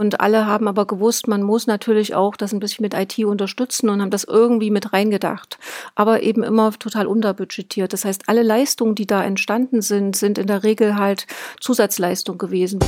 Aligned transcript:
Und 0.00 0.20
alle 0.20 0.46
haben 0.46 0.68
aber 0.68 0.86
gewusst, 0.86 1.26
man 1.26 1.42
muss 1.42 1.66
natürlich 1.66 2.14
auch 2.14 2.36
das 2.36 2.52
ein 2.52 2.60
bisschen 2.60 2.84
mit 2.84 2.94
IT 2.94 3.18
unterstützen 3.18 3.88
und 3.88 4.00
haben 4.00 4.12
das 4.12 4.22
irgendwie 4.22 4.70
mit 4.70 4.92
reingedacht. 4.92 5.58
Aber 5.96 6.22
eben 6.22 6.44
immer 6.44 6.70
total 6.70 7.08
unterbudgetiert. 7.08 7.92
Das 7.92 8.04
heißt, 8.04 8.28
alle 8.28 8.44
Leistungen, 8.44 8.94
die 8.94 9.08
da 9.08 9.24
entstanden 9.24 9.82
sind, 9.82 10.14
sind 10.14 10.38
in 10.38 10.46
der 10.46 10.62
Regel 10.62 10.94
halt 10.94 11.26
Zusatzleistung 11.60 12.38
gewesen. 12.38 12.78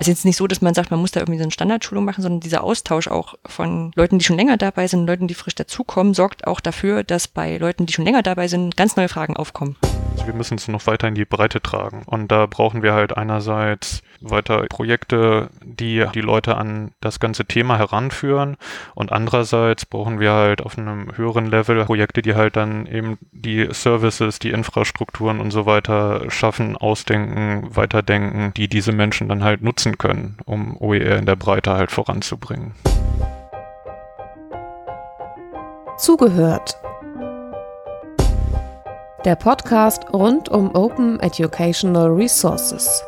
Es 0.00 0.08
ist 0.08 0.08
jetzt 0.08 0.24
nicht 0.24 0.36
so, 0.36 0.48
dass 0.48 0.60
man 0.60 0.74
sagt, 0.74 0.90
man 0.90 0.98
muss 0.98 1.12
da 1.12 1.20
irgendwie 1.20 1.38
so 1.38 1.44
eine 1.44 1.52
Standardschulung 1.52 2.04
machen, 2.04 2.22
sondern 2.22 2.40
dieser 2.40 2.64
Austausch 2.64 3.06
auch 3.06 3.36
von 3.46 3.92
Leuten, 3.94 4.18
die 4.18 4.24
schon 4.24 4.36
länger 4.36 4.56
dabei 4.56 4.88
sind, 4.88 5.06
Leuten, 5.06 5.28
die 5.28 5.34
frisch 5.34 5.54
dazukommen, 5.54 6.14
sorgt 6.14 6.48
auch 6.48 6.58
dafür, 6.58 7.04
dass 7.04 7.28
bei 7.28 7.58
Leuten, 7.58 7.86
die 7.86 7.92
schon 7.92 8.04
länger 8.04 8.22
dabei 8.24 8.48
sind, 8.48 8.76
ganz 8.76 8.96
neue 8.96 9.08
Fragen 9.08 9.36
aufkommen. 9.36 9.76
Also 10.16 10.28
wir 10.28 10.34
müssen 10.34 10.56
es 10.56 10.66
noch 10.66 10.86
weiter 10.86 11.08
in 11.08 11.14
die 11.14 11.26
Breite 11.26 11.60
tragen. 11.60 12.02
Und 12.06 12.32
da 12.32 12.46
brauchen 12.46 12.82
wir 12.82 12.94
halt 12.94 13.14
einerseits 13.14 14.00
weiter 14.22 14.64
Projekte, 14.70 15.50
die 15.62 16.06
die 16.14 16.22
Leute 16.22 16.56
an 16.56 16.92
das 17.02 17.20
ganze 17.20 17.44
Thema 17.44 17.76
heranführen. 17.76 18.56
Und 18.94 19.12
andererseits 19.12 19.84
brauchen 19.84 20.18
wir 20.18 20.32
halt 20.32 20.62
auf 20.62 20.78
einem 20.78 21.14
höheren 21.14 21.44
Level 21.44 21.84
Projekte, 21.84 22.22
die 22.22 22.34
halt 22.34 22.56
dann 22.56 22.86
eben 22.86 23.18
die 23.30 23.68
Services, 23.72 24.38
die 24.38 24.52
Infrastrukturen 24.52 25.38
und 25.38 25.50
so 25.50 25.66
weiter 25.66 26.30
schaffen, 26.30 26.78
ausdenken, 26.78 27.76
weiterdenken, 27.76 28.54
die 28.56 28.68
diese 28.68 28.92
Menschen 28.92 29.28
dann 29.28 29.44
halt 29.44 29.60
nutzen 29.60 29.98
können, 29.98 30.38
um 30.46 30.80
OER 30.80 31.18
in 31.18 31.26
der 31.26 31.36
Breite 31.36 31.74
halt 31.74 31.90
voranzubringen. 31.90 32.74
Zugehört 35.98 36.78
der 39.26 39.34
Podcast 39.34 40.04
rund 40.12 40.48
um 40.50 40.72
Open 40.76 41.18
Educational 41.18 42.06
Resources. 42.12 43.02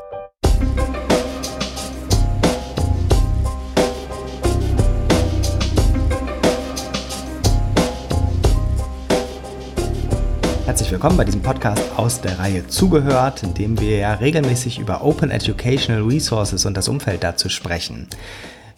Herzlich 10.67 10.91
willkommen 10.91 11.17
bei 11.17 11.23
diesem 11.23 11.41
Podcast 11.41 11.85
aus 11.97 12.21
der 12.21 12.37
Reihe 12.41 12.67
Zugehört, 12.67 13.45
in 13.45 13.55
dem 13.55 13.81
wir 13.81 13.99
ja 13.99 14.15
regelmäßig 14.15 14.81
über 14.81 15.05
Open 15.05 15.31
Educational 15.31 16.03
Resources 16.03 16.67
und 16.67 16.77
das 16.77 16.89
Umfeld 16.89 17.23
dazu 17.23 17.49
sprechen. 17.49 18.09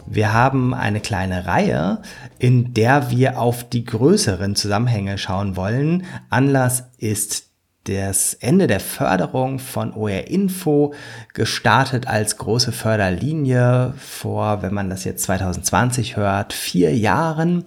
Wir 0.07 0.33
haben 0.33 0.75
eine 0.75 1.01
kleine 1.01 1.47
Reihe, 1.47 2.03
in 2.39 2.75
der 2.75 3.11
wir 3.11 3.39
auf 3.39 3.69
die 3.69 3.85
größeren 3.85 4.57
Zusammenhänge 4.57 5.19
schauen 5.19 5.57
wollen. 5.57 6.05
Anlass 6.29 6.85
ist 6.99 7.51
das 7.85 8.35
Ende 8.35 8.67
der 8.67 8.81
Förderung 8.81 9.59
von 9.59 9.95
OR 9.95 10.29
Info, 10.29 10.93
gestartet 11.33 12.07
als 12.07 12.37
große 12.37 12.73
Förderlinie 12.73 13.95
vor, 13.97 14.63
wenn 14.63 14.75
man 14.75 14.91
das 14.91 15.05
jetzt 15.05 15.25
2020 15.25 16.17
hört, 16.17 16.53
vier 16.53 16.97
Jahren. 16.97 17.65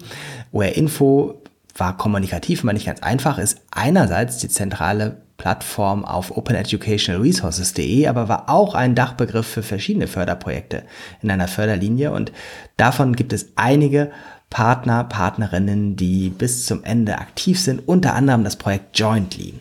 OR 0.52 0.66
Info 0.66 1.42
war 1.76 1.96
kommunikativ 1.96 2.62
immer 2.62 2.72
nicht 2.72 2.86
ganz 2.86 3.02
einfach, 3.02 3.38
ist 3.38 3.60
einerseits 3.72 4.38
die 4.38 4.48
zentrale 4.48 5.23
Plattform 5.36 6.04
auf 6.04 6.36
openeducationalresources.de, 6.36 8.06
aber 8.06 8.28
war 8.28 8.48
auch 8.48 8.74
ein 8.74 8.94
Dachbegriff 8.94 9.46
für 9.46 9.62
verschiedene 9.62 10.06
Förderprojekte 10.06 10.84
in 11.22 11.30
einer 11.30 11.48
Förderlinie 11.48 12.12
und 12.12 12.32
davon 12.76 13.16
gibt 13.16 13.32
es 13.32 13.52
einige 13.56 14.10
Partner, 14.50 15.04
Partnerinnen, 15.04 15.96
die 15.96 16.30
bis 16.30 16.66
zum 16.66 16.84
Ende 16.84 17.18
aktiv 17.18 17.60
sind, 17.60 17.88
unter 17.88 18.14
anderem 18.14 18.44
das 18.44 18.56
Projekt 18.56 18.96
Jointly. 18.98 19.54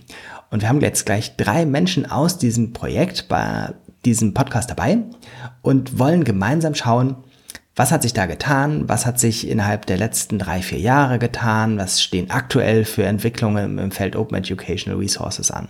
Und 0.52 0.62
wir 0.62 0.70
haben 0.70 0.82
jetzt 0.82 1.08
gleich 1.08 1.36
drei 1.36 1.66
Menschen 1.66 2.10
aus 2.10 2.38
diesem 2.38 2.74
Projekt 2.74 3.28
bei 3.28 3.74
diesem 4.06 4.36
Podcast 4.36 4.70
dabei 4.70 5.00
und 5.64 5.98
wollen 5.98 6.24
gemeinsam 6.24 6.76
schauen, 6.76 7.16
was 7.76 7.92
hat 7.92 8.04
sich 8.04 8.14
da 8.14 8.28
getan? 8.28 8.88
Was 8.88 9.06
hat 9.06 9.20
sich 9.20 9.48
innerhalb 9.48 9.86
der 9.86 9.98
letzten 9.98 10.38
drei, 10.38 10.62
vier 10.62 10.80
Jahre 10.80 11.18
getan? 11.18 11.78
Was 11.78 12.02
stehen 12.04 12.30
aktuell 12.30 12.86
für 12.86 13.04
Entwicklungen 13.04 13.80
im 13.80 13.92
Feld 13.92 14.16
Open 14.16 14.38
Educational 14.38 15.00
Resources 15.00 15.50
an? 15.50 15.70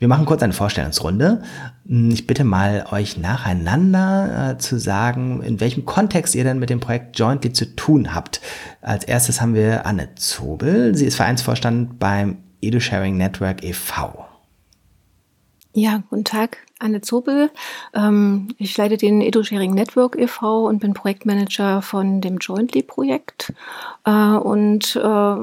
Wir 0.00 0.08
machen 0.08 0.24
kurz 0.24 0.42
eine 0.42 0.54
Vorstellungsrunde. 0.54 1.42
Ich 1.84 2.26
bitte 2.26 2.42
mal 2.42 2.86
euch 2.90 3.18
nacheinander 3.18 4.52
äh, 4.52 4.58
zu 4.58 4.78
sagen, 4.78 5.42
in 5.42 5.60
welchem 5.60 5.84
Kontext 5.84 6.34
ihr 6.34 6.42
denn 6.42 6.58
mit 6.58 6.70
dem 6.70 6.80
Projekt 6.80 7.18
Jointly 7.18 7.52
zu 7.52 7.76
tun 7.76 8.14
habt. 8.14 8.40
Als 8.80 9.04
erstes 9.04 9.42
haben 9.42 9.54
wir 9.54 9.84
Anne 9.84 10.14
Zobel. 10.14 10.96
Sie 10.96 11.04
ist 11.04 11.16
Vereinsvorstand 11.16 11.98
beim 11.98 12.38
EduSharing 12.62 13.18
Network 13.18 13.62
e.V. 13.62 14.26
Ja, 15.74 16.02
guten 16.08 16.24
Tag, 16.24 16.56
Anne 16.80 17.00
Zobel. 17.00 17.50
Ähm, 17.94 18.48
ich 18.58 18.76
leite 18.76 18.96
den 18.96 19.20
EduSharing 19.20 19.74
Network 19.74 20.18
e.V. 20.18 20.66
und 20.66 20.80
bin 20.80 20.94
Projektmanager 20.94 21.82
von 21.82 22.20
dem 22.20 22.38
Jointly-Projekt 22.38 23.52
äh, 24.04 24.10
und 24.10 24.96
äh, 24.96 25.34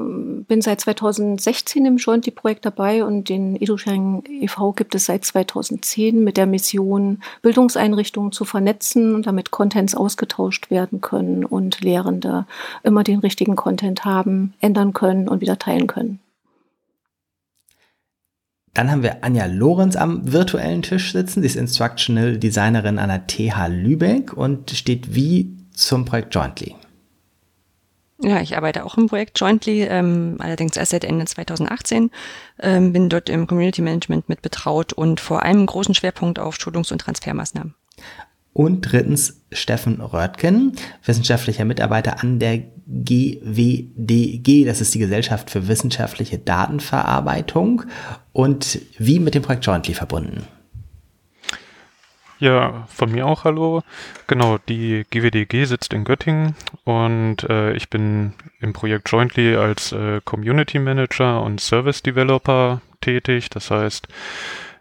bin 0.46 0.60
seit 0.60 0.80
2016 0.80 1.86
im 1.86 1.96
Jointly-Projekt 1.96 2.66
dabei 2.66 3.04
und 3.04 3.28
den 3.28 3.56
EduSharing 3.56 4.24
e.V. 4.28 4.72
gibt 4.72 4.94
es 4.94 5.06
seit 5.06 5.24
2010 5.24 6.22
mit 6.22 6.36
der 6.36 6.46
Mission, 6.46 7.20
Bildungseinrichtungen 7.42 8.32
zu 8.32 8.44
vernetzen 8.44 9.14
und 9.14 9.26
damit 9.26 9.50
Contents 9.50 9.94
ausgetauscht 9.94 10.70
werden 10.70 11.00
können 11.00 11.44
und 11.44 11.80
Lehrende 11.80 12.46
immer 12.82 13.04
den 13.04 13.20
richtigen 13.20 13.56
Content 13.56 14.04
haben, 14.04 14.54
ändern 14.60 14.92
können 14.92 15.28
und 15.28 15.40
wieder 15.40 15.58
teilen 15.58 15.86
können. 15.86 16.20
Dann 18.74 18.90
haben 18.90 19.02
wir 19.02 19.24
Anja 19.24 19.46
Lorenz 19.46 19.96
am 19.96 20.32
virtuellen 20.32 20.82
Tisch 20.82 21.12
sitzen. 21.12 21.40
Sie 21.40 21.46
ist 21.46 21.56
Instructional 21.56 22.36
Designerin 22.36 22.98
an 22.98 23.08
der 23.08 23.26
TH 23.26 23.68
Lübeck 23.68 24.32
und 24.32 24.70
steht 24.70 25.14
wie 25.14 25.56
zum 25.72 26.04
Projekt 26.04 26.34
Jointly. 26.34 26.74
Ja, 28.20 28.40
ich 28.40 28.56
arbeite 28.56 28.84
auch 28.84 28.96
im 28.96 29.06
Projekt 29.06 29.38
Jointly, 29.38 29.82
ähm, 29.84 30.36
allerdings 30.40 30.76
erst 30.76 30.90
seit 30.90 31.04
Ende 31.04 31.24
2018, 31.24 32.10
ähm, 32.58 32.92
bin 32.92 33.08
dort 33.08 33.28
im 33.28 33.46
Community 33.46 33.80
Management 33.80 34.28
mit 34.28 34.42
betraut 34.42 34.92
und 34.92 35.20
vor 35.20 35.44
allem 35.44 35.64
großen 35.64 35.94
Schwerpunkt 35.94 36.40
auf 36.40 36.56
Schulungs- 36.56 36.90
und 36.90 37.00
Transfermaßnahmen. 37.00 37.74
Und 38.52 38.80
drittens 38.80 39.42
Steffen 39.52 40.00
Röttgen, 40.00 40.72
wissenschaftlicher 41.04 41.64
Mitarbeiter 41.64 42.20
an 42.20 42.40
der 42.40 42.64
GWDG, 42.88 44.64
das 44.64 44.80
ist 44.80 44.94
die 44.94 44.98
Gesellschaft 44.98 45.50
für 45.50 45.68
wissenschaftliche 45.68 46.38
Datenverarbeitung 46.38 47.82
und 48.32 48.80
wie 48.98 49.20
mit 49.20 49.34
dem 49.34 49.42
Projekt 49.42 49.66
Jointly 49.66 49.92
verbunden. 49.92 50.44
Ja, 52.38 52.86
von 52.88 53.12
mir 53.12 53.26
auch 53.26 53.44
hallo. 53.44 53.82
Genau, 54.26 54.58
die 54.68 55.04
GWDG 55.10 55.64
sitzt 55.64 55.92
in 55.92 56.04
Göttingen 56.04 56.54
und 56.84 57.42
äh, 57.50 57.72
ich 57.74 57.90
bin 57.90 58.32
im 58.60 58.72
Projekt 58.72 59.10
Jointly 59.10 59.56
als 59.56 59.92
äh, 59.92 60.20
Community 60.24 60.78
Manager 60.78 61.42
und 61.42 61.60
Service 61.60 62.02
Developer 62.02 62.80
tätig. 63.00 63.50
Das 63.50 63.70
heißt, 63.70 64.06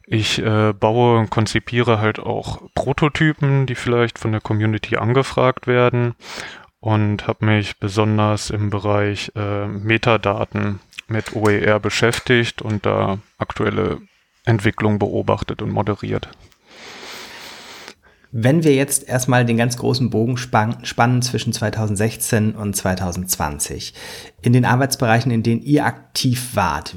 ich 0.06 0.40
äh, 0.40 0.72
baue 0.72 1.17
und 1.17 1.31
konzipiere 1.31 2.00
halt 2.00 2.19
auch 2.19 2.62
Prototypen, 2.75 3.66
die 3.66 3.75
vielleicht 3.75 4.19
von 4.19 4.31
der 4.31 4.41
Community 4.41 4.96
angefragt 4.96 5.66
werden 5.67 6.16
und 6.80 7.28
habe 7.28 7.46
mich 7.46 7.78
besonders 7.80 8.50
im 8.50 8.70
Bereich 8.70 9.32
äh, 9.36 9.68
Metadaten 9.68 10.80
mit 11.08 11.36
OER 11.36 11.80
beschäftigt 11.80 12.62
und 12.62 12.86
da 12.86 13.20
aktuelle 13.38 14.02
Entwicklung 14.46 15.00
beobachtet 15.00 15.62
und 15.62 15.72
moderiert. 15.72 16.30
Wenn 18.32 18.64
wir 18.64 18.76
jetzt 18.76 19.08
erstmal 19.08 19.46
den 19.46 19.58
ganz 19.58 19.78
großen 19.78 20.10
Bogen 20.10 20.38
spannen 20.38 21.22
zwischen 21.22 21.54
2016 21.54 22.56
und 22.56 22.76
2020, 22.76 23.94
in 24.42 24.54
den 24.54 24.66
Arbeitsbereichen, 24.66 25.32
in 25.32 25.44
denen 25.44 25.62
ihr 25.62 25.86
aktiv 25.86 26.50
wart, 26.54 26.94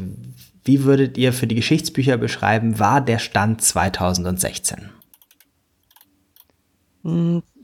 wie 0.65 0.85
würdet 0.85 1.17
ihr 1.17 1.33
für 1.33 1.47
die 1.47 1.55
Geschichtsbücher 1.55 2.17
beschreiben, 2.17 2.79
war 2.79 3.01
der 3.01 3.19
Stand 3.19 3.63
2016? 3.63 4.91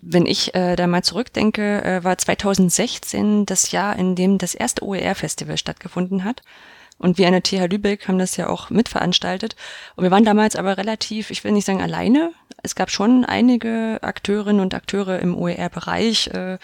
Wenn 0.02 0.26
ich 0.26 0.54
äh, 0.54 0.76
da 0.76 0.86
mal 0.86 1.02
zurückdenke, 1.02 1.82
äh, 1.82 2.04
war 2.04 2.18
2016 2.18 3.46
das 3.46 3.70
Jahr, 3.70 3.96
in 3.96 4.14
dem 4.14 4.38
das 4.38 4.54
erste 4.54 4.84
OER-Festival 4.84 5.56
stattgefunden 5.56 6.24
hat. 6.24 6.42
Und 6.98 7.18
wir 7.18 7.26
an 7.26 7.32
der 7.32 7.42
TH 7.42 7.70
Lübeck 7.70 8.08
haben 8.08 8.18
das 8.18 8.36
ja 8.36 8.48
auch 8.48 8.70
mitveranstaltet. 8.70 9.56
Und 9.96 10.04
wir 10.04 10.10
waren 10.10 10.24
damals 10.24 10.56
aber 10.56 10.78
relativ, 10.78 11.30
ich 11.30 11.44
will 11.44 11.52
nicht 11.52 11.66
sagen 11.66 11.82
alleine. 11.82 12.32
Es 12.62 12.74
gab 12.74 12.90
schon 12.90 13.24
einige 13.24 13.98
Akteurinnen 14.02 14.60
und 14.60 14.74
Akteure 14.74 15.18
im 15.18 15.36
OER-Bereich. 15.36 16.28
Äh, 16.28 16.58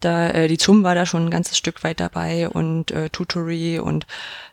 da 0.00 0.30
äh, 0.30 0.48
die 0.48 0.58
ZUM 0.58 0.82
war 0.82 0.94
da 0.94 1.06
schon 1.06 1.26
ein 1.26 1.30
ganzes 1.30 1.58
Stück 1.58 1.84
weit 1.84 2.00
dabei 2.00 2.48
und 2.48 2.90
äh, 2.90 3.10
Tutory 3.10 3.78
und 3.78 4.06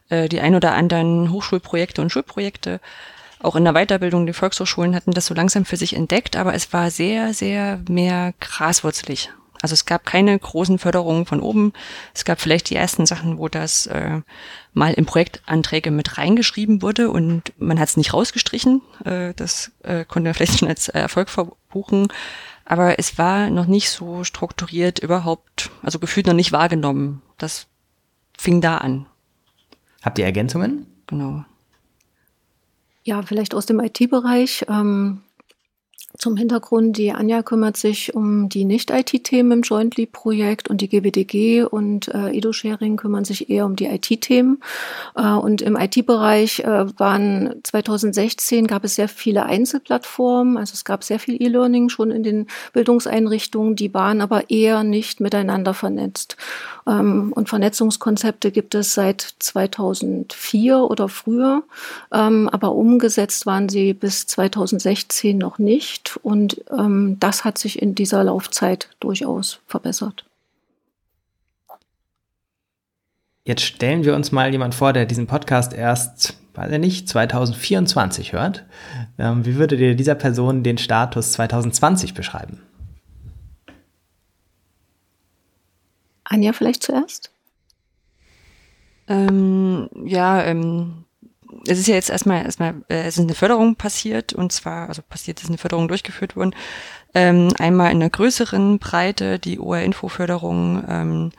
äh, 0.10 0.30
die 0.30 0.40
ein 0.40 0.56
oder 0.56 0.74
anderen 0.74 1.32
Hochschulprojekte 1.32 2.02
und 2.02 2.12
Schulprojekte. 2.12 2.80
Auch 3.44 3.56
in 3.58 3.66
der 3.66 3.74
Weiterbildung, 3.74 4.26
die 4.26 4.34
Volkshochschulen 4.34 4.96
hatten 4.96 5.12
das 5.12 5.26
so 5.26 5.34
langsam 5.34 5.66
für 5.66 5.76
sich 5.76 5.96
entdeckt, 5.96 6.38
aber 6.38 6.54
es 6.54 6.72
war 6.72 6.90
sehr, 6.90 7.34
sehr 7.34 7.80
mehr 7.90 8.34
graswurzelig. 8.40 9.32
Also 9.62 9.74
es 9.74 9.86
gab 9.86 10.06
keine 10.06 10.38
großen 10.38 10.78
Förderungen 10.80 11.26
von 11.26 11.40
oben. 11.40 11.72
Es 12.14 12.26
gab 12.26 12.42
vielleicht 12.42 12.70
die 12.70 12.76
ersten 12.76 13.06
Sachen, 13.06 13.38
wo 13.38 13.48
das 13.48 13.86
äh, 13.88 14.22
mal 14.74 14.94
in 14.94 15.06
Projektanträge 15.06 15.90
mit 15.92 16.18
reingeschrieben 16.18 16.82
wurde 16.82 17.10
und 17.10 17.54
man 17.58 17.80
hat 17.80 17.90
es 17.90 17.98
nicht 17.98 18.14
rausgestrichen. 18.14 18.82
Äh, 19.06 19.34
das 19.36 19.72
äh, 19.84 20.04
konnte 20.06 20.28
man 20.28 20.34
vielleicht 20.36 20.60
schon 20.60 20.68
als 20.68 20.90
Erfolg 20.90 21.30
verbuchen. 21.30 22.08
Aber 22.66 23.00
es 23.00 23.18
war 23.18 23.50
noch 23.50 23.68
nicht 23.68 23.90
so 23.90 24.24
strukturiert 24.24 25.00
überhaupt, 25.00 25.70
also 25.82 26.00
gefühlt 26.00 26.28
noch 26.28 26.34
nicht 26.34 26.54
wahrgenommen. 26.54 27.22
Das 27.38 27.68
fing 28.38 28.62
da 28.62 28.78
an. 28.78 29.06
Habt 30.02 30.20
ihr 30.20 30.26
Ergänzungen? 30.26 30.88
Genau. 31.08 31.46
Ja, 33.04 33.22
vielleicht 33.22 33.54
aus 33.54 33.66
dem 33.66 33.80
IT-Bereich. 33.80 34.66
Ähm, 34.70 35.22
zum 36.18 36.38
Hintergrund, 36.38 36.98
die 36.98 37.12
Anja 37.12 37.42
kümmert 37.42 37.76
sich 37.76 38.14
um 38.14 38.48
die 38.48 38.66
Nicht-IT-Themen 38.66 39.52
im 39.52 39.62
Jointly-Projekt 39.64 40.70
und 40.70 40.82
die 40.82 40.88
GWDG 40.88 41.64
und 41.64 42.08
äh, 42.08 42.30
Edo-Sharing 42.30 42.98
kümmern 42.98 43.26
sich 43.26 43.50
eher 43.50 43.66
um 43.66 43.76
die 43.76 43.88
IT-Themen. 43.88 44.62
Äh, 45.16 45.32
und 45.32 45.64
im 45.64 45.76
IT-Bereich 45.76 46.60
äh, 46.60 47.00
waren 47.00 47.56
2016 47.64 48.68
gab 48.68 48.84
es 48.84 48.94
sehr 48.94 49.10
viele 49.10 49.46
Einzelplattformen, 49.46 50.58
also 50.58 50.74
es 50.74 50.86
gab 50.86 51.04
sehr 51.04 51.18
viel 51.18 51.42
E-Learning 51.42 51.90
schon 51.90 52.12
in 52.12 52.22
den 52.22 52.48
Bildungseinrichtungen, 52.74 53.76
die 53.76 53.94
waren 53.96 54.22
aber 54.22 54.52
eher 54.52 54.84
nicht 54.84 55.20
miteinander 55.20 55.74
vernetzt. 55.74 56.38
Ähm, 56.86 57.34
und 57.34 57.50
Vernetzungskonzepte 57.50 58.52
gibt 58.52 58.76
es 58.76 58.94
seit 58.94 59.22
2004 59.40 60.78
oder 60.78 61.10
früher, 61.10 61.64
ähm, 62.12 62.50
aber 62.50 62.74
umgesetzt 62.74 63.48
waren 63.48 63.68
sie 63.68 63.94
bis 63.94 64.28
2016 64.28 65.38
noch 65.38 65.58
nicht 65.58 66.03
nicht. 66.04 66.18
Und 66.18 66.64
ähm, 66.72 67.18
das 67.20 67.44
hat 67.44 67.58
sich 67.58 67.82
in 67.82 67.96
dieser 67.96 68.24
Laufzeit 68.24 68.90
durchaus 69.00 69.60
verbessert. 69.68 70.26
Jetzt 73.46 73.64
stellen 73.64 74.06
wir 74.06 74.16
uns 74.16 74.32
mal 74.32 74.52
jemand 74.52 74.74
vor, 74.74 74.94
der 74.94 75.06
diesen 75.06 75.28
Podcast 75.28 75.74
erst, 75.74 76.38
weiß 76.54 76.72
ich 76.72 76.80
nicht, 76.80 77.10
2024 77.10 78.32
hört. 78.32 78.66
Ähm, 79.18 79.46
wie 79.46 79.56
würdet 79.56 79.80
ihr 79.82 79.96
dieser 79.96 80.16
Person 80.16 80.64
den 80.64 80.78
Status 80.78 81.34
2020 81.34 82.14
beschreiben? 82.14 82.62
Anja 86.24 86.54
vielleicht 86.54 86.84
zuerst? 86.84 87.32
Ähm, 89.10 89.90
ja, 90.06 90.42
ähm, 90.44 91.03
es 91.68 91.80
ist 91.80 91.88
ja 91.88 91.96
jetzt 91.96 92.10
erstmal, 92.10 92.44
erstmal, 92.44 92.76
äh, 92.90 93.04
es 93.06 93.18
ist 93.18 93.24
eine 93.24 93.36
Förderung 93.36 93.76
passiert 93.76 94.34
und 94.34 94.52
zwar, 94.52 94.90
also 94.90 95.02
passiert 95.02 95.42
ist 95.42 95.50
eine 95.50 95.58
Förderung 95.58 95.88
durchgeführt 95.88 96.36
worden. 96.36 96.56
Ähm, 97.14 97.50
einmal 97.60 97.92
in 97.92 97.98
einer 97.98 98.10
größeren 98.10 98.80
Breite, 98.80 99.40
die 99.40 99.60
OR-Info-Förderung, 99.60 100.84
ähm, 100.88 101.32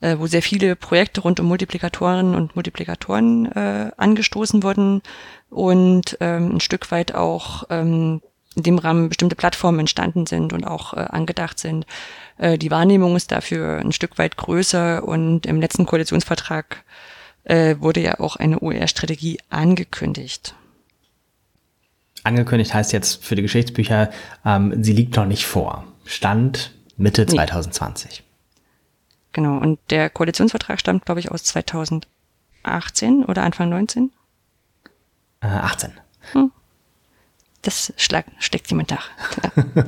äh, 0.00 0.16
wo 0.18 0.26
sehr 0.26 0.42
viele 0.42 0.76
Projekte 0.76 1.20
rund 1.20 1.40
um 1.40 1.46
Multiplikatoren 1.46 2.34
und 2.34 2.56
Multiplikatoren 2.56 3.52
äh, 3.52 3.90
angestoßen 3.96 4.62
wurden 4.62 5.02
und 5.50 6.16
ähm, 6.20 6.56
ein 6.56 6.60
Stück 6.60 6.90
weit 6.90 7.14
auch 7.14 7.64
ähm, 7.70 8.22
in 8.56 8.62
dem 8.64 8.78
Rahmen 8.78 9.08
bestimmte 9.08 9.36
Plattformen 9.36 9.80
entstanden 9.80 10.26
sind 10.26 10.52
und 10.52 10.66
auch 10.66 10.94
äh, 10.94 11.00
angedacht 11.00 11.58
sind. 11.58 11.86
Äh, 12.38 12.58
die 12.58 12.70
Wahrnehmung 12.70 13.14
ist 13.14 13.30
dafür 13.30 13.78
ein 13.78 13.92
Stück 13.92 14.18
weit 14.18 14.36
größer 14.36 15.04
und 15.04 15.46
im 15.46 15.60
letzten 15.60 15.86
Koalitionsvertrag 15.86 16.84
äh, 17.44 17.76
wurde 17.78 18.00
ja 18.00 18.20
auch 18.20 18.36
eine 18.36 18.60
OER-Strategie 18.60 19.38
angekündigt. 19.48 20.54
Angekündigt 22.22 22.74
heißt 22.74 22.92
jetzt 22.92 23.24
für 23.24 23.34
die 23.34 23.42
Geschichtsbücher, 23.42 24.10
ähm, 24.44 24.82
sie 24.82 24.92
liegt 24.92 25.16
noch 25.16 25.26
nicht 25.26 25.46
vor. 25.46 25.84
Stand 26.04 26.74
Mitte 26.96 27.22
nee. 27.22 27.32
2020. 27.32 28.22
Genau, 29.32 29.58
und 29.58 29.78
der 29.90 30.10
Koalitionsvertrag 30.10 30.80
stammt, 30.80 31.06
glaube 31.06 31.20
ich, 31.20 31.30
aus 31.30 31.44
2018 31.44 32.06
oder 33.26 33.42
Anfang 33.42 33.68
19? 33.70 34.12
Äh, 35.40 35.46
18. 35.46 35.92
Hm. 36.32 36.52
Das 37.62 37.92
schlag, 37.96 38.26
steckt 38.38 38.68
jemand 38.70 38.90
nach. 38.90 39.10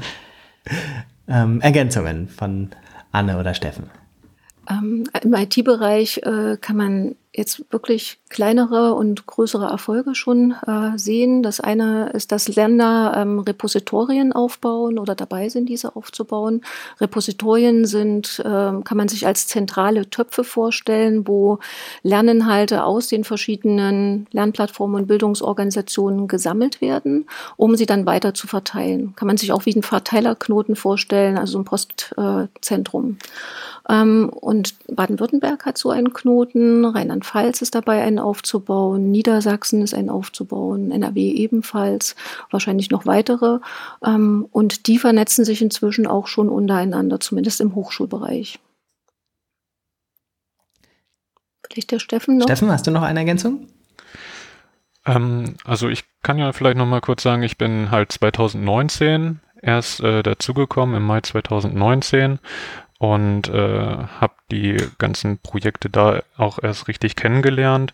ähm, 1.29 1.61
Ergänzungen 1.61 2.29
von 2.29 2.71
Anne 3.11 3.39
oder 3.39 3.55
Steffen. 3.55 3.91
Ähm, 4.71 5.05
Im 5.23 5.35
IT-Bereich 5.35 6.19
äh, 6.19 6.57
kann 6.61 6.77
man 6.77 7.17
jetzt 7.35 7.65
wirklich 7.71 8.19
kleinere 8.29 8.95
und 8.95 9.27
größere 9.27 9.67
Erfolge 9.67 10.15
schon 10.15 10.55
äh, 10.67 10.99
sehen. 10.99 11.43
Das 11.43 11.61
eine 11.61 12.11
ist, 12.11 12.31
dass 12.31 12.55
Länder 12.55 13.15
ähm, 13.17 13.39
Repositorien 13.39 14.33
aufbauen 14.33 14.99
oder 14.99 15.15
dabei 15.15 15.49
sind, 15.49 15.69
diese 15.69 15.97
aufzubauen. 15.97 16.61
Repositorien 17.01 17.87
sind, 17.87 18.39
äh, 18.41 18.45
kann 18.45 18.97
man 18.97 19.09
sich 19.09 19.27
als 19.27 19.47
zentrale 19.47 20.11
Töpfe 20.11 20.45
vorstellen, 20.45 21.27
wo 21.27 21.59
Lerninhalte 22.03 22.85
aus 22.85 23.09
den 23.09 23.25
verschiedenen 23.25 24.27
Lernplattformen 24.33 25.03
und 25.03 25.07
Bildungsorganisationen 25.07 26.29
gesammelt 26.29 26.83
werden, 26.83 27.27
um 27.57 27.77
sie 27.77 27.87
dann 27.87 28.05
weiter 28.05 28.35
zu 28.35 28.47
verteilen. 28.47 29.15
Kann 29.17 29.27
man 29.27 29.39
sich 29.39 29.53
auch 29.53 29.65
wie 29.65 29.75
ein 29.75 29.83
Verteilerknoten 29.83 30.77
vorstellen, 30.77 31.39
also 31.39 31.59
ein 31.59 31.65
Postzentrum. 31.65 33.17
Ähm, 33.89 34.29
und 34.29 34.75
Baden-Württemberg 34.89 35.67
hat 35.67 35.79
so 35.79 35.91
einen 35.91 36.13
Knoten, 36.13 36.85
Rheinland-Pfalz 37.23 37.63
ist 37.63 37.75
dabei, 37.75 38.03
einen 38.03 38.19
aufzubauen, 38.19 39.11
Niedersachsen 39.11 39.83
ist 39.83 39.95
ein 39.95 40.11
aufzubauen, 40.11 40.91
NRW 40.91 41.31
ebenfalls, 41.31 42.17
wahrscheinlich 42.51 42.91
noch 42.91 43.07
weitere. 43.07 43.59
Ähm, 44.05 44.47
und 44.51 44.87
die 44.87 44.99
vernetzen 44.99 45.45
sich 45.45 45.63
inzwischen 45.63 46.07
auch 46.07 46.27
schon 46.27 46.49
untereinander, 46.49 47.21
zumindest 47.21 47.61
im 47.61 47.75
Hochschulbereich. 47.75 48.59
Vielleicht 51.71 51.91
der 51.91 52.01
Steffen 52.01 52.39
noch? 52.39 52.47
Steffen, 52.47 52.71
hast 52.71 52.87
du 52.87 52.91
noch 52.91 53.03
eine 53.03 53.21
Ergänzung? 53.21 53.69
Ähm, 55.07 55.57
also 55.65 55.89
ich 55.89 56.05
kann 56.23 56.39
ja 56.39 56.53
vielleicht 56.53 56.77
noch 56.77 56.87
mal 56.87 57.01
kurz 57.01 57.23
sagen, 57.23 57.43
ich 57.43 57.57
bin 57.57 57.91
halt 57.91 58.13
2019 58.13 59.41
erst 59.63 60.01
äh, 60.01 60.23
dazugekommen, 60.23 60.97
im 60.97 61.05
Mai 61.05 61.21
2019 61.21 62.41
und 63.03 63.49
äh, 63.49 63.97
habe 64.21 64.35
die 64.53 64.77
ganzen 64.99 65.39
Projekte 65.39 65.91
da 65.91 66.23
auch 66.37 66.61
erst 66.63 66.87
richtig 66.87 67.17
kennengelernt. 67.17 67.93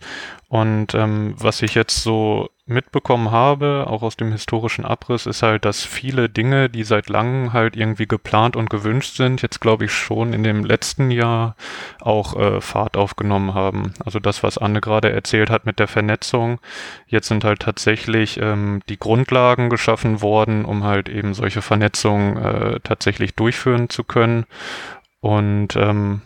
Und 0.49 0.95
ähm, 0.95 1.35
was 1.39 1.63
ich 1.63 1.75
jetzt 1.75 2.03
so 2.03 2.51
mitbekommen 2.67 3.31
habe, 3.31 3.87
auch 3.87 4.03
aus 4.03 4.17
dem 4.17 4.33
historischen 4.33 4.85
Abriss, 4.85 5.25
ist 5.25 5.43
halt, 5.43 5.65
dass 5.65 5.83
viele 5.83 6.29
Dinge, 6.29 6.69
die 6.69 6.85
seit 6.85 7.09
langem 7.09 7.55
halt 7.55 7.77
irgendwie 7.77 8.07
geplant 8.07 8.55
und 8.55 8.69
gewünscht 8.69 9.17
sind, 9.17 9.41
jetzt 9.41 9.61
glaube 9.61 9.87
ich 9.87 9.93
schon 9.93 10.35
in 10.35 10.43
dem 10.43 10.65
letzten 10.65 11.11
Jahr 11.11 11.57
auch 12.01 12.39
äh, 12.39 12.61
Fahrt 12.61 12.99
aufgenommen 12.99 13.55
haben. 13.55 13.95
Also 14.05 14.19
das, 14.21 14.43
was 14.43 14.59
Anne 14.59 14.83
gerade 14.83 15.11
erzählt 15.11 15.49
hat 15.49 15.65
mit 15.65 15.79
der 15.79 15.89
Vernetzung, 15.89 16.61
jetzt 17.07 17.29
sind 17.29 17.45
halt 17.45 17.61
tatsächlich 17.61 18.39
ähm, 18.41 18.83
die 18.91 18.99
Grundlagen 18.99 19.71
geschaffen 19.71 20.21
worden, 20.21 20.67
um 20.67 20.85
halt 20.85 21.09
eben 21.09 21.33
solche 21.33 21.63
Vernetzungen 21.63 22.37
äh, 22.37 22.81
tatsächlich 22.81 23.35
durchführen 23.35 23.89
zu 23.89 24.05
können. 24.05 24.45
Und 25.29 25.77
ähm, 25.77 26.23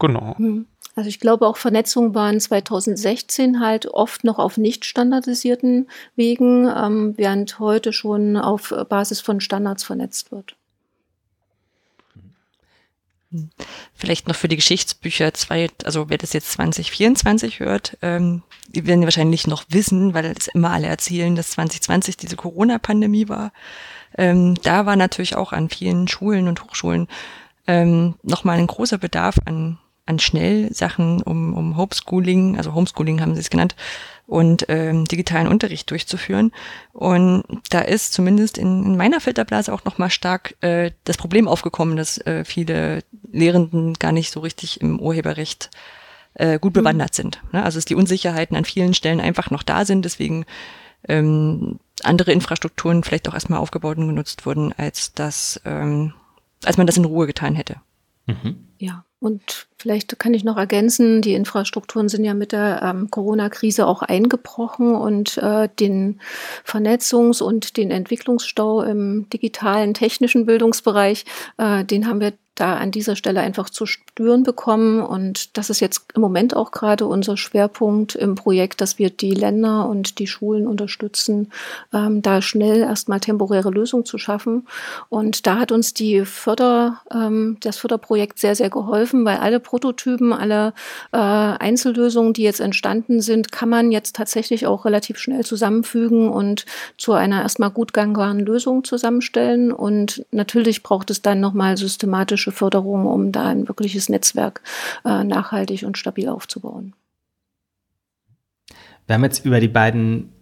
genau. 0.00 0.36
Hm. 0.36 0.66
Also 0.96 1.08
ich 1.08 1.20
glaube, 1.20 1.46
auch 1.46 1.56
Vernetzung 1.56 2.16
waren 2.16 2.40
2016 2.40 3.60
halt 3.60 3.86
oft 3.86 4.24
noch 4.24 4.40
auf 4.40 4.56
nicht 4.56 4.84
standardisierten 4.84 5.88
Wegen, 6.16 6.66
ähm, 6.66 7.14
während 7.16 7.60
heute 7.60 7.92
schon 7.92 8.36
auf 8.36 8.74
Basis 8.88 9.20
von 9.20 9.40
Standards 9.40 9.84
vernetzt 9.84 10.32
wird. 10.32 10.56
Vielleicht 13.94 14.26
noch 14.26 14.34
für 14.34 14.48
die 14.48 14.56
Geschichtsbücher 14.56 15.32
zwei, 15.34 15.68
also 15.84 16.10
wer 16.10 16.18
das 16.18 16.32
jetzt 16.32 16.50
2024 16.50 17.60
hört, 17.60 17.96
ähm, 18.02 18.42
die 18.66 18.84
werden 18.84 19.04
wahrscheinlich 19.04 19.46
noch 19.46 19.62
wissen, 19.68 20.12
weil 20.12 20.24
es 20.36 20.48
immer 20.48 20.70
alle 20.70 20.88
erzählen, 20.88 21.36
dass 21.36 21.52
2020 21.52 22.16
diese 22.16 22.34
Corona-Pandemie 22.34 23.28
war. 23.28 23.52
Ähm, 24.16 24.56
da 24.62 24.86
war 24.86 24.96
natürlich 24.96 25.36
auch 25.36 25.52
an 25.52 25.68
vielen 25.68 26.08
Schulen 26.08 26.48
und 26.48 26.62
Hochschulen 26.64 27.08
ähm, 27.66 28.14
nochmal 28.22 28.58
ein 28.58 28.66
großer 28.66 28.98
Bedarf 28.98 29.36
an, 29.44 29.78
an 30.06 30.18
Schnellsachen, 30.18 31.22
um, 31.22 31.54
um 31.54 31.76
Homeschooling, 31.76 32.56
also 32.56 32.74
Homeschooling 32.74 33.20
haben 33.20 33.34
sie 33.34 33.40
es 33.40 33.50
genannt, 33.50 33.76
und 34.26 34.66
ähm, 34.68 35.06
digitalen 35.06 35.48
Unterricht 35.48 35.90
durchzuführen. 35.90 36.52
Und 36.92 37.42
da 37.70 37.80
ist 37.80 38.12
zumindest 38.12 38.58
in, 38.58 38.84
in 38.84 38.96
meiner 38.96 39.20
Filterblase 39.20 39.72
auch 39.72 39.84
nochmal 39.84 40.10
stark 40.10 40.56
äh, 40.60 40.92
das 41.04 41.16
Problem 41.16 41.48
aufgekommen, 41.48 41.96
dass 41.96 42.18
äh, 42.18 42.44
viele 42.44 43.02
Lehrenden 43.32 43.94
gar 43.94 44.12
nicht 44.12 44.30
so 44.30 44.40
richtig 44.40 44.80
im 44.80 45.00
Urheberrecht 45.00 45.70
äh, 46.34 46.60
gut 46.60 46.72
bewandert 46.72 47.10
mhm. 47.12 47.16
sind. 47.16 47.42
Ne? 47.52 47.62
Also 47.64 47.78
dass 47.78 47.86
die 47.86 47.96
Unsicherheiten 47.96 48.56
an 48.56 48.64
vielen 48.64 48.94
Stellen 48.94 49.20
einfach 49.20 49.50
noch 49.50 49.64
da 49.64 49.84
sind. 49.84 50.04
Deswegen 50.04 50.44
ähm, 51.08 51.78
andere 52.02 52.32
Infrastrukturen 52.32 53.02
vielleicht 53.02 53.28
auch 53.28 53.34
erstmal 53.34 53.58
aufgebaut 53.58 53.98
und 53.98 54.08
genutzt 54.08 54.46
wurden, 54.46 54.72
als 54.72 55.12
das, 55.12 55.60
ähm, 55.64 56.14
als 56.64 56.76
man 56.76 56.86
das 56.86 56.96
in 56.96 57.04
Ruhe 57.04 57.26
getan 57.26 57.54
hätte. 57.54 57.76
Mhm. 58.26 58.68
Ja. 58.78 59.04
Und 59.20 59.66
vielleicht 59.76 60.18
kann 60.18 60.32
ich 60.32 60.44
noch 60.44 60.56
ergänzen, 60.56 61.20
die 61.20 61.34
Infrastrukturen 61.34 62.08
sind 62.08 62.24
ja 62.24 62.32
mit 62.32 62.52
der 62.52 62.80
ähm, 62.82 63.10
Corona-Krise 63.10 63.86
auch 63.86 64.02
eingebrochen 64.02 64.94
und 64.94 65.36
äh, 65.36 65.68
den 65.78 66.20
Vernetzungs- 66.66 67.42
und 67.42 67.76
den 67.76 67.90
Entwicklungsstau 67.90 68.82
im 68.82 69.28
digitalen, 69.28 69.92
technischen 69.92 70.46
Bildungsbereich, 70.46 71.26
äh, 71.58 71.84
den 71.84 72.06
haben 72.06 72.20
wir 72.20 72.32
da 72.60 72.76
an 72.76 72.90
dieser 72.90 73.16
Stelle 73.16 73.40
einfach 73.40 73.70
zu 73.70 73.86
spüren 73.86 74.42
bekommen. 74.42 75.00
Und 75.00 75.56
das 75.56 75.70
ist 75.70 75.80
jetzt 75.80 76.04
im 76.14 76.20
Moment 76.20 76.54
auch 76.54 76.72
gerade 76.72 77.06
unser 77.06 77.36
Schwerpunkt 77.36 78.14
im 78.14 78.34
Projekt, 78.34 78.80
dass 78.80 78.98
wir 78.98 79.08
die 79.08 79.32
Länder 79.32 79.88
und 79.88 80.18
die 80.18 80.26
Schulen 80.26 80.66
unterstützen, 80.66 81.50
ähm, 81.92 82.20
da 82.20 82.42
schnell 82.42 82.82
erstmal 82.82 83.20
temporäre 83.20 83.70
Lösungen 83.70 84.04
zu 84.04 84.18
schaffen. 84.18 84.66
Und 85.08 85.46
da 85.46 85.58
hat 85.58 85.72
uns 85.72 85.94
die 85.94 86.26
Förder, 86.26 87.00
ähm, 87.12 87.56
das 87.60 87.78
Förderprojekt 87.78 88.38
sehr, 88.38 88.54
sehr 88.54 88.70
geholfen, 88.70 89.09
weil 89.12 89.38
alle 89.38 89.60
Prototypen, 89.60 90.32
alle 90.32 90.72
äh, 91.12 91.16
Einzellösungen, 91.16 92.32
die 92.32 92.42
jetzt 92.42 92.60
entstanden 92.60 93.20
sind, 93.20 93.52
kann 93.52 93.68
man 93.68 93.92
jetzt 93.92 94.16
tatsächlich 94.16 94.66
auch 94.66 94.84
relativ 94.84 95.18
schnell 95.18 95.44
zusammenfügen 95.44 96.28
und 96.28 96.66
zu 96.96 97.12
einer 97.12 97.42
erstmal 97.42 97.70
gut 97.70 97.92
gangbaren 97.92 98.40
Lösung 98.40 98.84
zusammenstellen. 98.84 99.72
Und 99.72 100.24
natürlich 100.30 100.82
braucht 100.82 101.10
es 101.10 101.22
dann 101.22 101.40
nochmal 101.40 101.76
systematische 101.76 102.52
Förderung, 102.52 103.06
um 103.06 103.32
da 103.32 103.46
ein 103.46 103.68
wirkliches 103.68 104.08
Netzwerk 104.08 104.62
äh, 105.04 105.24
nachhaltig 105.24 105.84
und 105.84 105.98
stabil 105.98 106.28
aufzubauen. 106.28 106.94
Wir 109.06 109.14
haben 109.14 109.24
jetzt 109.24 109.44
über 109.44 109.58
die 109.58 109.68
beiden 109.68 110.32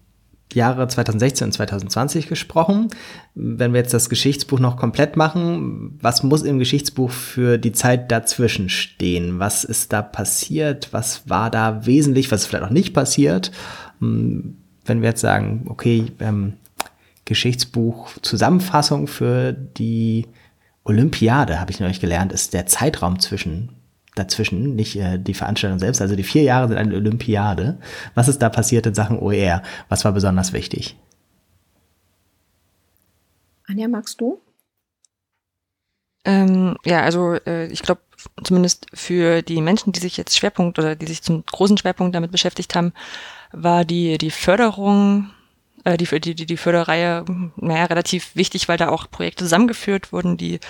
Jahre 0.55 0.89
2016 0.89 1.47
und 1.47 1.53
2020 1.53 2.27
gesprochen. 2.27 2.89
Wenn 3.35 3.73
wir 3.73 3.81
jetzt 3.81 3.95
das 3.95 4.09
Geschichtsbuch 4.09 4.59
noch 4.59 4.77
komplett 4.77 5.17
machen, 5.17 5.99
was 6.01 6.23
muss 6.23 6.43
im 6.43 6.59
Geschichtsbuch 6.59 7.11
für 7.11 7.59
die 7.59 7.73
Zeit 7.73 8.11
dazwischen 8.11 8.69
stehen? 8.69 9.39
Was 9.39 9.65
ist 9.65 9.93
da 9.93 10.03
passiert? 10.03 10.89
Was 10.93 11.29
war 11.29 11.51
da 11.51 11.87
wesentlich? 11.87 12.31
Was 12.31 12.43
ist 12.43 12.47
vielleicht 12.47 12.65
auch 12.65 12.71
nicht 12.71 12.95
passiert? 12.95 13.53
Hm, 14.01 14.57
wenn 14.85 15.03
wir 15.03 15.11
jetzt 15.11 15.21
sagen, 15.21 15.67
okay, 15.69 16.07
ähm, 16.21 16.55
Geschichtsbuch 17.25 18.11
Zusammenfassung 18.23 19.07
für 19.07 19.53
die 19.53 20.27
Olympiade, 20.85 21.61
habe 21.61 21.71
ich 21.71 21.81
neulich 21.81 22.01
gelernt, 22.01 22.33
ist 22.33 22.55
der 22.55 22.65
Zeitraum 22.65 23.21
zwischen 23.21 23.78
dazwischen, 24.15 24.75
nicht 24.75 24.97
äh, 24.97 25.19
die 25.19 25.35
Veranstaltung 25.35 25.79
selbst. 25.79 26.01
Also 26.01 26.17
die 26.17 26.23
vier 26.23 26.43
Jahre 26.43 26.69
sind 26.69 26.77
eine 26.77 26.95
Olympiade. 26.95 27.79
Was 28.15 28.29
ist 28.29 28.43
da 28.43 28.49
passiert 28.49 28.87
in 28.87 28.95
Sachen 28.95 29.19
OER? 29.19 29.63
Was 29.89 30.05
war 30.05 30.13
besonders 30.13 30.53
wichtig? 30.53 30.97
Anja, 33.67 33.89
magst 33.89 34.21
du? 34.21 34.41
Ähm, 36.25 36.77
ja, 36.85 37.03
also 37.03 37.35
äh, 37.47 37.67
ich 37.67 37.83
glaube, 37.83 38.01
zumindest 38.43 38.87
für 38.93 39.43
die 39.43 39.61
Menschen, 39.61 39.93
die 39.93 40.01
sich 40.01 40.17
jetzt 40.17 40.37
Schwerpunkt 40.37 40.79
oder 40.79 40.97
die 40.97 41.07
sich 41.07 41.23
zum 41.23 41.45
großen 41.47 41.79
Schwerpunkt 41.79 42.15
damit 42.15 42.33
beschäftigt 42.33 42.75
haben, 42.75 42.93
war 43.53 43.85
die, 43.85 44.19
die 44.19 44.31
Förderung 44.31 45.31
äh, 45.85 45.97
die, 45.97 46.35
die, 46.35 46.47
die, 46.47 46.57
Förderreihe, 46.57 47.25
naja, 47.57 47.85
relativ 47.87 48.35
wichtig, 48.35 48.69
weil 48.69 48.79
da 48.79 48.89
auch 48.89 49.11
Projekte 49.11 49.45
zusammengeführt 49.45 50.13
wurden, 50.13 50.37
die 50.37 50.61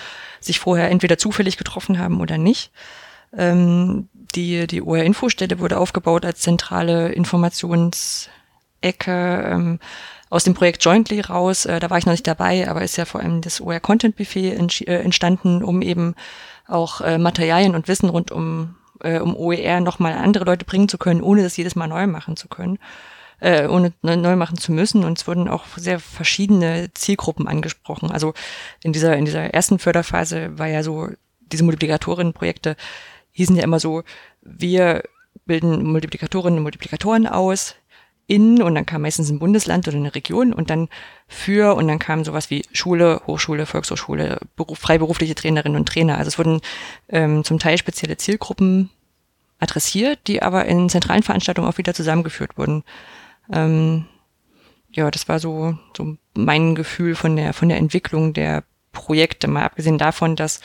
sich 0.40 0.58
vorher 0.58 0.90
entweder 0.90 1.18
zufällig 1.18 1.56
getroffen 1.56 1.98
haben 1.98 2.20
oder 2.20 2.38
nicht. 2.38 2.70
Ähm, 3.36 4.08
die, 4.34 4.66
die 4.66 4.82
OR-Infostelle 4.82 5.58
wurde 5.58 5.78
aufgebaut 5.78 6.24
als 6.24 6.40
zentrale 6.40 7.12
Informationsecke 7.12 8.30
ähm, 9.06 9.78
aus 10.30 10.44
dem 10.44 10.54
Projekt 10.54 10.84
Jointly 10.84 11.20
raus. 11.20 11.66
Äh, 11.66 11.80
da 11.80 11.90
war 11.90 11.98
ich 11.98 12.06
noch 12.06 12.12
nicht 12.12 12.26
dabei, 12.26 12.68
aber 12.68 12.82
ist 12.82 12.96
ja 12.96 13.04
vor 13.04 13.20
allem 13.20 13.40
das 13.40 13.60
OR 13.60 13.80
Content 13.80 14.16
Buffet 14.16 14.52
äh, 14.52 15.00
entstanden, 15.00 15.62
um 15.62 15.82
eben 15.82 16.14
auch 16.66 17.00
äh, 17.00 17.18
Materialien 17.18 17.74
und 17.74 17.88
Wissen 17.88 18.08
rund 18.10 18.30
um, 18.30 18.76
äh, 19.00 19.18
um 19.20 19.34
OER 19.36 19.80
nochmal 19.80 20.14
andere 20.14 20.44
Leute 20.44 20.64
bringen 20.64 20.88
zu 20.88 20.98
können, 20.98 21.22
ohne 21.22 21.42
das 21.42 21.56
jedes 21.56 21.76
Mal 21.76 21.88
neu 21.88 22.06
machen 22.06 22.36
zu 22.36 22.48
können 22.48 22.78
äh, 23.40 23.66
ohne 23.66 23.92
neu 24.02 24.36
machen 24.36 24.58
zu 24.58 24.72
müssen. 24.72 25.04
Und 25.04 25.18
es 25.18 25.26
wurden 25.26 25.48
auch 25.48 25.64
sehr 25.76 26.00
verschiedene 26.00 26.92
Zielgruppen 26.94 27.48
angesprochen. 27.48 28.10
Also 28.10 28.34
in 28.82 28.92
dieser, 28.92 29.16
in 29.16 29.24
dieser 29.24 29.54
ersten 29.54 29.78
Förderphase 29.78 30.58
war 30.58 30.66
ja 30.66 30.82
so, 30.82 31.08
diese 31.40 31.64
Multiplikatorinnen-Projekte 31.64 32.76
hießen 33.38 33.56
ja 33.56 33.64
immer 33.64 33.80
so, 33.80 34.02
wir 34.42 35.02
bilden 35.46 35.84
Multiplikatorinnen 35.90 36.58
und 36.58 36.62
Multiplikatoren 36.62 37.26
aus, 37.26 37.74
in 38.28 38.62
und 38.62 38.74
dann 38.74 38.84
kam 38.84 39.02
meistens 39.02 39.30
ein 39.30 39.38
Bundesland 39.38 39.88
oder 39.88 39.96
eine 39.96 40.14
Region 40.14 40.52
und 40.52 40.68
dann 40.68 40.88
für 41.26 41.74
und 41.74 41.88
dann 41.88 41.98
kam 41.98 42.24
sowas 42.24 42.50
wie 42.50 42.62
Schule, 42.72 43.22
Hochschule, 43.26 43.64
Volkshochschule, 43.64 44.38
Beruf, 44.54 44.78
freiberufliche 44.78 45.34
Trainerinnen 45.34 45.78
und 45.78 45.88
Trainer. 45.88 46.18
Also 46.18 46.28
es 46.28 46.38
wurden 46.38 46.60
ähm, 47.08 47.42
zum 47.42 47.58
Teil 47.58 47.78
spezielle 47.78 48.18
Zielgruppen 48.18 48.90
adressiert, 49.58 50.18
die 50.26 50.42
aber 50.42 50.66
in 50.66 50.90
zentralen 50.90 51.22
Veranstaltungen 51.22 51.68
auch 51.68 51.78
wieder 51.78 51.94
zusammengeführt 51.94 52.58
wurden. 52.58 52.84
Ähm, 53.50 54.04
ja, 54.92 55.10
das 55.10 55.26
war 55.28 55.38
so, 55.38 55.78
so 55.96 56.16
mein 56.34 56.74
Gefühl 56.74 57.14
von 57.14 57.34
der, 57.34 57.54
von 57.54 57.70
der 57.70 57.78
Entwicklung 57.78 58.34
der 58.34 58.62
Projekte, 58.92 59.48
mal 59.48 59.64
abgesehen 59.64 59.96
davon, 59.96 60.36
dass, 60.36 60.60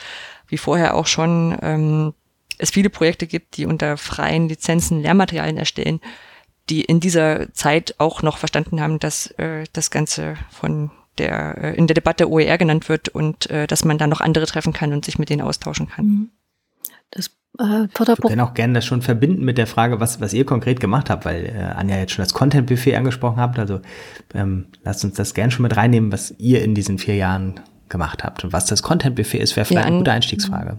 wie 0.48 0.58
vorher 0.58 0.94
auch 0.94 1.06
schon, 1.06 1.56
ähm, 1.62 2.14
es 2.58 2.70
viele 2.70 2.90
Projekte 2.90 3.26
gibt, 3.26 3.56
die 3.56 3.66
unter 3.66 3.96
freien 3.96 4.48
Lizenzen 4.48 5.00
Lehrmaterialien 5.02 5.56
erstellen, 5.56 6.00
die 6.70 6.82
in 6.82 7.00
dieser 7.00 7.52
Zeit 7.52 7.94
auch 7.98 8.22
noch 8.22 8.38
verstanden 8.38 8.80
haben, 8.80 8.98
dass 8.98 9.26
äh, 9.32 9.64
das 9.72 9.90
Ganze 9.90 10.36
von 10.50 10.90
der 11.18 11.58
äh, 11.58 11.76
in 11.76 11.86
der 11.86 11.94
Debatte 11.94 12.30
OER 12.30 12.58
genannt 12.58 12.88
wird 12.88 13.08
und 13.08 13.50
äh, 13.50 13.66
dass 13.66 13.84
man 13.84 13.98
dann 13.98 14.10
noch 14.10 14.20
andere 14.20 14.46
treffen 14.46 14.72
kann 14.72 14.92
und 14.92 15.04
sich 15.04 15.18
mit 15.18 15.28
denen 15.30 15.42
austauschen 15.42 15.88
kann. 15.88 16.06
Mhm. 16.06 16.30
Das 17.10 17.30
äh, 17.58 17.84
ich 17.84 17.98
würde 17.98 18.42
auch 18.42 18.54
gerne 18.54 18.74
das 18.74 18.84
schon 18.84 19.02
verbinden 19.02 19.44
mit 19.44 19.58
der 19.58 19.66
Frage, 19.66 20.00
was, 20.00 20.20
was 20.20 20.32
ihr 20.32 20.44
konkret 20.44 20.80
gemacht 20.80 21.10
habt, 21.10 21.24
weil 21.24 21.46
äh, 21.46 21.58
Anja 21.76 21.98
jetzt 21.98 22.12
schon 22.12 22.24
das 22.24 22.34
Content-Buffet 22.34 22.96
angesprochen 22.96 23.38
habt. 23.38 23.58
Also 23.58 23.80
ähm, 24.34 24.66
lasst 24.82 25.04
uns 25.04 25.14
das 25.14 25.34
gerne 25.34 25.52
schon 25.52 25.62
mit 25.62 25.76
reinnehmen, 25.76 26.10
was 26.12 26.34
ihr 26.38 26.62
in 26.64 26.74
diesen 26.74 26.98
vier 26.98 27.14
Jahren 27.16 27.60
gemacht 27.88 28.24
habt. 28.24 28.42
Und 28.44 28.52
was 28.52 28.66
das 28.66 28.82
Content-Buffet 28.82 29.38
ist, 29.38 29.56
wäre 29.56 29.66
vielleicht 29.66 29.84
ja, 29.84 29.88
eine 29.88 29.98
gute 29.98 30.12
Einstiegsfrage. 30.12 30.78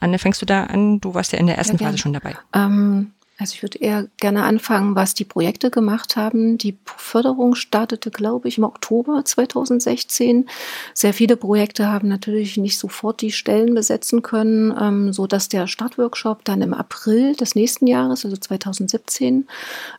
Anne, 0.00 0.18
fängst 0.18 0.40
du 0.40 0.46
da 0.46 0.64
an? 0.64 1.00
Du 1.00 1.14
warst 1.14 1.32
ja 1.32 1.38
in 1.38 1.46
der 1.46 1.58
ersten 1.58 1.76
ja, 1.76 1.86
Phase 1.86 1.98
schon 1.98 2.12
dabei. 2.12 2.36
Ähm, 2.54 3.12
also 3.40 3.54
ich 3.54 3.62
würde 3.62 3.78
eher 3.78 4.08
gerne 4.16 4.42
anfangen, 4.42 4.96
was 4.96 5.14
die 5.14 5.24
Projekte 5.24 5.70
gemacht 5.70 6.16
haben. 6.16 6.58
Die 6.58 6.76
Förderung 6.84 7.54
startete, 7.54 8.10
glaube 8.10 8.48
ich, 8.48 8.58
im 8.58 8.64
Oktober 8.64 9.24
2016. 9.24 10.48
Sehr 10.92 11.14
viele 11.14 11.36
Projekte 11.36 11.86
haben 11.86 12.08
natürlich 12.08 12.56
nicht 12.56 12.80
sofort 12.80 13.20
die 13.20 13.30
Stellen 13.30 13.74
besetzen 13.74 14.22
können, 14.22 14.74
ähm, 14.76 15.12
so 15.12 15.28
dass 15.28 15.48
der 15.48 15.68
Startworkshop 15.68 16.44
dann 16.44 16.62
im 16.62 16.74
April 16.74 17.36
des 17.36 17.54
nächsten 17.54 17.86
Jahres, 17.86 18.24
also 18.24 18.36
2017, 18.36 19.46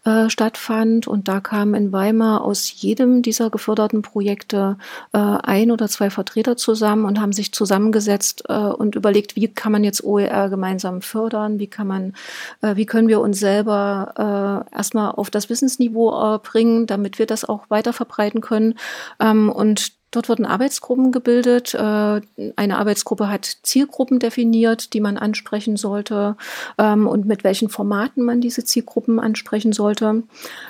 äh, 0.03 0.29
stattfand. 0.29 1.08
Und 1.08 1.29
da 1.29 1.39
kamen 1.39 1.75
in 1.75 1.91
Weimar 1.93 2.43
aus 2.43 2.81
jedem 2.81 3.22
dieser 3.22 3.50
geförderten 3.50 4.01
Projekte 4.01 4.77
äh, 5.13 5.17
ein 5.17 5.72
oder 5.72 5.88
zwei 5.88 6.10
Vertreter 6.10 6.58
zusammen 6.58 7.05
und 7.05 7.22
haben 7.22 7.31
sich 7.31 7.53
zusammengesetzt 7.53 8.43
äh, 8.50 8.53
und 8.53 8.96
überlegt, 8.96 9.38
wie 9.38 9.48
kann 9.48 9.72
man 9.72 9.86
jetzt 9.86 10.03
OER 10.03 10.50
gemeinsam 10.50 11.01
fördern, 11.01 11.58
wie 11.60 11.67
kann 11.67 11.88
man, 11.88 12.13
äh, 12.62 12.75
wie 12.75 12.86
können 12.86 13.08
wir 13.08 13.22
uns 13.22 13.28
selber 13.33 14.65
äh, 14.71 14.75
erstmal 14.75 15.12
auf 15.12 15.29
das 15.29 15.50
Wissensniveau 15.50 16.36
äh, 16.36 16.39
bringen, 16.39 16.88
damit 16.88 17.19
wir 17.19 17.25
das 17.25 17.45
auch 17.45 17.69
weiter 17.69 17.93
verbreiten 17.93 18.41
können. 18.41 18.75
Ähm, 19.19 19.50
und 19.50 20.00
Dort 20.12 20.27
wurden 20.27 20.45
Arbeitsgruppen 20.45 21.12
gebildet. 21.12 21.75
Äh, 21.75 22.21
eine 22.55 22.77
Arbeitsgruppe 22.77 23.29
hat 23.29 23.45
Zielgruppen 23.62 24.17
definiert, 24.17 24.93
die 24.93 25.01
man 25.01 25.17
ansprechen 25.17 25.77
sollte 25.77 26.36
ähm, 26.79 27.05
und 27.05 27.25
mit 27.25 27.43
welchen 27.43 27.69
Formaten 27.69 28.24
man 28.24 28.41
diese 28.41 28.65
Zielgruppen 28.65 29.19
ansprechen 29.19 29.71
sollte. 29.71 30.24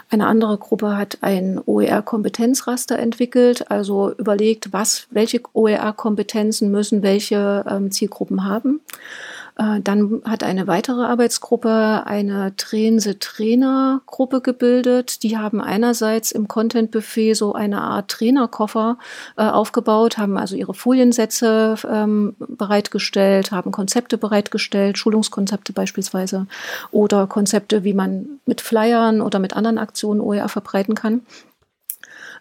Eine 0.10 0.28
andere 0.28 0.58
Gruppe 0.58 0.98
hat 0.98 1.20
ein 1.22 1.62
OER-Kompetenzraster 1.66 3.00
entwickelt, 3.00 3.72
also 3.72 4.12
überlegt, 4.12 4.74
was, 4.74 5.08
welche 5.10 5.42
OER-Kompetenzen 5.54 6.70
müssen 6.70 7.02
welche 7.02 7.64
ähm, 7.70 7.92
Zielgruppen 7.92 8.44
haben. 8.44 8.82
Äh, 9.60 9.82
dann 9.82 10.22
hat 10.24 10.44
eine 10.44 10.68
weitere 10.68 11.04
Arbeitsgruppe 11.04 12.04
eine 12.06 12.56
Trense-Trainer-Gruppe 12.56 14.42
gebildet. 14.42 15.22
Die 15.24 15.38
haben 15.38 15.62
einerseits 15.62 16.32
im 16.32 16.48
Content-Buffet 16.48 17.34
so 17.34 17.54
eine 17.54 17.82
Art 17.82 18.10
Trainerkoffer 18.10 18.98
äh, 19.38 19.44
aufgebaut, 19.44 20.18
haben 20.18 20.38
also 20.38 20.56
ihre 20.56 20.74
Foliensätze 20.74 21.76
ähm, 21.88 22.36
bereitgestellt, 22.40 23.52
haben 23.52 23.72
Konzepte 23.72 24.18
bereitgestellt, 24.18 24.98
Schulungskonzepte 24.98 25.74
beispielsweise 25.74 26.48
oder 26.92 27.28
Konzepte, 27.28 27.84
wie 27.84 27.94
man 27.94 28.40
mit 28.46 28.62
Flyern 28.62 29.22
oder 29.22 29.40
mit 29.40 29.56
anderen 29.56 29.78
Aktionen 29.78 30.22
OER 30.22 30.48
verbreiten 30.48 30.96
kann. 30.96 31.22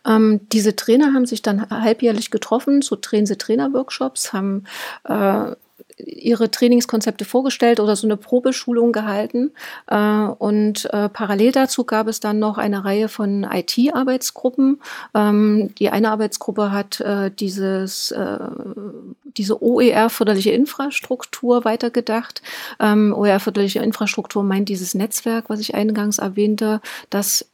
Ähm, 0.07 0.41
diese 0.53 0.77
Trainer 0.77 1.13
haben 1.13 1.27
sich 1.27 1.43
dann 1.43 1.69
halbjährlich 1.69 2.31
getroffen 2.31 2.81
zu 2.83 2.95
Trense-Trainer-Workshops, 2.95 4.33
haben 4.33 4.65
äh, 5.03 5.57
ihre 5.99 6.51
Trainingskonzepte 6.51 7.25
vorgestellt 7.25 7.81
oder 7.81 7.97
so 7.97 8.07
eine 8.07 8.17
Probeschulung 8.17 8.93
gehalten. 8.93 9.53
Äh, 9.87 9.97
und 9.97 10.93
äh, 10.93 11.09
parallel 11.09 11.53
dazu 11.53 11.85
gab 11.85 12.09
es 12.09 12.21
dann 12.21 12.39
noch 12.39 12.59
eine 12.59 12.85
Reihe 12.85 13.09
von 13.09 13.45
IT-Arbeitsgruppen. 13.45 14.81
Ähm, 15.15 15.75
die 15.79 15.91
eine 15.91 16.11
Arbeitsgruppe 16.11 16.73
hat 16.73 17.01
äh, 17.01 17.31
dieses, 17.31 18.15
diese 19.25 19.63
OER-förderliche 19.63 20.51
Infrastruktur 20.51 21.65
weitergedacht. 21.65 22.43
Ähm, 22.81 23.15
OER-förderliche 23.17 23.81
Infrastruktur 23.81 24.43
meint 24.43 24.69
dieses 24.69 24.95
Netzwerk, 24.95 25.49
was 25.49 25.61
ich 25.61 25.75
eingangs 25.75 26.19
erwähnte, 26.19 26.81
das 27.11 27.47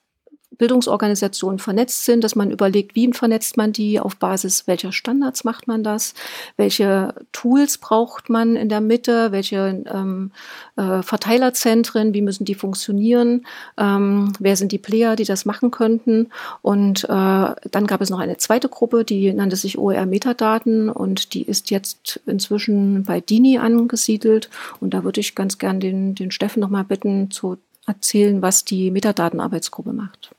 Bildungsorganisationen 0.59 1.59
vernetzt 1.59 2.05
sind, 2.05 2.25
dass 2.25 2.35
man 2.35 2.51
überlegt, 2.51 2.95
wie 2.95 3.13
vernetzt 3.13 3.57
man 3.57 3.73
die, 3.73 4.01
auf 4.01 4.17
Basis 4.17 4.67
welcher 4.67 4.93
Standards 4.93 5.45
macht 5.45 5.69
man 5.69 5.85
das, 5.85 6.15
welche 6.57 7.15
Tools 7.33 7.79
braucht 7.79 8.31
man 8.31 8.57
in 8.57 8.69
der 8.69 8.81
Mitte, 8.81 9.33
welche 9.33 9.85
ähm, 9.87 10.33
äh, 10.77 11.03
Verteilerzentren, 11.03 12.15
wie 12.15 12.23
müssen 12.23 12.45
die 12.45 12.55
funktionieren, 12.55 13.47
ähm, 13.77 14.33
wer 14.39 14.57
sind 14.57 14.73
die 14.73 14.79
Player, 14.79 15.17
die 15.17 15.25
das 15.25 15.45
machen 15.45 15.71
könnten. 15.71 16.31
Und 16.63 17.05
äh, 17.05 17.09
dann 17.09 17.87
gab 17.87 18.01
es 18.01 18.11
noch 18.11 18.21
eine 18.21 18.37
zweite 18.39 18.69
Gruppe, 18.69 19.05
die 19.05 19.33
nannte 19.33 19.57
sich 19.57 19.79
OER 19.79 20.07
Metadaten 20.07 20.89
und 20.89 21.35
die 21.35 21.43
ist 21.43 21.71
jetzt 21.71 22.21
inzwischen 22.27 23.05
bei 23.05 23.21
Dini 23.21 23.59
angesiedelt. 23.59 24.49
Und 24.81 24.95
da 24.95 25.05
würde 25.05 25.21
ich 25.21 25.35
ganz 25.35 25.59
gern 25.59 25.81
den, 25.81 26.15
den 26.15 26.31
Steffen 26.31 26.61
nochmal 26.61 26.85
bitten, 26.85 27.31
zu 27.31 27.59
erzählen, 27.87 28.43
was 28.43 28.65
die 28.65 28.91
Metadatenarbeitsgruppe 28.91 29.93
macht. 29.93 30.34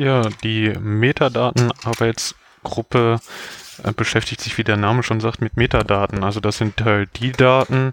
Ja, 0.00 0.22
die 0.42 0.72
Metadatenarbeitsgruppe 0.80 3.20
äh, 3.84 3.92
beschäftigt 3.92 4.40
sich, 4.40 4.56
wie 4.56 4.64
der 4.64 4.78
Name 4.78 5.02
schon 5.02 5.20
sagt, 5.20 5.42
mit 5.42 5.58
Metadaten. 5.58 6.24
Also 6.24 6.40
das 6.40 6.56
sind 6.56 6.82
halt 6.82 7.10
die 7.20 7.32
Daten, 7.32 7.92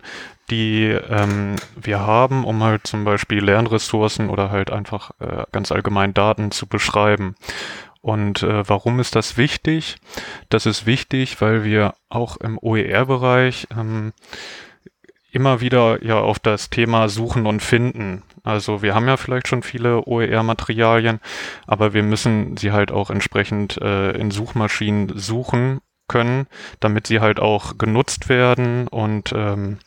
die 0.49 0.85
ähm, 0.85 1.57
wir 1.75 1.99
haben, 1.99 2.45
um 2.45 2.63
halt 2.63 2.87
zum 2.87 3.03
Beispiel 3.03 3.43
Lernressourcen 3.43 4.29
oder 4.29 4.51
halt 4.51 4.71
einfach 4.71 5.11
äh, 5.19 5.43
ganz 5.51 5.73
allgemein 5.73 6.13
Daten 6.13 6.51
zu 6.51 6.65
beschreiben. 6.65 7.35
Und 7.99 8.41
äh, 8.41 8.63
warum 8.69 9.01
ist 9.01 9.17
das 9.17 9.35
wichtig? 9.35 9.97
Das 10.47 10.65
ist 10.65 10.85
wichtig, 10.85 11.41
weil 11.41 11.65
wir 11.65 11.93
auch 12.07 12.37
im 12.37 12.57
OER-Bereich 12.57 13.67
ähm, 13.77 14.13
immer 15.37 15.61
wieder 15.61 16.03
ja 16.03 16.19
auf 16.19 16.39
das 16.39 16.71
Thema 16.71 17.09
Suchen 17.09 17.45
und 17.45 17.61
Finden. 17.61 18.23
Also 18.43 18.81
wir 18.81 18.95
haben 18.95 19.07
ja 19.07 19.17
vielleicht 19.17 19.47
schon 19.47 19.61
viele 19.61 20.01
OER-Materialien, 20.07 21.19
aber 21.67 21.93
wir 21.93 22.01
müssen 22.01 22.57
sie 22.57 22.71
halt 22.71 22.91
auch 22.91 23.11
entsprechend 23.11 23.77
äh, 23.77 24.11
in 24.11 24.31
Suchmaschinen 24.31 25.15
suchen 25.15 25.79
können, 26.07 26.47
damit 26.79 27.05
sie 27.05 27.19
halt 27.19 27.39
auch 27.39 27.77
genutzt 27.77 28.29
werden 28.29 28.87
und 28.87 29.31
ähm, 29.35 29.77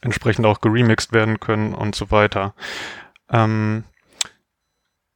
entsprechend 0.00 0.46
auch 0.46 0.62
geremixed 0.62 1.12
werden 1.12 1.40
können 1.40 1.74
und 1.74 1.94
so 1.94 2.10
weiter. 2.10 2.54
Ähm, 3.30 3.84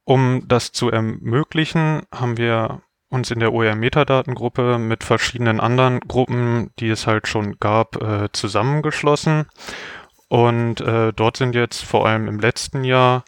um 0.05 0.47
das 0.47 0.71
zu 0.71 0.91
ermöglichen, 0.91 2.03
haben 2.13 2.37
wir 2.37 2.81
uns 3.13 3.31
in 3.31 3.39
der 3.39 3.53
OER-Metadatengruppe 3.53 4.79
mit 4.79 5.03
verschiedenen 5.03 5.59
anderen 5.59 5.99
Gruppen, 6.01 6.71
die 6.79 6.89
es 6.89 7.07
halt 7.07 7.27
schon 7.27 7.57
gab, 7.59 8.01
äh, 8.01 8.29
zusammengeschlossen. 8.33 9.45
Und 10.27 10.81
äh, 10.81 11.13
dort 11.13 11.37
sind 11.37 11.53
jetzt 11.53 11.83
vor 11.83 12.07
allem 12.07 12.27
im 12.27 12.39
letzten 12.39 12.83
Jahr 12.83 13.23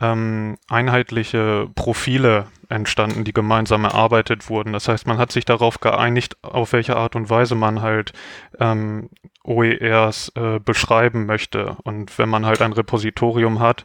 ähm, 0.00 0.58
einheitliche 0.68 1.68
Profile 1.74 2.46
entstanden, 2.68 3.24
die 3.24 3.32
gemeinsam 3.32 3.84
erarbeitet 3.84 4.48
wurden. 4.48 4.72
Das 4.72 4.88
heißt, 4.88 5.06
man 5.06 5.18
hat 5.18 5.32
sich 5.32 5.44
darauf 5.44 5.80
geeinigt, 5.80 6.36
auf 6.42 6.72
welche 6.72 6.96
Art 6.96 7.16
und 7.16 7.30
Weise 7.30 7.54
man 7.54 7.82
halt 7.82 8.12
ähm, 8.58 9.10
OERs 9.42 10.32
äh, 10.34 10.58
beschreiben 10.60 11.26
möchte. 11.26 11.76
Und 11.82 12.18
wenn 12.18 12.28
man 12.28 12.44
halt 12.44 12.60
ein 12.62 12.72
Repositorium 12.72 13.60
hat, 13.60 13.84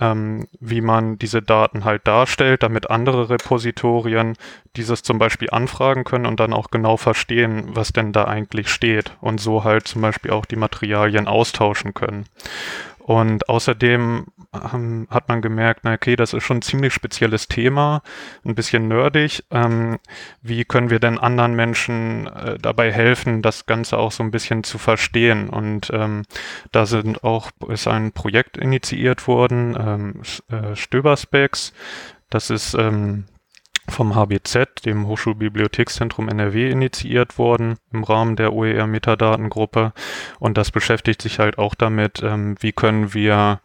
ähm, 0.00 0.48
wie 0.58 0.80
man 0.80 1.18
diese 1.18 1.42
Daten 1.42 1.84
halt 1.84 2.06
darstellt, 2.06 2.62
damit 2.62 2.90
andere 2.90 3.28
Repositorien 3.28 4.36
dieses 4.76 5.02
zum 5.02 5.18
Beispiel 5.18 5.48
anfragen 5.50 6.04
können 6.04 6.26
und 6.26 6.40
dann 6.40 6.52
auch 6.52 6.70
genau 6.70 6.96
verstehen, 6.96 7.68
was 7.68 7.92
denn 7.92 8.12
da 8.12 8.24
eigentlich 8.24 8.68
steht 8.68 9.16
und 9.20 9.40
so 9.40 9.64
halt 9.64 9.86
zum 9.86 10.02
Beispiel 10.02 10.30
auch 10.30 10.46
die 10.46 10.56
Materialien 10.56 11.28
austauschen 11.28 11.94
können. 11.94 12.24
Und 12.98 13.48
außerdem 13.48 14.26
ähm, 14.72 15.06
hat 15.10 15.28
man 15.28 15.42
gemerkt, 15.42 15.80
na 15.82 15.94
okay, 15.94 16.16
das 16.16 16.32
ist 16.32 16.44
schon 16.44 16.58
ein 16.58 16.62
ziemlich 16.62 16.92
spezielles 16.92 17.48
Thema, 17.48 18.02
ein 18.44 18.54
bisschen 18.54 18.88
nerdig. 18.88 19.44
Ähm, 19.50 19.98
wie 20.42 20.64
können 20.64 20.90
wir 20.90 21.00
denn 21.00 21.18
anderen 21.18 21.54
Menschen 21.54 22.26
äh, 22.26 22.58
dabei 22.58 22.92
helfen, 22.92 23.42
das 23.42 23.66
Ganze 23.66 23.98
auch 23.98 24.12
so 24.12 24.22
ein 24.22 24.30
bisschen 24.30 24.64
zu 24.64 24.78
verstehen? 24.78 25.48
Und 25.48 25.90
ähm, 25.92 26.22
da 26.72 26.86
sind 26.86 27.24
auch 27.24 27.50
ist 27.68 27.86
ein 27.88 28.12
Projekt 28.12 28.56
initiiert 28.56 29.26
worden, 29.26 29.76
ähm, 29.78 30.22
äh, 30.48 30.74
Stöberspecs. 30.74 31.72
Das 32.30 32.50
ist 32.50 32.74
ähm, 32.74 33.26
vom 33.88 34.14
HBZ, 34.14 34.84
dem 34.84 35.06
Hochschulbibliothekszentrum 35.06 36.28
NRW, 36.28 36.70
initiiert 36.70 37.38
worden 37.38 37.76
im 37.92 38.04
Rahmen 38.04 38.36
der 38.36 38.52
OER-Metadatengruppe. 38.52 39.92
Und 40.38 40.58
das 40.58 40.70
beschäftigt 40.70 41.22
sich 41.22 41.38
halt 41.38 41.58
auch 41.58 41.74
damit, 41.74 42.22
ähm, 42.22 42.56
wie 42.60 42.72
können 42.72 43.14
wir 43.14 43.60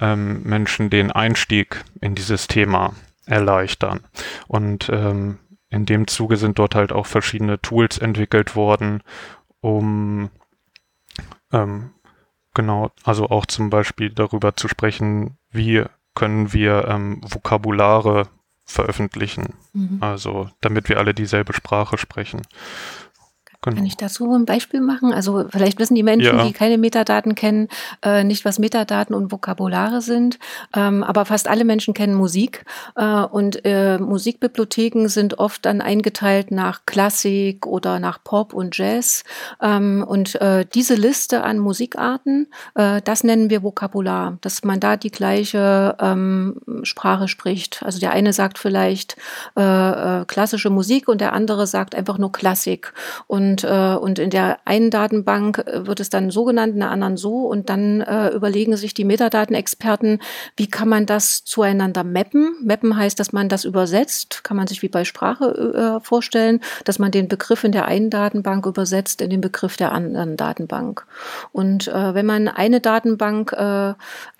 ähm, 0.00 0.42
Menschen 0.42 0.90
den 0.90 1.10
Einstieg 1.10 1.84
in 2.00 2.14
dieses 2.14 2.46
Thema 2.46 2.94
erleichtern. 3.26 4.00
Und 4.48 4.88
ähm, 4.92 5.38
in 5.68 5.86
dem 5.86 6.06
Zuge 6.06 6.36
sind 6.36 6.58
dort 6.58 6.74
halt 6.74 6.92
auch 6.92 7.06
verschiedene 7.06 7.60
Tools 7.60 7.98
entwickelt 7.98 8.56
worden, 8.56 9.02
um 9.60 10.30
ähm, 11.52 11.90
genau, 12.54 12.90
also 13.04 13.28
auch 13.28 13.46
zum 13.46 13.70
Beispiel 13.70 14.10
darüber 14.10 14.56
zu 14.56 14.68
sprechen, 14.68 15.38
wie 15.50 15.84
können 16.14 16.52
wir 16.52 16.86
ähm, 16.88 17.20
Vokabulare 17.22 18.28
veröffentlichen. 18.64 19.54
Mhm. 19.72 19.98
Also 20.00 20.50
damit 20.60 20.88
wir 20.88 20.98
alle 20.98 21.14
dieselbe 21.14 21.52
Sprache 21.52 21.98
sprechen. 21.98 22.42
Genau. 23.64 23.76
Kann 23.76 23.86
ich 23.86 23.96
dazu 23.96 24.32
ein 24.34 24.44
Beispiel 24.44 24.80
machen? 24.80 25.12
Also 25.12 25.44
vielleicht 25.48 25.78
wissen 25.78 25.94
die 25.94 26.02
Menschen, 26.02 26.36
ja. 26.36 26.44
die 26.44 26.52
keine 26.52 26.78
Metadaten 26.78 27.36
kennen, 27.36 27.68
äh, 28.04 28.24
nicht, 28.24 28.44
was 28.44 28.58
Metadaten 28.58 29.14
und 29.14 29.30
Vokabulare 29.30 30.00
sind. 30.00 30.40
Ähm, 30.74 31.04
aber 31.04 31.24
fast 31.24 31.46
alle 31.46 31.64
Menschen 31.64 31.94
kennen 31.94 32.14
Musik. 32.14 32.64
Äh, 32.96 33.22
und 33.22 33.64
äh, 33.64 33.98
Musikbibliotheken 33.98 35.06
sind 35.06 35.38
oft 35.38 35.64
dann 35.64 35.80
eingeteilt 35.80 36.50
nach 36.50 36.86
Klassik 36.86 37.64
oder 37.64 38.00
nach 38.00 38.24
Pop 38.24 38.52
und 38.52 38.76
Jazz. 38.76 39.22
Ähm, 39.60 40.04
und 40.08 40.40
äh, 40.40 40.66
diese 40.74 40.96
Liste 40.96 41.44
an 41.44 41.60
Musikarten, 41.60 42.48
äh, 42.74 43.00
das 43.02 43.22
nennen 43.22 43.48
wir 43.48 43.62
Vokabular, 43.62 44.38
dass 44.40 44.64
man 44.64 44.80
da 44.80 44.96
die 44.96 45.12
gleiche 45.12 45.94
ähm, 46.00 46.56
Sprache 46.82 47.28
spricht. 47.28 47.84
Also 47.84 48.00
der 48.00 48.10
eine 48.10 48.32
sagt 48.32 48.58
vielleicht 48.58 49.16
äh, 49.54 50.24
klassische 50.24 50.70
Musik 50.70 51.06
und 51.06 51.20
der 51.20 51.32
andere 51.32 51.68
sagt 51.68 51.94
einfach 51.94 52.18
nur 52.18 52.32
Klassik. 52.32 52.92
Und 53.28 53.51
und, 53.52 53.64
äh, 53.64 53.96
und 53.96 54.18
in 54.18 54.30
der 54.30 54.60
einen 54.64 54.90
Datenbank 54.90 55.58
äh, 55.58 55.86
wird 55.86 56.00
es 56.00 56.08
dann 56.08 56.30
so 56.30 56.44
genannt, 56.44 56.72
in 56.72 56.80
der 56.80 56.90
anderen 56.90 57.18
so. 57.18 57.46
Und 57.46 57.68
dann 57.68 58.00
äh, 58.00 58.30
überlegen 58.30 58.76
sich 58.76 58.94
die 58.94 59.04
Metadatenexperten, 59.04 60.20
wie 60.56 60.68
kann 60.68 60.88
man 60.88 61.04
das 61.04 61.44
zueinander 61.44 62.02
mappen? 62.02 62.54
Mappen 62.62 62.96
heißt, 62.96 63.20
dass 63.20 63.32
man 63.32 63.50
das 63.50 63.64
übersetzt, 63.64 64.42
kann 64.42 64.56
man 64.56 64.66
sich 64.66 64.80
wie 64.80 64.88
bei 64.88 65.04
Sprache 65.04 65.98
äh, 66.00 66.04
vorstellen, 66.04 66.60
dass 66.84 66.98
man 66.98 67.10
den 67.10 67.28
Begriff 67.28 67.62
in 67.64 67.72
der 67.72 67.84
einen 67.84 68.08
Datenbank 68.08 68.64
übersetzt 68.64 69.20
in 69.20 69.28
den 69.28 69.42
Begriff 69.42 69.76
der 69.76 69.92
anderen 69.92 70.38
Datenbank. 70.38 71.04
Und 71.52 71.88
äh, 71.88 72.14
wenn 72.14 72.24
man 72.24 72.48
eine 72.48 72.80
Datenbank 72.80 73.52
äh, 73.52 73.92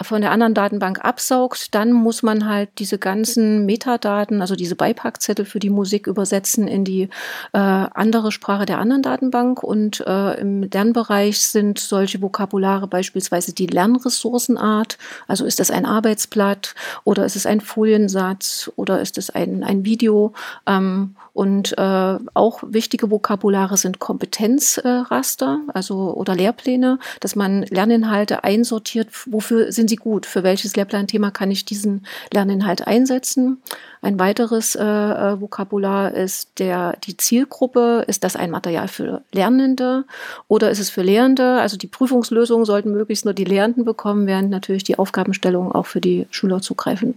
von 0.02 0.22
der 0.22 0.30
anderen 0.30 0.54
Datenbank 0.54 1.04
absaugt, 1.04 1.74
dann 1.74 1.92
muss 1.92 2.22
man 2.22 2.48
halt 2.48 2.70
diese 2.78 2.98
ganzen 2.98 3.66
Metadaten, 3.66 4.40
also 4.40 4.56
diese 4.56 4.76
Beipackzettel 4.76 5.44
für 5.44 5.58
die 5.58 5.70
Musik 5.70 6.06
übersetzen 6.06 6.66
in 6.66 6.84
die 6.84 7.10
äh, 7.52 7.58
andere 7.58 8.32
Sprache 8.32 8.64
der 8.64 8.78
anderen 8.78 9.01
Datenbank 9.02 9.62
und 9.62 10.00
äh, 10.06 10.40
im 10.40 10.62
Lernbereich 10.62 11.40
sind 11.40 11.78
solche 11.78 12.22
Vokabulare 12.22 12.86
beispielsweise 12.86 13.52
die 13.52 13.66
Lernressourcenart, 13.66 14.98
also 15.28 15.44
ist 15.44 15.60
das 15.60 15.70
ein 15.70 15.86
Arbeitsblatt 15.86 16.74
oder 17.04 17.24
ist 17.24 17.36
es 17.36 17.46
ein 17.46 17.60
Foliensatz 17.60 18.70
oder 18.76 19.00
ist 19.00 19.18
es 19.18 19.30
ein, 19.30 19.62
ein 19.64 19.84
Video? 19.84 20.32
Ähm, 20.66 21.16
und 21.34 21.78
äh, 21.78 22.18
auch 22.34 22.62
wichtige 22.66 23.10
Vokabulare 23.10 23.78
sind 23.78 23.98
Kompetenzraster, 23.98 25.60
äh, 25.66 25.70
also 25.72 26.14
oder 26.14 26.34
Lehrpläne, 26.34 26.98
dass 27.20 27.36
man 27.36 27.62
Lerninhalte 27.62 28.44
einsortiert, 28.44 29.08
wofür 29.26 29.72
sind 29.72 29.88
sie 29.88 29.96
gut, 29.96 30.26
für 30.26 30.42
welches 30.42 30.76
Lehrplanthema 30.76 31.30
kann 31.30 31.50
ich 31.50 31.64
diesen 31.64 32.06
Lerninhalt 32.34 32.86
einsetzen. 32.86 33.62
Ein 34.02 34.18
weiteres 34.18 34.74
äh, 34.74 34.82
äh 34.82 35.40
Vokabular 35.40 36.12
ist 36.12 36.58
der 36.58 36.96
die 37.04 37.16
Zielgruppe, 37.16 38.04
ist 38.06 38.24
das 38.24 38.36
ein 38.36 38.50
Material 38.50 38.88
für 38.88 39.22
Lernende 39.32 40.04
oder 40.48 40.70
ist 40.70 40.80
es 40.80 40.90
für 40.90 41.02
Lehrende? 41.02 41.60
Also 41.60 41.78
die 41.78 41.86
Prüfungslösungen 41.86 42.66
sollten 42.66 42.92
möglichst 42.92 43.24
nur 43.24 43.32
die 43.32 43.44
Lehrenden 43.44 43.86
bekommen, 43.86 44.26
während 44.26 44.50
natürlich 44.50 44.84
die 44.84 44.98
Aufgabenstellung 44.98 45.72
auch 45.72 45.86
für 45.86 46.00
die 46.02 46.26
Schüler 46.30 46.60
zugreifen, 46.60 47.16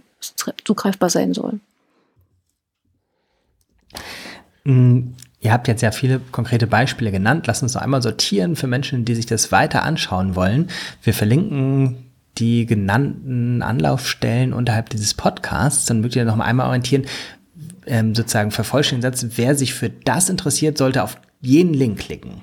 zugreifbar 0.64 1.10
sein 1.10 1.34
soll. 1.34 1.60
Mm, 4.66 5.14
ihr 5.40 5.52
habt 5.52 5.68
jetzt 5.68 5.82
ja 5.82 5.92
viele 5.92 6.20
konkrete 6.32 6.66
Beispiele 6.66 7.12
genannt. 7.12 7.46
Lass 7.46 7.62
uns 7.62 7.74
noch 7.74 7.82
einmal 7.82 8.02
sortieren 8.02 8.56
für 8.56 8.66
Menschen, 8.66 9.04
die 9.04 9.14
sich 9.14 9.26
das 9.26 9.52
weiter 9.52 9.84
anschauen 9.84 10.34
wollen. 10.34 10.68
Wir 11.02 11.14
verlinken 11.14 11.96
die 12.38 12.66
genannten 12.66 13.62
Anlaufstellen 13.62 14.52
unterhalb 14.52 14.90
dieses 14.90 15.14
Podcasts. 15.14 15.86
Dann 15.86 16.00
mögt 16.00 16.16
ihr 16.16 16.24
noch 16.24 16.38
einmal 16.38 16.66
orientieren, 16.66 17.06
ähm, 17.86 18.14
sozusagen 18.14 18.50
vervollständigen 18.50 19.10
Satz, 19.10 19.26
wer 19.36 19.54
sich 19.54 19.72
für 19.72 19.88
das 19.88 20.28
interessiert, 20.28 20.76
sollte 20.76 21.04
auf 21.04 21.18
jenen 21.40 21.72
Link 21.72 22.00
klicken? 22.00 22.42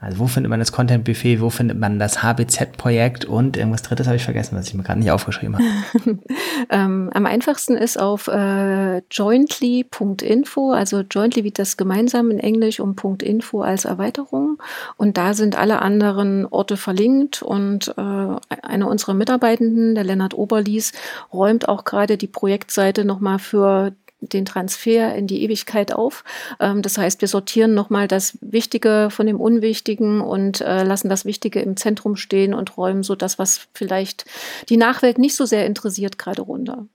Also 0.00 0.20
wo 0.20 0.28
findet 0.28 0.48
man 0.48 0.60
das 0.60 0.70
Content 0.70 1.02
Buffet, 1.02 1.40
wo 1.40 1.50
findet 1.50 1.76
man 1.76 1.98
das 1.98 2.22
HBZ-Projekt 2.22 3.24
und 3.24 3.56
irgendwas 3.56 3.82
drittes 3.82 4.06
habe 4.06 4.14
ich 4.14 4.22
vergessen, 4.22 4.56
was 4.56 4.68
ich 4.68 4.74
mir 4.74 4.84
gerade 4.84 5.00
nicht 5.00 5.10
aufgeschrieben 5.10 5.56
habe. 5.56 6.18
ähm, 6.70 7.10
am 7.12 7.26
einfachsten 7.26 7.76
ist 7.76 7.98
auf 7.98 8.28
äh, 8.28 8.98
jointly.info, 9.10 10.70
also 10.70 11.00
jointly 11.00 11.42
wie 11.42 11.50
das 11.50 11.76
gemeinsam 11.76 12.30
in 12.30 12.38
Englisch 12.38 12.78
und 12.78 12.98
.info 13.24 13.62
als 13.62 13.86
Erweiterung. 13.86 14.62
Und 14.96 15.16
da 15.16 15.34
sind 15.34 15.58
alle 15.58 15.82
anderen 15.82 16.46
Orte 16.46 16.76
verlinkt 16.76 17.42
und 17.42 17.88
äh, 17.96 18.56
einer 18.62 18.86
unserer 18.86 19.14
Mitarbeitenden, 19.14 19.96
der 19.96 20.04
Lennart 20.04 20.34
Oberlies, 20.34 20.92
räumt 21.32 21.68
auch 21.68 21.84
gerade 21.84 22.16
die 22.16 22.28
Projektseite 22.28 23.04
nochmal 23.04 23.40
für 23.40 23.92
den 24.20 24.44
Transfer 24.44 25.14
in 25.14 25.26
die 25.26 25.42
Ewigkeit 25.42 25.92
auf. 25.92 26.24
Ähm, 26.60 26.82
das 26.82 26.98
heißt, 26.98 27.20
wir 27.20 27.28
sortieren 27.28 27.74
nochmal 27.74 28.08
das 28.08 28.38
Wichtige 28.40 29.08
von 29.10 29.26
dem 29.26 29.40
Unwichtigen 29.40 30.20
und 30.20 30.60
äh, 30.60 30.82
lassen 30.82 31.08
das 31.08 31.24
Wichtige 31.24 31.60
im 31.60 31.76
Zentrum 31.76 32.16
stehen 32.16 32.54
und 32.54 32.76
räumen 32.76 33.02
so 33.02 33.14
das, 33.14 33.38
was 33.38 33.68
vielleicht 33.74 34.24
die 34.68 34.76
Nachwelt 34.76 35.18
nicht 35.18 35.36
so 35.36 35.46
sehr 35.46 35.66
interessiert, 35.66 36.18
gerade 36.18 36.42
runter. 36.42 36.86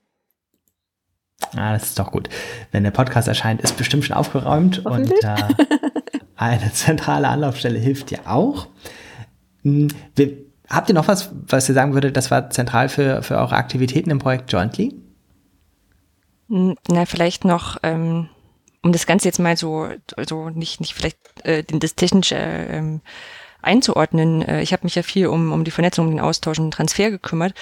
Ah, 1.56 1.72
das 1.72 1.84
ist 1.84 1.98
doch 1.98 2.10
gut. 2.10 2.28
Wenn 2.72 2.84
der 2.84 2.90
Podcast 2.90 3.28
erscheint, 3.28 3.60
ist 3.60 3.76
bestimmt 3.76 4.04
schon 4.04 4.16
aufgeräumt 4.16 4.84
und 4.84 5.10
äh, 5.10 5.34
eine 6.36 6.72
zentrale 6.72 7.28
Anlaufstelle 7.28 7.78
hilft 7.78 8.10
ja 8.10 8.20
auch. 8.26 8.68
Hm, 9.62 9.88
wir, 10.14 10.36
habt 10.68 10.88
ihr 10.88 10.94
noch 10.94 11.08
was, 11.08 11.30
was 11.32 11.68
ihr 11.68 11.74
sagen 11.74 11.94
würdet, 11.94 12.16
das 12.16 12.30
war 12.30 12.50
zentral 12.50 12.88
für, 12.88 13.22
für 13.22 13.36
eure 13.36 13.56
Aktivitäten 13.56 14.10
im 14.10 14.18
Projekt 14.18 14.52
Jointly? 14.52 14.94
Na, 16.56 17.04
vielleicht 17.04 17.44
noch, 17.44 17.78
ähm, 17.82 18.28
um 18.84 18.92
das 18.92 19.06
Ganze 19.06 19.26
jetzt 19.26 19.40
mal 19.40 19.56
so, 19.56 19.88
so 20.28 20.50
nicht, 20.50 20.78
nicht 20.78 20.94
vielleicht 20.94 21.18
äh, 21.42 21.64
das 21.64 21.96
technische 21.96 22.36
ähm, 22.36 23.00
einzuordnen. 23.60 24.42
Äh, 24.42 24.62
ich 24.62 24.72
habe 24.72 24.84
mich 24.84 24.94
ja 24.94 25.02
viel 25.02 25.26
um, 25.26 25.50
um 25.50 25.64
die 25.64 25.72
Vernetzung, 25.72 26.06
um 26.06 26.12
den 26.12 26.20
Austausch 26.20 26.60
und 26.60 26.66
den 26.66 26.70
Transfer 26.70 27.10
gekümmert. 27.10 27.54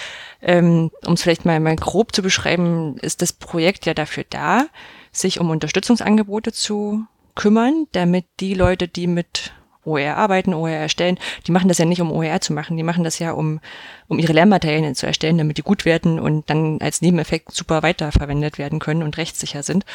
Ähm, 0.43 0.91
um 1.07 1.13
es 1.13 1.23
vielleicht 1.23 1.43
mal, 1.43 1.59
mal 1.59 1.75
grob 1.75 2.13
zu 2.13 2.21
beschreiben, 2.21 2.97
ist 2.99 3.23
das 3.23 3.33
Projekt 3.33 3.87
ja 3.87 3.95
dafür 3.95 4.25
da, 4.29 4.67
sich 5.11 5.39
um 5.39 5.49
Unterstützungsangebote 5.49 6.51
zu 6.51 7.03
kümmern, 7.33 7.87
damit 7.93 8.25
die 8.39 8.53
Leute, 8.53 8.87
die 8.87 9.07
mit 9.07 9.53
OER 9.85 10.17
arbeiten, 10.17 10.53
OER 10.53 10.77
erstellen, 10.77 11.17
die 11.47 11.51
machen 11.51 11.67
das 11.67 11.77
ja 11.77 11.85
nicht, 11.85 12.01
um 12.01 12.11
OER 12.11 12.41
zu 12.41 12.53
machen, 12.53 12.77
die 12.77 12.83
machen 12.83 13.03
das 13.03 13.19
ja, 13.19 13.31
um, 13.31 13.59
um 14.07 14.19
ihre 14.19 14.33
Lernmaterialien 14.33 14.95
zu 14.95 15.05
erstellen, 15.05 15.37
damit 15.37 15.57
die 15.57 15.63
gut 15.63 15.85
werden 15.85 16.19
und 16.19 16.49
dann 16.49 16.79
als 16.81 17.01
Nebeneffekt 17.01 17.51
super 17.53 17.83
weiterverwendet 17.83 18.57
werden 18.57 18.79
können 18.79 19.03
und 19.03 19.17
rechtssicher 19.17 19.63
sind. 19.63 19.85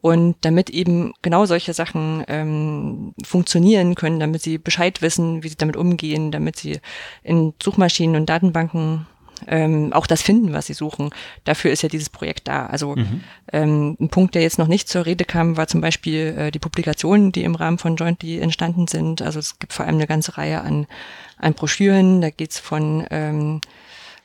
Und 0.00 0.36
damit 0.42 0.70
eben 0.70 1.12
genau 1.22 1.44
solche 1.44 1.74
Sachen 1.74 2.24
ähm, 2.28 3.14
funktionieren 3.24 3.96
können, 3.96 4.20
damit 4.20 4.42
sie 4.42 4.58
Bescheid 4.58 5.02
wissen, 5.02 5.42
wie 5.42 5.48
sie 5.48 5.56
damit 5.56 5.76
umgehen, 5.76 6.30
damit 6.30 6.56
sie 6.56 6.80
in 7.24 7.52
Suchmaschinen 7.60 8.14
und 8.14 8.26
Datenbanken 8.28 9.06
ähm, 9.46 9.92
auch 9.92 10.06
das 10.06 10.22
finden, 10.22 10.52
was 10.52 10.66
sie 10.66 10.74
suchen. 10.74 11.10
Dafür 11.44 11.70
ist 11.70 11.82
ja 11.82 11.88
dieses 11.88 12.10
Projekt 12.10 12.48
da. 12.48 12.66
Also 12.66 12.96
mhm. 12.96 13.22
ähm, 13.52 13.96
ein 14.00 14.08
Punkt, 14.08 14.34
der 14.34 14.42
jetzt 14.42 14.58
noch 14.58 14.68
nicht 14.68 14.88
zur 14.88 15.06
Rede 15.06 15.24
kam, 15.24 15.56
war 15.56 15.66
zum 15.66 15.80
Beispiel 15.80 16.34
äh, 16.36 16.50
die 16.50 16.58
Publikationen, 16.58 17.32
die 17.32 17.44
im 17.44 17.54
Rahmen 17.54 17.78
von 17.78 17.96
Jointly 17.96 18.38
entstanden 18.38 18.88
sind. 18.88 19.22
Also 19.22 19.38
es 19.38 19.58
gibt 19.58 19.72
vor 19.72 19.86
allem 19.86 19.96
eine 19.96 20.06
ganze 20.06 20.38
Reihe 20.38 20.60
an, 20.60 20.86
an 21.38 21.54
Broschüren. 21.54 22.20
Da 22.20 22.30
geht's 22.30 22.58
von 22.58 23.06
ähm, 23.10 23.60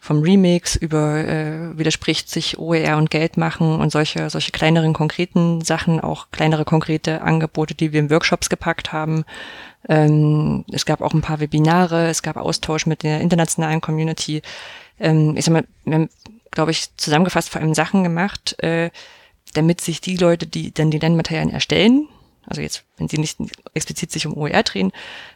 vom 0.03 0.21
Remix 0.21 0.75
über 0.75 1.25
äh, 1.25 1.77
widerspricht 1.77 2.29
sich 2.29 2.57
OER 2.59 2.97
und 2.97 3.09
Geld 3.09 3.37
machen 3.37 3.79
und 3.79 3.89
solche 3.89 4.29
solche 4.29 4.51
kleineren 4.51 4.91
konkreten 4.91 5.61
Sachen, 5.61 6.01
auch 6.01 6.27
kleinere 6.29 6.65
konkrete 6.65 7.21
Angebote, 7.21 7.73
die 7.73 7.93
wir 7.93 8.01
in 8.01 8.09
Workshops 8.09 8.49
gepackt 8.49 8.91
haben. 8.91 9.23
Ähm, 9.87 10.65
es 10.73 10.85
gab 10.85 10.99
auch 10.99 11.13
ein 11.13 11.21
paar 11.21 11.39
Webinare, 11.39 12.09
es 12.09 12.21
gab 12.21 12.35
Austausch 12.35 12.85
mit 12.85 13.03
der 13.03 13.21
internationalen 13.21 13.79
Community 13.79 14.41
ähm, 14.99 15.35
ich 15.37 15.45
sag 15.45 15.53
mal, 15.53 15.67
wir 15.85 15.95
haben, 15.95 16.09
glaube 16.51 16.71
ich, 16.71 16.95
zusammengefasst 16.97 17.49
vor 17.49 17.61
allem 17.61 17.73
Sachen 17.73 18.03
gemacht, 18.03 18.61
äh, 18.63 18.91
damit 19.53 19.81
sich 19.81 20.01
die 20.01 20.17
Leute, 20.17 20.47
die 20.47 20.73
dann 20.73 20.91
die 20.91 20.99
Lernmaterialien 20.99 21.53
erstellen, 21.53 22.07
also 22.45 22.61
jetzt, 22.61 22.83
wenn 22.97 23.07
sie 23.07 23.17
nicht 23.17 23.37
explizit 23.73 24.11
sich 24.11 24.25
um 24.25 24.37
OER 24.37 24.63
drehen, 24.63 24.91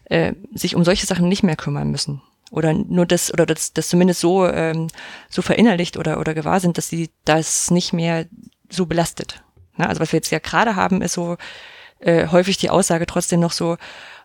äh, 0.05 0.33
sich 0.53 0.75
um 0.75 0.83
solche 0.83 1.05
Sachen 1.05 1.29
nicht 1.29 1.43
mehr 1.43 1.55
kümmern 1.55 1.89
müssen. 1.89 2.21
Oder 2.51 2.73
nur 2.73 3.05
das, 3.05 3.33
oder 3.33 3.45
das, 3.45 3.73
das 3.73 3.89
zumindest 3.89 4.21
so, 4.21 4.47
ähm, 4.47 4.87
so 5.29 5.41
verinnerlicht 5.41 5.97
oder, 5.97 6.19
oder 6.19 6.33
gewahr 6.33 6.59
sind, 6.59 6.77
dass 6.77 6.89
sie 6.89 7.09
das 7.25 7.71
nicht 7.71 7.93
mehr 7.93 8.25
so 8.69 8.85
belastet. 8.85 9.43
Na, 9.75 9.87
also 9.87 9.99
was 9.99 10.11
wir 10.11 10.17
jetzt 10.17 10.31
ja 10.31 10.39
gerade 10.39 10.75
haben, 10.75 11.01
ist 11.01 11.13
so 11.13 11.37
äh, 11.99 12.27
häufig 12.27 12.57
die 12.57 12.69
Aussage 12.69 13.05
trotzdem 13.05 13.39
noch 13.39 13.51
so, 13.51 13.77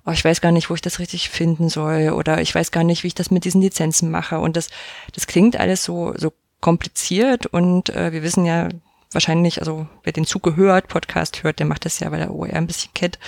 oh, 0.05 0.11
ich 0.11 0.25
weiß 0.25 0.41
gar 0.41 0.53
nicht, 0.53 0.71
wo 0.71 0.75
ich 0.75 0.81
das 0.81 0.99
richtig 0.99 1.31
finden 1.31 1.69
soll 1.69 2.11
oder 2.11 2.41
ich 2.41 2.55
weiß 2.55 2.71
gar 2.71 2.85
nicht, 2.85 3.03
wie 3.03 3.09
ich 3.09 3.15
das 3.15 3.31
mit 3.31 3.45
diesen 3.45 3.61
Lizenzen 3.61 4.11
mache. 4.11 4.39
Und 4.41 4.57
das, 4.57 4.69
das 5.15 5.27
klingt 5.27 5.59
alles 5.59 5.85
so, 5.85 6.15
so 6.17 6.33
kompliziert 6.61 7.47
und 7.47 7.91
äh, 7.91 8.13
wir 8.13 8.23
wissen 8.23 8.45
ja 8.45 8.69
wahrscheinlich, 9.15 9.61
also 9.61 9.87
wer 10.05 10.13
den 10.13 10.25
Zugehört 10.25 10.89
Podcast 10.89 11.43
hört, 11.43 11.59
der 11.59 11.67
macht 11.67 11.85
das 11.85 12.01
ja, 12.01 12.11
weil 12.11 12.21
er 12.21 12.35
OER 12.35 12.55
ein 12.55 12.67
bisschen 12.67 12.93
kennt, 12.95 13.19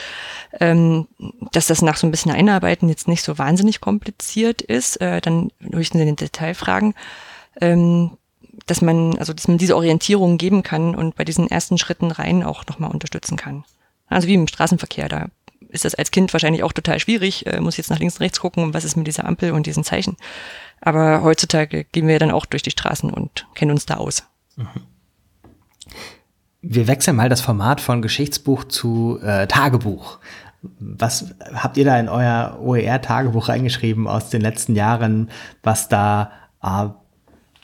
ähm, 0.60 1.08
dass 1.52 1.66
das 1.66 1.82
nach 1.82 1.96
so 1.96 2.06
ein 2.06 2.10
bisschen 2.10 2.32
Einarbeiten 2.32 2.88
jetzt 2.88 3.08
nicht 3.08 3.22
so 3.22 3.38
wahnsinnig 3.38 3.80
kompliziert 3.80 4.62
ist, 4.62 5.00
äh, 5.00 5.20
dann 5.20 5.50
höchstens 5.60 6.00
in 6.00 6.06
den 6.06 6.16
Detailfragen, 6.16 6.94
ähm, 7.60 8.16
dass 8.66 8.80
man, 8.80 9.18
also 9.18 9.32
dass 9.32 9.48
man 9.48 9.58
diese 9.58 9.76
Orientierung 9.76 10.38
geben 10.38 10.62
kann 10.62 10.94
und 10.94 11.16
bei 11.16 11.24
diesen 11.24 11.50
ersten 11.50 11.76
Schritten 11.76 12.10
rein 12.10 12.42
auch 12.42 12.64
nochmal 12.66 12.90
unterstützen 12.90 13.36
kann. 13.36 13.64
Also 14.08 14.28
wie 14.28 14.34
im 14.34 14.46
Straßenverkehr, 14.46 15.08
da 15.08 15.26
ist 15.74 15.84
das 15.84 15.94
als 15.94 16.10
Kind 16.10 16.32
wahrscheinlich 16.32 16.62
auch 16.62 16.72
total 16.72 16.98
schwierig, 17.00 17.46
äh, 17.46 17.60
muss 17.60 17.76
jetzt 17.76 17.90
nach 17.90 17.98
links 17.98 18.16
und 18.16 18.22
rechts 18.22 18.40
gucken, 18.40 18.72
was 18.72 18.84
ist 18.84 18.96
mit 18.96 19.06
dieser 19.06 19.26
Ampel 19.26 19.52
und 19.52 19.66
diesen 19.66 19.84
Zeichen. 19.84 20.16
Aber 20.80 21.22
heutzutage 21.22 21.84
gehen 21.84 22.08
wir 22.08 22.18
dann 22.18 22.30
auch 22.30 22.46
durch 22.46 22.62
die 22.62 22.70
Straßen 22.70 23.10
und 23.10 23.46
kennen 23.54 23.72
uns 23.72 23.86
da 23.86 23.96
aus. 23.96 24.24
Mhm. 24.56 24.68
Wir 26.62 26.86
wechseln 26.86 27.16
mal 27.16 27.28
das 27.28 27.42
Format 27.42 27.80
von 27.80 28.00
Geschichtsbuch 28.00 28.64
zu 28.64 29.18
äh, 29.22 29.46
Tagebuch. 29.46 30.18
Was 30.78 31.34
habt 31.52 31.76
ihr 31.76 31.84
da 31.84 31.98
in 31.98 32.08
euer 32.08 32.58
OER-Tagebuch 32.62 33.50
reingeschrieben 33.50 34.08
aus 34.08 34.30
den 34.30 34.40
letzten 34.40 34.74
Jahren, 34.74 35.30
was 35.62 35.88
da 35.88 36.32
äh, 36.62 36.86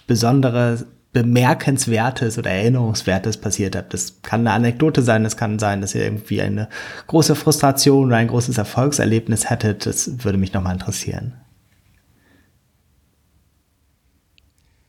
besondere 0.07 0.87
Bemerkenswertes 1.13 2.39
oder 2.39 2.51
Erinnerungswertes 2.51 3.37
passiert 3.39 3.75
habt. 3.75 3.93
Das 3.93 4.23
kann 4.23 4.41
eine 4.41 4.53
Anekdote 4.53 5.03
sein, 5.03 5.25
das 5.25 5.37
kann 5.37 5.59
sein, 5.59 5.81
dass 5.81 5.95
ihr 5.95 6.05
irgendwie 6.05 6.41
eine 6.41 6.69
große 7.09 7.35
Frustration 7.35 8.07
oder 8.07 8.17
ein 8.17 8.29
großes 8.29 8.59
Erfolgserlebnis 8.59 9.51
hättet. 9.51 9.87
Das 9.87 10.25
würde 10.25 10.39
mich 10.39 10.53
nochmal 10.53 10.75
interessieren. 10.75 11.35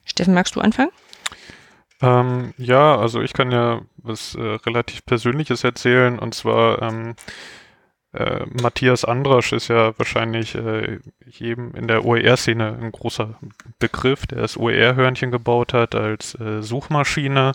Steffen, 0.05 0.33
magst 0.33 0.55
du 0.55 0.61
anfangen? 0.61 0.91
Ähm, 2.01 2.53
ja, 2.57 2.97
also 2.97 3.21
ich 3.21 3.33
kann 3.33 3.51
ja 3.51 3.81
was 3.97 4.35
äh, 4.35 4.41
relativ 4.41 5.05
Persönliches 5.05 5.63
erzählen 5.63 6.19
und 6.19 6.33
zwar 6.33 6.81
ähm, 6.81 7.15
äh, 8.13 8.45
Matthias 8.61 9.05
Andrasch 9.05 9.53
ist 9.53 9.69
ja 9.69 9.97
wahrscheinlich 9.97 10.55
äh, 10.55 10.99
jedem 11.25 11.73
in 11.75 11.87
der 11.87 12.03
OER-Szene 12.03 12.77
ein 12.81 12.91
großer 12.91 13.35
Begriff, 13.79 14.27
der 14.27 14.39
das 14.39 14.57
OER-Hörnchen 14.57 15.31
gebaut 15.31 15.73
hat 15.73 15.95
als 15.95 16.35
äh, 16.35 16.61
Suchmaschine 16.61 17.53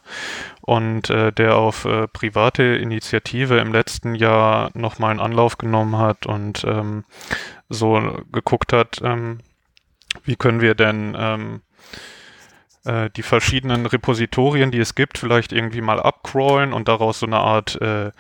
und 0.62 1.10
äh, 1.10 1.30
der 1.30 1.56
auf 1.56 1.84
äh, 1.84 2.08
private 2.08 2.62
Initiative 2.62 3.58
im 3.58 3.72
letzten 3.72 4.14
Jahr 4.14 4.70
nochmal 4.72 5.10
einen 5.10 5.20
Anlauf 5.20 5.58
genommen 5.58 5.98
hat 5.98 6.24
und 6.24 6.64
ähm, 6.64 7.04
so 7.68 8.22
geguckt 8.32 8.72
hat, 8.72 9.00
ähm, 9.02 9.40
wie 10.24 10.36
können 10.36 10.62
wir 10.62 10.74
denn 10.74 11.14
ähm, 11.18 11.60
äh, 12.86 13.10
die 13.14 13.22
verschiedenen 13.22 13.84
Repositorien, 13.84 14.70
die 14.70 14.78
es 14.78 14.94
gibt, 14.94 15.18
vielleicht 15.18 15.52
irgendwie 15.52 15.80
mal 15.82 16.00
abcrawlen 16.00 16.72
und 16.72 16.88
daraus 16.88 17.18
so 17.18 17.26
eine 17.26 17.38
Art 17.38 17.80
äh, 17.82 18.12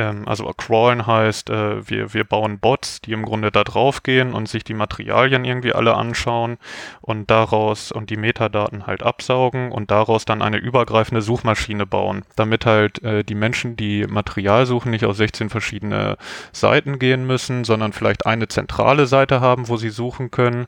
ähm, 0.00 0.26
also 0.26 0.44
crawlen 0.56 1.06
heißt, 1.06 1.50
äh, 1.50 1.88
wir, 1.88 2.14
wir 2.14 2.24
bauen 2.24 2.58
Bots, 2.58 3.00
die 3.00 3.12
im 3.12 3.24
Grunde 3.24 3.50
da 3.50 3.64
drauf 3.64 4.02
gehen 4.02 4.32
und 4.32 4.48
sich 4.48 4.64
die 4.64 4.74
Materialien 4.74 5.44
irgendwie 5.44 5.72
alle 5.72 5.94
anschauen 5.94 6.58
und 7.00 7.30
daraus 7.30 7.92
und 7.92 8.10
die 8.10 8.16
Metadaten 8.16 8.86
halt 8.86 9.02
absaugen 9.02 9.72
und 9.72 9.90
daraus 9.90 10.24
dann 10.24 10.42
eine 10.42 10.56
übergreifende 10.56 11.22
Suchmaschine 11.22 11.86
bauen, 11.86 12.22
damit 12.36 12.66
halt 12.66 13.02
äh, 13.02 13.22
die 13.24 13.34
Menschen, 13.34 13.76
die 13.76 14.06
Material 14.06 14.66
suchen, 14.66 14.90
nicht 14.90 15.04
auf 15.04 15.16
16 15.16 15.50
verschiedene 15.50 16.16
Seiten 16.52 16.98
gehen 16.98 17.26
müssen, 17.26 17.64
sondern 17.64 17.92
vielleicht 17.92 18.26
eine 18.26 18.48
zentrale 18.48 19.06
Seite 19.06 19.40
haben, 19.40 19.68
wo 19.68 19.76
sie 19.76 19.90
suchen 19.90 20.30
können, 20.30 20.66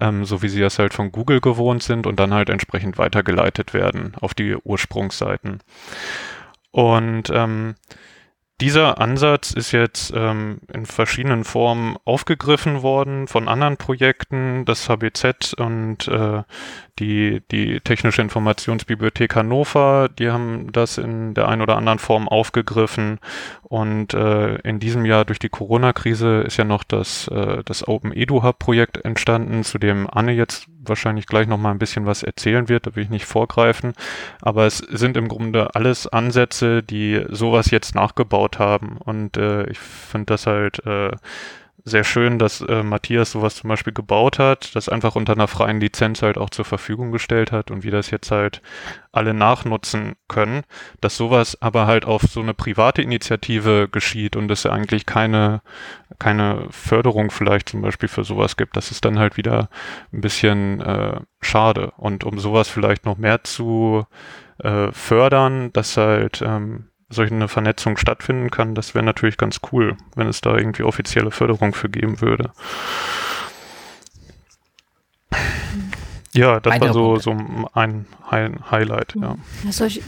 ähm, 0.00 0.24
so 0.24 0.42
wie 0.42 0.48
sie 0.48 0.60
das 0.60 0.78
halt 0.78 0.94
von 0.94 1.12
Google 1.12 1.40
gewohnt 1.40 1.82
sind 1.82 2.06
und 2.06 2.18
dann 2.18 2.32
halt 2.32 2.48
entsprechend 2.50 2.98
weitergeleitet 2.98 3.74
werden 3.74 4.14
auf 4.20 4.34
die 4.34 4.56
Ursprungsseiten. 4.56 5.60
Und 6.72 7.30
ähm, 7.30 7.74
dieser 8.60 9.00
Ansatz 9.00 9.52
ist 9.52 9.72
jetzt 9.72 10.12
ähm, 10.14 10.60
in 10.72 10.84
verschiedenen 10.86 11.44
Formen 11.44 11.96
aufgegriffen 12.04 12.82
worden 12.82 13.26
von 13.26 13.48
anderen 13.48 13.76
Projekten. 13.76 14.64
Das 14.64 14.88
HBZ 14.88 15.54
und 15.54 16.06
äh, 16.08 16.42
die, 17.00 17.42
die 17.50 17.80
Technische 17.80 18.20
Informationsbibliothek 18.22 19.34
Hannover, 19.34 20.08
die 20.18 20.30
haben 20.30 20.70
das 20.72 20.98
in 20.98 21.34
der 21.34 21.48
einen 21.48 21.62
oder 21.62 21.76
anderen 21.76 21.98
Form 21.98 22.28
aufgegriffen. 22.28 23.18
Und 23.62 24.14
äh, 24.14 24.56
in 24.56 24.80
diesem 24.80 25.06
Jahr 25.06 25.24
durch 25.24 25.38
die 25.38 25.48
Corona-Krise 25.48 26.42
ist 26.42 26.58
ja 26.58 26.64
noch 26.64 26.84
das, 26.84 27.28
äh, 27.28 27.62
das 27.64 27.88
Open 27.88 28.12
Edu 28.12 28.42
Hub 28.42 28.58
Projekt 28.58 29.02
entstanden, 29.04 29.64
zu 29.64 29.78
dem 29.78 30.08
Anne 30.10 30.32
jetzt 30.32 30.66
wahrscheinlich 30.82 31.26
gleich 31.26 31.46
noch 31.46 31.58
mal 31.58 31.70
ein 31.70 31.78
bisschen 31.78 32.06
was 32.06 32.22
erzählen 32.22 32.68
wird, 32.68 32.86
da 32.86 32.96
will 32.96 33.04
ich 33.04 33.10
nicht 33.10 33.26
vorgreifen. 33.26 33.92
Aber 34.42 34.66
es 34.66 34.78
sind 34.78 35.16
im 35.16 35.28
Grunde 35.28 35.74
alles 35.74 36.06
Ansätze, 36.06 36.82
die 36.82 37.24
sowas 37.28 37.70
jetzt 37.70 37.94
nachgebaut 37.94 38.49
haben. 38.58 38.96
Und 38.98 39.36
äh, 39.36 39.64
ich 39.70 39.78
finde 39.78 40.26
das 40.26 40.46
halt 40.46 40.84
äh, 40.86 41.12
sehr 41.84 42.04
schön, 42.04 42.38
dass 42.38 42.60
äh, 42.60 42.82
Matthias 42.82 43.32
sowas 43.32 43.56
zum 43.56 43.68
Beispiel 43.68 43.92
gebaut 43.92 44.38
hat, 44.38 44.74
das 44.74 44.88
einfach 44.88 45.16
unter 45.16 45.32
einer 45.32 45.48
freien 45.48 45.80
Lizenz 45.80 46.22
halt 46.22 46.38
auch 46.38 46.50
zur 46.50 46.64
Verfügung 46.64 47.12
gestellt 47.12 47.52
hat 47.52 47.70
und 47.70 47.84
wie 47.84 47.90
das 47.90 48.10
jetzt 48.10 48.30
halt 48.30 48.62
alle 49.12 49.34
nachnutzen 49.34 50.14
können, 50.28 50.62
dass 51.00 51.16
sowas 51.16 51.60
aber 51.60 51.86
halt 51.86 52.04
auf 52.04 52.22
so 52.22 52.40
eine 52.40 52.54
private 52.54 53.02
Initiative 53.02 53.88
geschieht 53.90 54.36
und 54.36 54.50
es 54.50 54.66
eigentlich 54.66 55.06
keine, 55.06 55.62
keine 56.18 56.66
Förderung 56.70 57.30
vielleicht 57.30 57.68
zum 57.70 57.82
Beispiel 57.82 58.08
für 58.08 58.24
sowas 58.24 58.56
gibt, 58.56 58.76
das 58.76 58.90
ist 58.90 59.04
dann 59.04 59.18
halt 59.18 59.36
wieder 59.36 59.68
ein 60.12 60.20
bisschen 60.20 60.80
äh, 60.80 61.20
schade. 61.40 61.92
Und 61.96 62.24
um 62.24 62.38
sowas 62.38 62.68
vielleicht 62.68 63.04
noch 63.04 63.16
mehr 63.16 63.42
zu 63.44 64.06
äh, 64.58 64.92
fördern, 64.92 65.72
dass 65.72 65.96
halt 65.96 66.42
ähm, 66.42 66.89
solch 67.10 67.32
eine 67.32 67.48
Vernetzung 67.48 67.96
stattfinden 67.96 68.50
kann, 68.50 68.74
das 68.74 68.94
wäre 68.94 69.04
natürlich 69.04 69.36
ganz 69.36 69.60
cool, 69.72 69.96
wenn 70.14 70.28
es 70.28 70.40
da 70.40 70.56
irgendwie 70.56 70.84
offizielle 70.84 71.30
Förderung 71.30 71.74
für 71.74 71.88
geben 71.88 72.20
würde. 72.20 72.52
Ja, 76.32 76.60
das 76.60 76.80
war 76.80 76.92
so, 76.92 77.16
so 77.16 77.32
ein 77.74 78.06
Highlight, 78.30 79.16
ja. 79.16 79.36
ja 79.64 79.72
solche, 79.72 80.00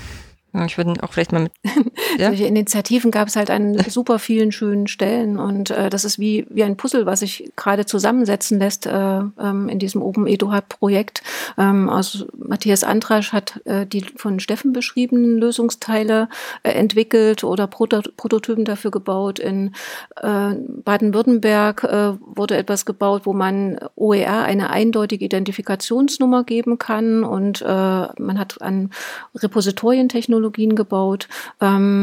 ja, 0.53 0.65
ich 0.65 0.79
würde 0.79 1.03
auch 1.03 1.13
vielleicht 1.13 1.33
mal 1.33 1.43
mit. 1.43 1.53
Ja? 2.19 2.29
Solche 2.29 2.45
Initiativen 2.45 3.11
gab 3.11 3.29
es 3.29 3.37
halt 3.37 3.51
an 3.51 3.79
super 3.89 4.19
vielen 4.19 4.53
schönen 4.53 4.87
Stellen 4.87 5.39
und 5.39 5.71
äh, 5.71 5.91
das 5.91 6.05
ist 6.05 6.19
wie, 6.19 6.47
wie 6.51 6.65
ein 6.65 6.77
Puzzle, 6.77 7.07
was 7.07 7.21
sich 7.21 7.53
gerade 7.57 7.87
zusammensetzen 7.87 8.59
lässt 8.59 8.87
äh, 8.87 8.91
ähm, 8.91 9.69
in 9.69 9.79
diesem 9.79 10.03
Open 10.03 10.27
EduHub-Projekt. 10.27 11.23
Ähm, 11.59 11.89
aus 11.89 12.27
Matthias 12.37 12.85
Antrasch 12.85 13.33
hat 13.33 13.61
äh, 13.65 13.87
die 13.87 14.05
von 14.17 14.41
Steffen 14.41 14.73
beschriebenen 14.73 15.39
Lösungsteile 15.39 16.29
äh, 16.63 16.71
entwickelt 16.73 17.45
oder 17.45 17.67
Proto 17.67 18.03
Prototypen 18.17 18.65
dafür 18.65 18.91
gebaut. 18.91 19.39
In 19.39 19.73
äh, 20.17 20.55
Baden-Württemberg 20.85 21.85
äh, 21.85 22.13
wurde 22.21 22.57
etwas 22.57 22.85
gebaut, 22.87 23.23
wo 23.25 23.33
man 23.33 23.79
OER 23.97 24.43
eine 24.43 24.71
eindeutige 24.71 25.25
Identifikationsnummer 25.25 26.45
geben 26.45 26.79
kann 26.79 27.25
und 27.25 27.63
äh, 27.63 27.65
man 27.65 28.39
hat 28.39 28.61
an 28.61 28.91
Repositorientechnologie 29.35 30.43
Technologien 30.53 30.75
gebaut. 30.75 31.29
Ähm, 31.61 32.02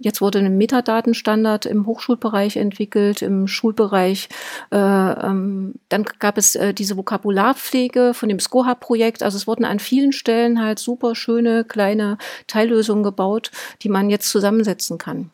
jetzt 0.00 0.20
wurde 0.20 0.38
ein 0.38 0.56
Metadatenstandard 0.56 1.66
im 1.66 1.86
Hochschulbereich 1.86 2.56
entwickelt, 2.56 3.22
im 3.22 3.46
Schulbereich. 3.46 4.28
Äh, 4.70 4.76
ähm, 4.76 5.74
dann 5.88 6.04
gab 6.18 6.38
es 6.38 6.54
äh, 6.54 6.74
diese 6.74 6.96
Vokabularpflege 6.96 8.14
von 8.14 8.28
dem 8.28 8.38
SCOHA-Projekt. 8.38 9.22
Also 9.22 9.36
es 9.36 9.46
wurden 9.46 9.64
an 9.64 9.78
vielen 9.78 10.12
Stellen 10.12 10.62
halt 10.62 10.78
super 10.78 11.14
schöne 11.14 11.64
kleine 11.64 12.18
Teillösungen 12.46 13.02
gebaut, 13.02 13.50
die 13.82 13.88
man 13.88 14.10
jetzt 14.10 14.28
zusammensetzen 14.30 14.98
kann. 14.98 15.30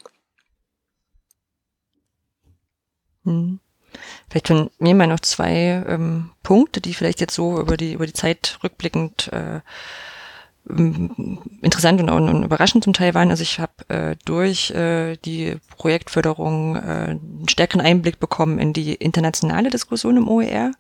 Hm. 3.24 3.60
Vielleicht 4.28 4.48
von 4.48 4.70
mir 4.78 4.94
mal 4.94 5.08
noch 5.08 5.20
zwei 5.20 5.84
ähm, 5.88 6.30
Punkte, 6.42 6.80
die 6.80 6.94
vielleicht 6.94 7.20
jetzt 7.20 7.34
so 7.34 7.60
über 7.60 7.76
die 7.76 7.94
über 7.94 8.06
die 8.06 8.12
Zeit 8.12 8.58
rückblickend 8.62 9.32
äh, 9.32 9.60
interessant 11.62 12.00
und, 12.00 12.10
und, 12.10 12.44
überraschend 12.44 12.84
zum 12.84 12.92
Teil 12.92 13.14
waren. 13.14 13.30
Also 13.30 13.42
ich 13.42 13.58
habe 13.58 13.72
äh, 13.88 14.16
durch 14.24 14.70
äh, 14.70 15.16
die 15.16 15.56
Projektförderung 15.76 16.76
äh, 16.76 16.78
einen 16.78 17.48
stärkeren 17.48 17.80
Einblick 17.80 18.20
bekommen 18.20 18.58
in 18.58 18.72
die 18.72 18.94
internationale 18.94 19.70
Diskussion 19.70 20.16
im 20.16 20.28
OER. 20.28 20.72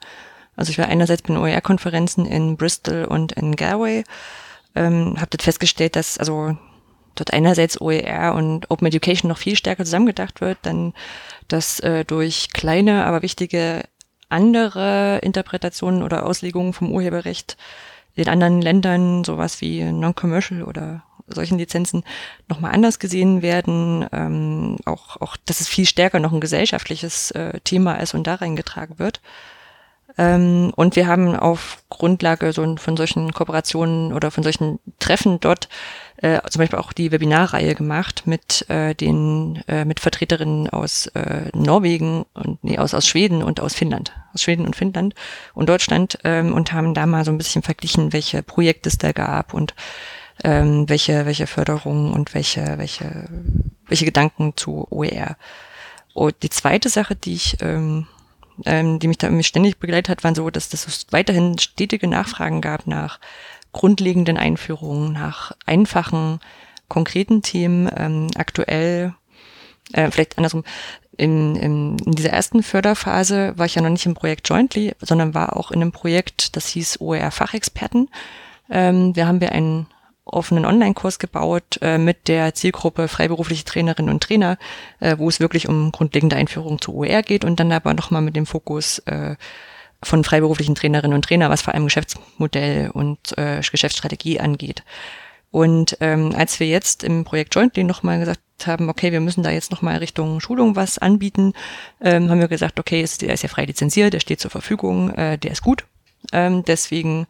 Also 0.56 0.70
ich 0.70 0.78
war 0.78 0.86
einerseits 0.86 1.22
bei 1.22 1.28
den 1.28 1.38
OER-Konferenzen 1.38 2.26
in 2.26 2.56
Bristol 2.56 3.04
und 3.04 3.32
in 3.32 3.56
Galway, 3.56 4.04
ähm, 4.74 5.14
habe 5.16 5.30
dort 5.30 5.42
festgestellt, 5.42 5.96
dass 5.96 6.18
also 6.18 6.56
dort 7.14 7.32
einerseits 7.32 7.80
OER 7.80 8.34
und 8.34 8.70
Open 8.70 8.86
Education 8.86 9.28
noch 9.28 9.38
viel 9.38 9.56
stärker 9.56 9.84
zusammengedacht 9.84 10.40
wird, 10.40 10.58
dann 10.62 10.92
dass 11.48 11.80
äh, 11.80 12.04
durch 12.04 12.50
kleine, 12.52 13.04
aber 13.04 13.22
wichtige 13.22 13.82
andere 14.28 15.18
Interpretationen 15.22 16.02
oder 16.02 16.24
Auslegungen 16.24 16.72
vom 16.72 16.92
Urheberrecht 16.92 17.56
in 18.14 18.28
anderen 18.28 18.60
Ländern 18.60 19.24
sowas 19.24 19.60
wie 19.60 19.82
Non-Commercial 19.84 20.62
oder 20.62 21.02
solchen 21.26 21.58
Lizenzen 21.58 22.04
nochmal 22.48 22.72
anders 22.72 22.98
gesehen 22.98 23.42
werden. 23.42 24.06
Ähm, 24.12 24.76
auch, 24.84 25.20
auch, 25.20 25.36
dass 25.36 25.60
es 25.60 25.68
viel 25.68 25.86
stärker 25.86 26.18
noch 26.20 26.32
ein 26.32 26.40
gesellschaftliches 26.40 27.30
äh, 27.32 27.60
Thema 27.60 27.94
ist 27.94 28.14
und 28.14 28.26
da 28.26 28.36
reingetragen 28.36 28.98
wird. 28.98 29.20
Ähm, 30.18 30.72
und 30.76 30.96
wir 30.96 31.06
haben 31.06 31.36
auf 31.36 31.82
Grundlage 31.88 32.52
so 32.52 32.76
von 32.76 32.96
solchen 32.96 33.32
Kooperationen 33.32 34.12
oder 34.12 34.30
von 34.30 34.42
solchen 34.42 34.78
Treffen 34.98 35.40
dort 35.40 35.68
äh, 36.16 36.40
zum 36.48 36.60
Beispiel 36.60 36.78
auch 36.78 36.92
die 36.92 37.12
Webinarreihe 37.12 37.74
gemacht 37.74 38.26
mit 38.26 38.68
äh, 38.68 38.94
den 38.94 39.62
äh, 39.68 39.84
mit 39.84 40.00
Vertreterinnen 40.00 40.68
aus 40.68 41.06
äh, 41.08 41.50
Norwegen 41.54 42.26
und 42.34 42.62
nee, 42.62 42.78
aus, 42.78 42.92
aus 42.92 43.06
Schweden 43.06 43.42
und 43.42 43.60
aus 43.60 43.74
Finnland. 43.74 44.12
Aus 44.34 44.42
Schweden 44.42 44.66
und 44.66 44.76
Finnland 44.76 45.14
und 45.54 45.68
Deutschland 45.68 46.18
ähm, 46.24 46.52
und 46.52 46.72
haben 46.72 46.94
da 46.94 47.06
mal 47.06 47.24
so 47.24 47.30
ein 47.30 47.38
bisschen 47.38 47.62
verglichen, 47.62 48.12
welche 48.12 48.42
Projekte 48.42 48.88
es 48.88 48.98
da 48.98 49.12
gab 49.12 49.54
und 49.54 49.74
ähm, 50.44 50.88
welche, 50.88 51.26
welche 51.26 51.46
Förderungen 51.46 52.12
und 52.12 52.34
welche, 52.34 52.78
welche, 52.78 53.28
welche 53.86 54.04
Gedanken 54.04 54.54
zu 54.56 54.86
OER. 54.90 55.36
Und 56.12 56.42
die 56.42 56.50
zweite 56.50 56.88
Sache, 56.88 57.14
die 57.14 57.34
ich 57.34 57.56
ähm, 57.60 58.06
ähm, 58.64 58.98
die 58.98 59.08
mich 59.08 59.18
da 59.18 59.30
mich 59.30 59.46
ständig 59.46 59.78
begleitet 59.78 60.08
hat, 60.08 60.24
waren 60.24 60.34
so, 60.34 60.50
dass, 60.50 60.68
dass 60.68 60.86
es 60.86 61.06
weiterhin 61.10 61.58
stetige 61.58 62.06
Nachfragen 62.06 62.60
gab 62.60 62.86
nach 62.86 63.20
grundlegenden 63.72 64.36
Einführungen, 64.36 65.12
nach 65.12 65.52
einfachen, 65.66 66.40
konkreten 66.88 67.42
Themen. 67.42 67.88
Ähm, 67.96 68.28
aktuell, 68.34 69.14
äh, 69.92 70.10
vielleicht 70.10 70.38
andersrum, 70.38 70.64
in, 71.16 71.56
in, 71.56 71.98
in 71.98 72.12
dieser 72.12 72.30
ersten 72.30 72.62
Förderphase 72.62 73.52
war 73.56 73.66
ich 73.66 73.74
ja 73.74 73.82
noch 73.82 73.90
nicht 73.90 74.06
im 74.06 74.14
Projekt 74.14 74.48
Jointly, 74.48 74.94
sondern 75.00 75.34
war 75.34 75.56
auch 75.56 75.70
in 75.70 75.82
einem 75.82 75.92
Projekt, 75.92 76.56
das 76.56 76.68
hieß 76.68 77.00
OER 77.00 77.30
Fachexperten. 77.30 78.08
Ähm, 78.70 79.12
da 79.12 79.26
haben 79.26 79.40
wir 79.40 79.52
einen 79.52 79.86
offenen 80.32 80.64
Online-Kurs 80.64 81.18
gebaut 81.18 81.78
äh, 81.82 81.98
mit 81.98 82.28
der 82.28 82.54
Zielgruppe 82.54 83.08
freiberufliche 83.08 83.64
Trainerinnen 83.64 84.12
und 84.12 84.22
Trainer, 84.22 84.58
äh, 85.00 85.16
wo 85.18 85.28
es 85.28 85.40
wirklich 85.40 85.68
um 85.68 85.92
grundlegende 85.92 86.36
Einführung 86.36 86.80
zu 86.80 86.94
OER 86.94 87.22
geht 87.22 87.44
und 87.44 87.60
dann 87.60 87.72
aber 87.72 87.94
nochmal 87.94 88.22
mit 88.22 88.36
dem 88.36 88.46
Fokus 88.46 88.98
äh, 89.00 89.36
von 90.02 90.24
freiberuflichen 90.24 90.74
Trainerinnen 90.74 91.14
und 91.14 91.24
Trainer, 91.24 91.50
was 91.50 91.62
vor 91.62 91.74
allem 91.74 91.84
Geschäftsmodell 91.84 92.90
und 92.90 93.36
äh, 93.36 93.60
Geschäftsstrategie 93.60 94.40
angeht. 94.40 94.82
Und 95.50 95.96
ähm, 96.00 96.32
als 96.36 96.60
wir 96.60 96.68
jetzt 96.68 97.02
im 97.02 97.24
Projekt 97.24 97.54
Jointly 97.54 97.82
nochmal 97.82 98.20
gesagt 98.20 98.40
haben, 98.64 98.88
okay, 98.88 99.10
wir 99.10 99.20
müssen 99.20 99.42
da 99.42 99.50
jetzt 99.50 99.70
nochmal 99.72 99.96
Richtung 99.96 100.40
Schulung 100.40 100.76
was 100.76 100.98
anbieten, 100.98 101.54
ähm, 102.00 102.30
haben 102.30 102.40
wir 102.40 102.48
gesagt, 102.48 102.78
okay, 102.78 103.02
ist, 103.02 103.22
der 103.22 103.34
ist 103.34 103.42
ja 103.42 103.48
frei 103.48 103.64
lizenziert, 103.64 104.12
der 104.14 104.20
steht 104.20 104.40
zur 104.40 104.50
Verfügung, 104.50 105.10
äh, 105.14 105.38
der 105.38 105.50
ist 105.50 105.62
gut. 105.62 105.84
Ähm, 106.32 106.64
deswegen 106.64 107.26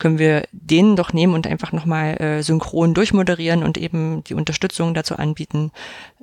können 0.00 0.18
wir 0.18 0.48
den 0.50 0.96
doch 0.96 1.12
nehmen 1.12 1.34
und 1.34 1.46
einfach 1.46 1.70
nochmal 1.70 2.20
äh, 2.20 2.42
synchron 2.42 2.94
durchmoderieren 2.94 3.62
und 3.62 3.78
eben 3.78 4.24
die 4.24 4.34
Unterstützung 4.34 4.94
dazu 4.94 5.16
anbieten, 5.16 5.70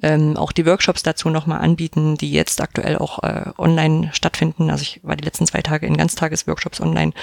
ähm, 0.01 0.35
auch 0.35 0.51
die 0.51 0.65
Workshops 0.65 1.03
dazu 1.03 1.29
nochmal 1.29 1.59
anbieten, 1.59 2.17
die 2.17 2.31
jetzt 2.31 2.59
aktuell 2.59 2.97
auch 2.97 3.23
äh, 3.23 3.51
online 3.57 4.09
stattfinden. 4.11 4.69
Also 4.69 4.81
ich 4.81 4.99
war 5.03 5.15
die 5.15 5.23
letzten 5.23 5.45
zwei 5.45 5.61
Tage 5.61 5.85
in 5.85 5.95
Ganztagesworkshops 5.95 6.81
online. 6.81 7.13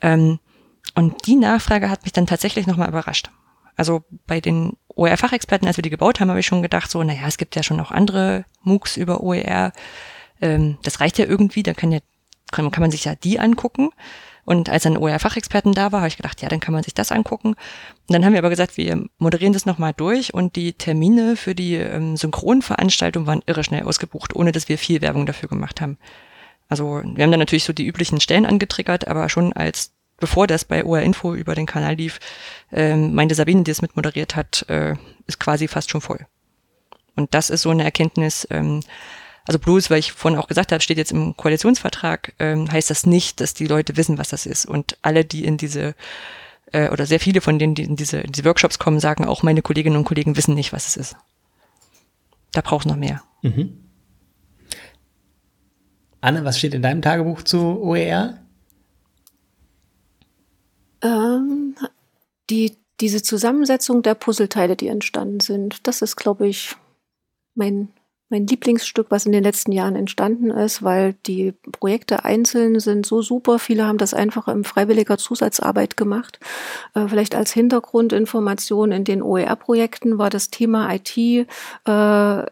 Ähm, 0.00 0.40
und 0.94 1.26
die 1.26 1.36
Nachfrage 1.36 1.88
hat 1.88 2.02
mich 2.02 2.12
dann 2.12 2.26
tatsächlich 2.26 2.66
nochmal 2.66 2.88
überrascht. 2.88 3.30
Also 3.76 4.02
bei 4.26 4.40
den 4.40 4.76
OER-Fachexperten, 4.88 5.68
als 5.68 5.76
wir 5.78 5.82
die 5.82 5.90
gebaut 5.90 6.20
haben, 6.20 6.28
habe 6.28 6.40
ich 6.40 6.46
schon 6.46 6.62
gedacht, 6.62 6.90
so, 6.90 7.02
naja, 7.02 7.26
es 7.26 7.38
gibt 7.38 7.54
ja 7.54 7.62
schon 7.62 7.80
auch 7.80 7.90
andere 7.90 8.44
MOOCs 8.62 8.96
über 8.96 9.22
OER. 9.22 9.72
Ähm, 10.40 10.78
das 10.82 11.00
reicht 11.00 11.18
ja 11.18 11.26
irgendwie, 11.26 11.62
da 11.62 11.74
kann 11.74 11.92
ja, 11.92 12.00
kann, 12.50 12.70
kann 12.70 12.82
man 12.82 12.90
sich 12.90 13.04
ja 13.04 13.14
die 13.14 13.38
angucken. 13.38 13.90
Und 14.44 14.68
als 14.68 14.86
ein 14.86 14.98
OER-Fachexperten 14.98 15.72
da 15.72 15.92
war, 15.92 16.00
habe 16.00 16.08
ich 16.08 16.16
gedacht, 16.16 16.42
ja, 16.42 16.48
dann 16.48 16.60
kann 16.60 16.74
man 16.74 16.82
sich 16.82 16.94
das 16.94 17.12
angucken. 17.12 17.50
Und 17.50 17.56
dann 18.08 18.24
haben 18.24 18.32
wir 18.32 18.40
aber 18.40 18.50
gesagt, 18.50 18.76
wir 18.76 19.04
moderieren 19.18 19.52
das 19.52 19.66
nochmal 19.66 19.92
durch 19.96 20.34
und 20.34 20.56
die 20.56 20.72
Termine 20.72 21.36
für 21.36 21.54
die 21.54 21.76
ähm, 21.76 22.16
Synchronveranstaltung 22.16 23.26
waren 23.26 23.42
irre 23.46 23.62
schnell 23.62 23.84
ausgebucht, 23.84 24.34
ohne 24.34 24.50
dass 24.50 24.68
wir 24.68 24.78
viel 24.78 25.00
Werbung 25.00 25.26
dafür 25.26 25.48
gemacht 25.48 25.80
haben. 25.80 25.96
Also 26.68 27.02
wir 27.04 27.22
haben 27.22 27.30
dann 27.30 27.40
natürlich 27.40 27.64
so 27.64 27.72
die 27.72 27.86
üblichen 27.86 28.20
Stellen 28.20 28.46
angetriggert, 28.46 29.06
aber 29.06 29.28
schon 29.28 29.52
als 29.52 29.92
bevor 30.18 30.46
das 30.46 30.64
bei 30.64 30.84
OR 30.84 31.00
Info 31.00 31.34
über 31.34 31.56
den 31.56 31.66
Kanal 31.66 31.96
lief, 31.96 32.20
ähm, 32.70 33.12
meinte 33.12 33.34
Sabine, 33.34 33.64
die 33.64 33.72
es 33.72 33.82
mitmoderiert 33.82 34.36
hat, 34.36 34.64
äh, 34.68 34.94
ist 35.26 35.40
quasi 35.40 35.66
fast 35.66 35.90
schon 35.90 36.00
voll. 36.00 36.26
Und 37.16 37.34
das 37.34 37.50
ist 37.50 37.62
so 37.62 37.70
eine 37.70 37.82
Erkenntnis, 37.82 38.46
ähm, 38.50 38.80
also 39.46 39.58
bloß, 39.58 39.90
weil 39.90 39.98
ich 39.98 40.12
vorhin 40.12 40.38
auch 40.38 40.46
gesagt 40.46 40.72
habe, 40.72 40.80
steht 40.80 40.98
jetzt 40.98 41.12
im 41.12 41.36
Koalitionsvertrag, 41.36 42.34
ähm, 42.38 42.70
heißt 42.70 42.90
das 42.90 43.06
nicht, 43.06 43.40
dass 43.40 43.54
die 43.54 43.66
Leute 43.66 43.96
wissen, 43.96 44.18
was 44.18 44.28
das 44.28 44.46
ist. 44.46 44.66
Und 44.66 44.96
alle, 45.02 45.24
die 45.24 45.44
in 45.44 45.56
diese, 45.56 45.94
äh, 46.72 46.90
oder 46.90 47.06
sehr 47.06 47.20
viele 47.20 47.40
von 47.40 47.58
denen, 47.58 47.74
die 47.74 47.82
in 47.82 47.96
diese, 47.96 48.18
in 48.18 48.32
diese 48.32 48.44
Workshops 48.44 48.78
kommen, 48.78 49.00
sagen, 49.00 49.24
auch 49.24 49.42
meine 49.42 49.62
Kolleginnen 49.62 49.96
und 49.96 50.04
Kollegen 50.04 50.36
wissen 50.36 50.54
nicht, 50.54 50.72
was 50.72 50.88
es 50.88 50.96
ist. 50.96 51.16
Da 52.52 52.60
braucht 52.60 52.86
es 52.86 52.90
noch 52.90 52.98
mehr. 52.98 53.22
Mhm. 53.42 53.78
Anne, 56.20 56.44
was 56.44 56.58
steht 56.58 56.74
in 56.74 56.82
deinem 56.82 57.02
Tagebuch 57.02 57.42
zu 57.42 57.82
OER? 57.82 58.38
Ähm, 61.02 61.74
die, 62.48 62.76
diese 63.00 63.22
Zusammensetzung 63.22 64.02
der 64.02 64.14
Puzzleteile, 64.14 64.76
die 64.76 64.86
entstanden 64.86 65.40
sind, 65.40 65.84
das 65.88 66.00
ist, 66.00 66.14
glaube 66.14 66.46
ich, 66.46 66.76
mein 67.56 67.88
mein 68.32 68.46
Lieblingsstück, 68.46 69.06
was 69.10 69.26
in 69.26 69.32
den 69.32 69.44
letzten 69.44 69.70
Jahren 69.70 69.94
entstanden 69.94 70.50
ist, 70.50 70.82
weil 70.82 71.14
die 71.26 71.52
Projekte 71.70 72.24
einzeln 72.24 72.80
sind 72.80 73.06
so 73.06 73.22
super. 73.22 73.60
Viele 73.60 73.86
haben 73.86 73.98
das 73.98 74.14
einfach 74.14 74.48
im 74.48 74.64
freiwilliger 74.64 75.18
Zusatzarbeit 75.18 75.96
gemacht. 75.96 76.40
Äh, 76.94 77.06
vielleicht 77.06 77.36
als 77.36 77.52
Hintergrundinformation 77.52 78.90
in 78.90 79.04
den 79.04 79.22
OER-Projekten 79.22 80.18
war 80.18 80.30
das 80.30 80.50
Thema 80.50 80.92
IT 80.92 81.16
äh, 81.16 82.46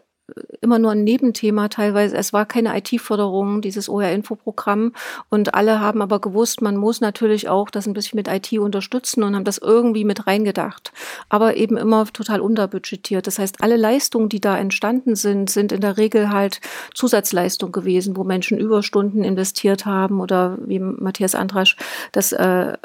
immer 0.61 0.79
nur 0.79 0.91
ein 0.91 1.03
Nebenthema 1.03 1.67
teilweise. 1.67 2.15
Es 2.15 2.33
war 2.33 2.45
keine 2.45 2.77
IT-Förderung, 2.77 3.61
dieses 3.61 3.89
OER-Info-Programm. 3.89 4.93
Und 5.29 5.53
alle 5.53 5.79
haben 5.79 6.01
aber 6.01 6.19
gewusst, 6.19 6.61
man 6.61 6.77
muss 6.77 7.01
natürlich 7.01 7.49
auch 7.49 7.69
das 7.69 7.87
ein 7.87 7.93
bisschen 7.93 8.17
mit 8.17 8.27
IT 8.27 8.51
unterstützen 8.59 9.23
und 9.23 9.35
haben 9.35 9.43
das 9.43 9.57
irgendwie 9.57 10.05
mit 10.05 10.27
reingedacht. 10.27 10.93
Aber 11.29 11.55
eben 11.57 11.77
immer 11.77 12.05
total 12.05 12.41
unterbudgetiert. 12.41 13.27
Das 13.27 13.39
heißt, 13.39 13.63
alle 13.63 13.77
Leistungen, 13.77 14.29
die 14.29 14.41
da 14.41 14.57
entstanden 14.57 15.15
sind, 15.15 15.49
sind 15.49 15.71
in 15.71 15.81
der 15.81 15.97
Regel 15.97 16.31
halt 16.31 16.61
Zusatzleistung 16.93 17.71
gewesen, 17.71 18.15
wo 18.15 18.23
Menschen 18.23 18.57
Überstunden 18.57 19.23
investiert 19.23 19.85
haben 19.85 20.21
oder 20.21 20.57
wie 20.65 20.79
Matthias 20.79 21.35
Andrasch 21.35 21.75
das 22.11 22.31
äh, 22.31 22.77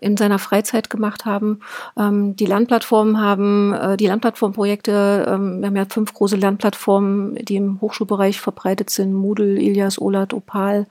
in 0.00 0.16
seiner 0.16 0.38
Freizeit 0.38 0.90
gemacht 0.90 1.24
haben. 1.24 1.60
Ähm, 1.98 2.36
die 2.36 2.46
Lernplattformen 2.46 3.20
haben, 3.20 3.72
äh, 3.72 3.96
die 3.96 4.06
Lernplattformprojekte, 4.06 5.26
ähm, 5.28 5.60
wir 5.60 5.66
haben 5.68 5.76
ja 5.76 5.86
fünf 5.88 6.14
große 6.14 6.36
Lernplattformen, 6.36 6.89
Plattformen, 6.90 7.36
die 7.36 7.56
im 7.56 7.80
Hochschulbereich 7.80 8.40
verbreitet 8.40 8.90
sind, 8.90 9.12
Moodle, 9.12 9.60
Ilias, 9.60 10.00
OLAT, 10.00 10.34
Opal, 10.34 10.86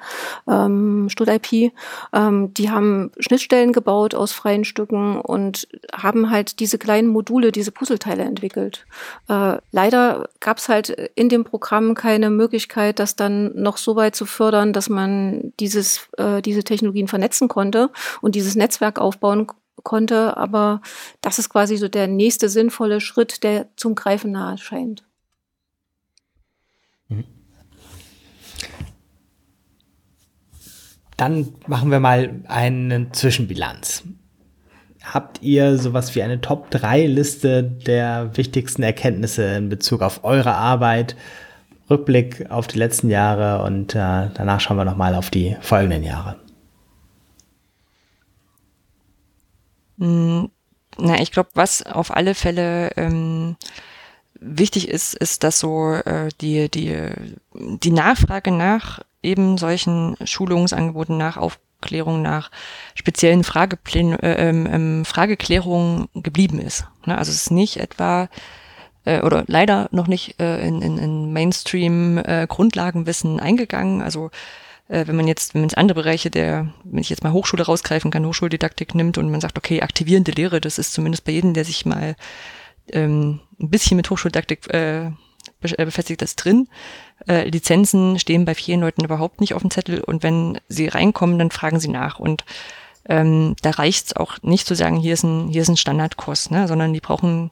ähm, 0.48 1.10
StudIP, 1.10 1.74
ähm, 2.14 2.54
die 2.54 2.72
haben 2.72 3.12
Schnittstellen 3.20 3.74
gebaut 3.74 4.16
aus 4.16 4.32
freien 4.32 4.64
Stücken 4.64 5.20
und 5.20 5.68
haben 5.94 6.30
halt 6.30 6.60
diese 6.62 6.78
kleinen 6.78 7.10
Module, 7.10 7.52
diese 7.52 7.72
Puzzleteile 7.72 8.24
entwickelt. 8.24 8.86
Äh, 9.28 9.58
leider 9.72 10.30
gab 10.40 10.58
es 10.58 10.70
halt 10.70 10.90
in 11.16 11.28
dem 11.28 11.44
Programm 11.44 11.96
keine 11.96 12.30
Möglichkeit, 12.30 13.00
das 13.00 13.16
dann 13.16 13.52
noch 13.56 13.78
so 13.78 13.96
weit 13.96 14.16
zu 14.16 14.26
fördern, 14.26 14.72
dass 14.72 14.88
man 14.90 15.52
dieses, 15.60 16.08
äh, 16.18 16.42
diese 16.42 16.64
Technologien 16.64 17.08
vernetzen 17.08 17.50
konnte 17.50 17.90
und 18.22 18.36
dieses 18.36 18.56
Netzwerk 18.56 19.00
aufbauen 19.00 19.48
konnte. 19.84 20.38
Aber 20.38 20.82
das 21.22 21.40
ist 21.40 21.50
quasi 21.50 21.76
so 21.76 21.90
der 21.90 22.08
nächste 22.08 22.48
sinnvolle 22.48 23.02
Schritt, 23.02 23.44
der 23.44 23.68
zum 23.76 23.96
Greifen 23.96 24.32
nahe 24.32 24.58
scheint. 24.58 25.04
Dann 31.18 31.54
machen 31.68 31.92
wir 31.92 32.00
mal 32.00 32.42
eine 32.48 33.12
Zwischenbilanz. 33.12 34.04
Habt 35.04 35.42
ihr 35.42 35.78
sowas 35.78 36.16
wie 36.16 36.24
eine 36.24 36.40
Top-3-Liste 36.40 37.64
der 37.64 38.38
wichtigsten 38.38 38.84
Erkenntnisse 38.84 39.44
in 39.58 39.70
Bezug 39.70 40.02
auf 40.02 40.24
eure 40.24 40.54
Arbeit? 40.54 41.16
Rückblick 41.90 42.50
auf 42.52 42.68
die 42.68 42.78
letzten 42.78 43.10
Jahre 43.10 43.64
und 43.64 43.96
äh, 43.96 44.30
danach 44.34 44.62
schauen 44.62 44.78
wir 44.78 44.86
nochmal 44.86 45.16
auf 45.16 45.30
die 45.30 45.58
folgenden 45.60 46.04
Jahre. 46.04 46.36
Hm, 49.98 50.50
na, 50.98 51.20
ich 51.20 51.32
glaube, 51.32 51.50
was 51.54 51.84
auf 51.86 52.16
alle 52.16 52.36
Fälle 52.36 52.92
ähm, 52.96 53.58
wichtig 54.40 54.90
ist, 54.90 55.14
ist, 55.14 55.44
dass 55.44 55.60
so 55.60 55.94
äh, 55.94 56.30
die, 56.42 56.70
die, 56.70 57.12
die 57.54 57.92
Nachfrage 57.92 58.52
nach 58.52 59.00
eben 59.22 59.58
solchen 59.58 60.16
Schulungsangeboten, 60.24 61.18
nach 61.18 61.38
Aufklärung, 61.38 62.22
nach 62.22 62.52
speziellen 62.96 63.44
Frageplänen, 63.44 64.20
äh, 64.20 64.50
ähm, 64.50 64.68
ähm, 64.72 65.06
Frageklärungen 65.06 66.08
geblieben 66.14 66.60
ist. 66.60 66.86
Ne? 67.06 67.18
Also 67.18 67.32
es 67.32 67.42
ist 67.42 67.52
nicht 67.52 67.78
etwa 67.78 68.30
äh, 69.06 69.22
oder 69.22 69.44
leider 69.48 69.90
noch 69.92 70.08
nicht 70.08 70.40
äh, 70.40 70.66
in, 70.66 70.82
in, 70.82 70.98
in 70.98 71.34
Mainstream 71.34 72.18
äh, 72.18 72.48
Grundlagenwissen 72.48 73.40
eingegangen. 73.40 74.02
Also 74.02 74.32
äh, 74.88 75.06
wenn 75.08 75.16
man 75.16 75.28
jetzt, 75.28 75.54
wenn 75.54 75.62
man 75.62 75.70
jetzt 75.70 75.78
andere 75.78 76.02
Bereiche 76.02 76.30
der, 76.30 76.70
wenn 76.84 77.02
ich 77.02 77.10
jetzt 77.10 77.24
mal 77.24 77.34
Hochschule 77.34 77.64
rausgreifen 77.66 78.12
kann, 78.12 78.26
Hochschuldidaktik 78.26 78.96
nimmt 78.96 79.18
und 79.18 79.30
man 79.32 79.42
sagt, 79.42 79.58
okay, 79.58 79.82
aktivierende 79.82 80.32
Lehre, 80.32 80.62
das 80.62 80.78
ist 80.78 80.94
zumindest 80.94 81.26
bei 81.26 81.34
jedem, 81.34 81.54
der 81.54 81.66
sich 81.66 81.86
mal 81.86 82.16
ähm, 82.94 83.40
ein 83.60 83.70
bisschen 83.70 83.98
mit 83.98 84.10
Hochschuldidaktik 84.10 84.74
äh, 84.74 85.12
äh, 85.62 85.86
befestigt 85.86 86.22
das 86.22 86.36
drin. 86.36 86.68
Äh, 87.28 87.50
Lizenzen 87.50 88.18
stehen 88.20 88.46
bei 88.46 88.56
vielen 88.56 88.80
Leuten 88.80 89.04
überhaupt 89.04 89.42
nicht 89.42 89.54
auf 89.54 89.62
dem 89.62 89.72
Zettel 89.72 90.02
und 90.02 90.24
wenn 90.24 90.60
sie 90.70 90.88
reinkommen, 90.88 91.38
dann 91.38 91.52
fragen 91.52 91.80
sie 91.80 91.90
nach. 91.90 92.20
Und 92.20 92.46
ähm, 93.08 93.56
da 93.62 93.72
reicht 93.72 94.08
es 94.08 94.16
auch 94.16 94.42
nicht 94.42 94.68
zu 94.68 94.76
sagen, 94.76 94.96
hier 94.96 95.14
ist 95.14 95.24
ein, 95.24 95.50
hier 95.50 95.62
ist 95.62 95.70
ein 95.70 95.78
Standardkurs, 95.78 96.52
ne? 96.52 96.68
sondern 96.68 96.94
die 96.94 97.02
brauchen 97.02 97.52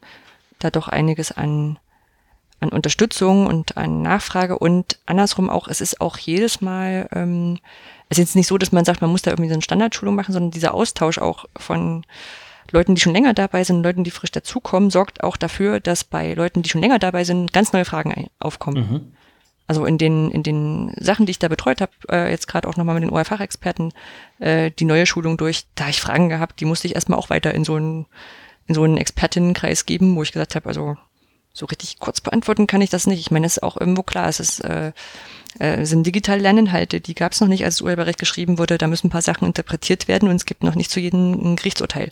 da 0.60 0.71
doch 0.71 0.88
einiges 0.88 1.32
an, 1.32 1.80
an 2.60 2.69
Unterstützung 2.69 3.45
und 3.47 3.76
an 3.76 4.02
Nachfrage 4.02 4.58
und 4.58 5.00
andersrum 5.06 5.50
auch, 5.50 5.67
es 5.67 5.82
ist 5.82 6.00
auch 6.00 6.17
jedes 6.17 6.62
Mal, 6.62 7.10
ähm, 7.13 7.60
es 8.10 8.17
ist 8.17 8.30
jetzt 8.30 8.36
nicht 8.36 8.47
so, 8.47 8.58
dass 8.58 8.71
man 8.71 8.86
sagt, 8.86 9.02
man 9.02 9.12
muss 9.12 9.21
da 9.21 9.32
irgendwie 9.32 9.50
so 9.50 9.56
eine 9.56 9.62
Standardschulung 9.62 10.15
machen, 10.15 10.32
sondern 10.32 10.52
dieser 10.52 10.73
Austausch 10.73 11.17
auch 11.17 11.45
von 11.58 12.06
Leuten, 12.72 12.96
die 12.96 13.02
schon 13.02 13.14
länger 13.14 13.34
dabei 13.34 13.64
sind, 13.64 13.84
Leuten, 13.84 14.04
die 14.04 14.12
frisch 14.12 14.32
dazukommen, 14.32 14.90
sorgt 14.90 15.24
auch 15.24 15.38
dafür, 15.38 15.80
dass 15.80 16.04
bei 16.04 16.34
Leuten, 16.34 16.62
die 16.62 16.70
schon 16.70 16.82
länger 16.82 17.00
dabei 17.00 17.24
sind, 17.24 17.54
ganz 17.54 17.74
neue 17.74 17.86
Fragen 17.86 18.28
aufkommen. 18.40 18.90
Mhm. 18.90 19.12
Also 19.68 19.86
in 19.86 19.98
den, 19.98 20.32
in 20.32 20.44
den 20.44 20.94
Sachen, 20.98 21.26
die 21.26 21.32
ich 21.32 21.40
da 21.40 21.50
betreut 21.50 21.82
habe, 21.82 21.92
äh, 22.10 22.32
jetzt 22.32 22.48
gerade 22.48 22.68
auch 22.70 22.78
nochmal 22.78 22.96
mit 22.96 23.04
den 23.04 23.10
OR-Fachexperten, 23.10 23.92
äh, 24.40 24.72
die 24.72 24.86
neue 24.86 25.06
Schulung 25.06 25.36
durch, 25.36 25.66
da 25.76 25.86
habe 25.86 25.92
ich 25.92 26.00
Fragen 26.00 26.30
gehabt, 26.30 26.62
die 26.62 26.66
musste 26.66 26.88
ich 26.88 26.96
erstmal 26.96 27.20
auch 27.20 27.30
weiter 27.30 27.54
in 27.54 27.66
so 27.66 27.76
einen, 27.76 28.06
in 28.68 28.76
so 28.76 28.84
einen 28.84 28.98
Expertinnenkreis 28.98 29.86
geben, 29.86 30.16
wo 30.16 30.24
ich 30.24 30.32
gesagt 30.32 30.56
habe, 30.56 30.70
also 30.70 30.96
so 31.58 31.66
richtig 31.66 32.00
kurz 32.00 32.22
beantworten 32.22 32.68
kann 32.68 32.82
ich 32.82 32.90
das 32.90 33.08
nicht. 33.08 33.20
Ich 33.20 33.32
meine, 33.32 33.46
es 33.46 33.58
ist 33.58 33.64
auch 33.64 33.78
irgendwo 33.78 34.04
klar, 34.04 34.30
es 34.30 34.40
ist, 34.40 34.60
äh, 34.62 34.94
äh, 35.60 35.86
sind 35.86 36.06
digitale 36.06 36.42
Lerninhalte, 36.42 37.02
die 37.02 37.16
gab 37.16 37.34
es 37.34 37.42
noch 37.42 37.48
nicht, 37.48 37.66
als 37.66 37.78
das 37.78 37.82
Urheberrecht 37.82 38.20
geschrieben 38.20 38.60
wurde, 38.60 38.78
da 38.78 38.88
müssen 38.88 39.08
ein 39.08 39.12
paar 39.12 39.22
Sachen 39.22 39.48
interpretiert 39.48 40.08
werden 40.08 40.30
und 40.30 40.36
es 40.36 40.46
gibt 40.46 40.64
noch 40.64 40.76
nicht 40.76 40.92
zu 40.92 41.00
jedem 41.00 41.34
ein 41.34 41.56
Gerichtsurteil. 41.58 42.12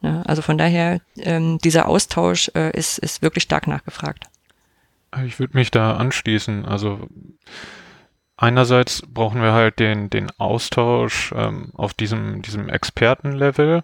Ja, 0.00 0.22
also 0.22 0.42
von 0.42 0.58
daher, 0.58 1.00
ähm, 1.16 1.58
dieser 1.58 1.88
Austausch 1.88 2.50
äh, 2.54 2.76
ist, 2.76 2.98
ist 2.98 3.22
wirklich 3.22 3.44
stark 3.44 3.66
nachgefragt. 3.66 4.24
Ich 5.24 5.38
würde 5.38 5.56
mich 5.56 5.70
da 5.70 5.96
anschließen. 5.96 6.64
Also 6.66 7.08
einerseits 8.36 9.02
brauchen 9.02 9.42
wir 9.42 9.52
halt 9.52 9.80
den, 9.80 10.10
den 10.10 10.30
Austausch 10.38 11.32
ähm, 11.36 11.72
auf 11.74 11.94
diesem, 11.94 12.42
diesem 12.42 12.68
Expertenlevel 12.68 13.82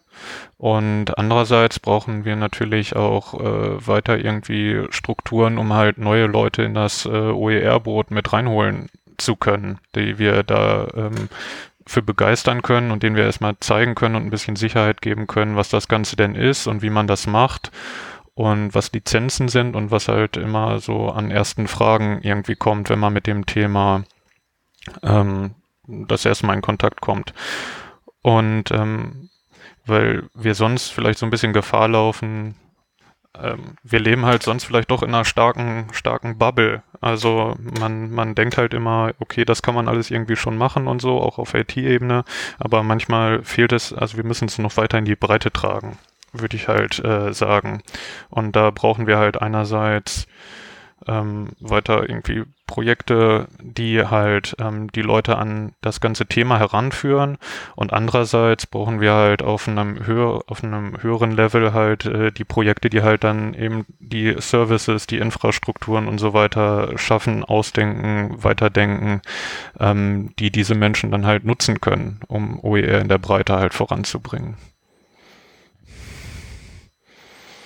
und 0.57 1.19
andererseits 1.19 1.81
brauchen 1.81 2.25
wir 2.25 2.37
natürlich 2.37 2.95
auch 2.95 3.35
äh, 3.35 3.87
weiter 3.87 4.19
irgendwie 4.19 4.87
Strukturen, 4.91 5.59
um 5.59 5.73
halt 5.73 5.99
neue 5.99 6.27
Leute 6.27 6.63
in 6.63 6.75
das 6.75 7.07
äh, 7.07 7.09
OER-Boot 7.09 8.11
mit 8.11 8.33
reinholen 8.33 8.91
zu 9.17 9.35
können, 9.37 9.79
die 9.95 10.19
wir 10.19 10.43
da 10.43 10.89
ähm, 10.95 11.29
für 11.87 12.03
begeistern 12.03 12.63
können 12.63 12.91
und 12.91 13.03
denen 13.03 13.17
wir 13.17 13.25
erstmal 13.25 13.57
zeigen 13.61 13.95
können 13.95 14.17
und 14.17 14.25
ein 14.25 14.31
bisschen 14.31 14.57
Sicherheit 14.57 15.03
geben 15.03 15.27
können, 15.27 15.57
was 15.57 15.69
das 15.69 15.89
Ganze 15.89 16.17
denn 16.17 16.35
ist 16.35 16.67
und 16.67 16.83
wie 16.83 16.91
man 16.91 17.07
das 17.07 17.27
macht 17.27 17.71
und 18.35 18.75
was 18.75 18.93
Lizenzen 18.93 19.49
sind 19.49 19.77
und 19.77 19.91
was 19.91 20.09
halt 20.09 20.37
immer 20.37 20.81
so 20.81 21.11
an 21.11 21.31
ersten 21.31 21.69
Fragen 21.69 22.21
irgendwie 22.23 22.57
kommt, 22.57 22.91
wenn 22.91 22.99
man 22.99 23.13
mit 23.13 23.27
dem 23.27 23.47
Thema 23.47 24.05
ähm, 25.03 25.55
das 25.87 26.25
erstmal 26.25 26.57
in 26.57 26.63
Kontakt 26.63 27.01
kommt. 27.01 27.35
Und 28.23 28.71
ähm, 28.71 29.29
weil 29.87 30.29
wir 30.35 30.55
sonst 30.55 30.89
vielleicht 30.91 31.19
so 31.19 31.27
ein 31.27 31.31
bisschen 31.31 31.53
Gefahr 31.53 31.89
laufen, 31.89 32.57
ähm, 33.41 33.77
wir 33.83 34.01
leben 34.01 34.25
halt 34.25 34.43
sonst 34.43 34.65
vielleicht 34.65 34.91
doch 34.91 35.03
in 35.03 35.09
einer 35.15 35.25
starken, 35.25 35.89
starken 35.93 36.39
Bubble. 36.39 36.83
Also 37.01 37.57
man, 37.79 38.11
man 38.11 38.35
denkt 38.35 38.57
halt 38.57 38.75
immer, 38.75 39.13
okay, 39.19 39.45
das 39.45 39.63
kann 39.63 39.75
man 39.75 39.89
alles 39.89 40.11
irgendwie 40.11 40.37
schon 40.37 40.57
machen 40.57 40.87
und 40.87 41.03
so, 41.03 41.21
auch 41.21 41.39
auf 41.39 41.55
IT-Ebene, 41.55 42.25
aber 42.59 42.83
manchmal 42.83 43.43
fehlt 43.43 43.73
es, 43.73 43.93
also 43.93 44.17
wir 44.17 44.25
müssen 44.25 44.47
es 44.47 44.59
noch 44.59 44.77
weiter 44.77 44.99
in 44.99 45.05
die 45.05 45.17
Breite 45.17 45.51
tragen, 45.53 45.99
würde 46.33 46.57
ich 46.57 46.69
halt 46.69 47.05
äh, 47.05 47.33
sagen. 47.35 47.83
Und 48.31 48.57
da 48.57 48.71
brauchen 48.71 49.07
wir 49.07 49.19
halt 49.19 49.41
einerseits 49.43 50.27
ähm, 51.07 51.51
weiter 51.61 52.09
irgendwie 52.09 52.45
Projekte, 52.67 53.47
die 53.61 54.05
halt 54.05 54.57
ähm, 54.59 54.91
die 54.91 55.03
Leute 55.03 55.37
an 55.37 55.75
das 55.83 56.01
ganze 56.01 56.27
Thema 56.27 56.59
heranführen 56.59 57.37
und 57.77 57.93
andererseits 57.93 58.67
brauchen 58.67 59.01
wir 59.01 59.13
halt 59.13 59.43
auf 59.43 59.69
einem 59.69 60.07
höher, 60.07 60.43
auf 60.47 60.65
einem 60.65 61.03
höheren 61.03 61.33
Level 61.33 61.75
halt 61.75 62.07
äh, 62.07 62.33
die 62.33 62.45
Projekte, 62.45 62.89
die 62.89 63.03
halt 63.03 63.23
dann 63.23 63.53
eben 63.55 63.85
die 63.99 64.35
Services, 64.39 65.07
die 65.07 65.19
Infrastrukturen 65.19 66.09
und 66.09 66.19
so 66.19 66.33
weiter 66.33 66.97
schaffen, 66.97 67.45
ausdenken, 67.45 68.43
weiterdenken, 68.43 69.21
ähm, 69.79 70.35
die 70.39 70.51
diese 70.51 70.75
Menschen 70.75 71.11
dann 71.11 71.27
halt 71.27 71.45
nutzen 71.45 71.81
können, 71.81 72.21
um 72.29 72.59
OER 72.61 73.01
in 73.01 73.09
der 73.09 73.19
Breite 73.19 73.57
halt 73.57 73.75
voranzubringen. 73.75 74.57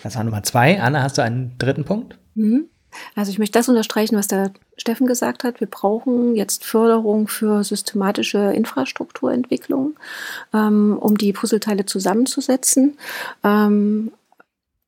Das 0.02 0.16
war 0.16 0.24
Nummer 0.24 0.42
zwei. 0.42 0.80
Anna, 0.80 1.02
hast 1.02 1.18
du 1.18 1.22
einen 1.22 1.56
dritten 1.58 1.84
Punkt? 1.84 2.18
Mhm. 2.34 2.68
Also 3.14 3.30
ich 3.30 3.38
möchte 3.38 3.58
das 3.58 3.68
unterstreichen, 3.68 4.16
was 4.16 4.28
der 4.28 4.52
Steffen 4.76 5.06
gesagt 5.06 5.44
hat. 5.44 5.60
Wir 5.60 5.66
brauchen 5.66 6.36
jetzt 6.36 6.64
Förderung 6.64 7.28
für 7.28 7.64
systematische 7.64 8.52
Infrastrukturentwicklung, 8.52 9.96
ähm, 10.54 10.96
um 11.00 11.18
die 11.18 11.32
Puzzleteile 11.32 11.86
zusammenzusetzen. 11.86 12.98
Ähm, 13.44 14.12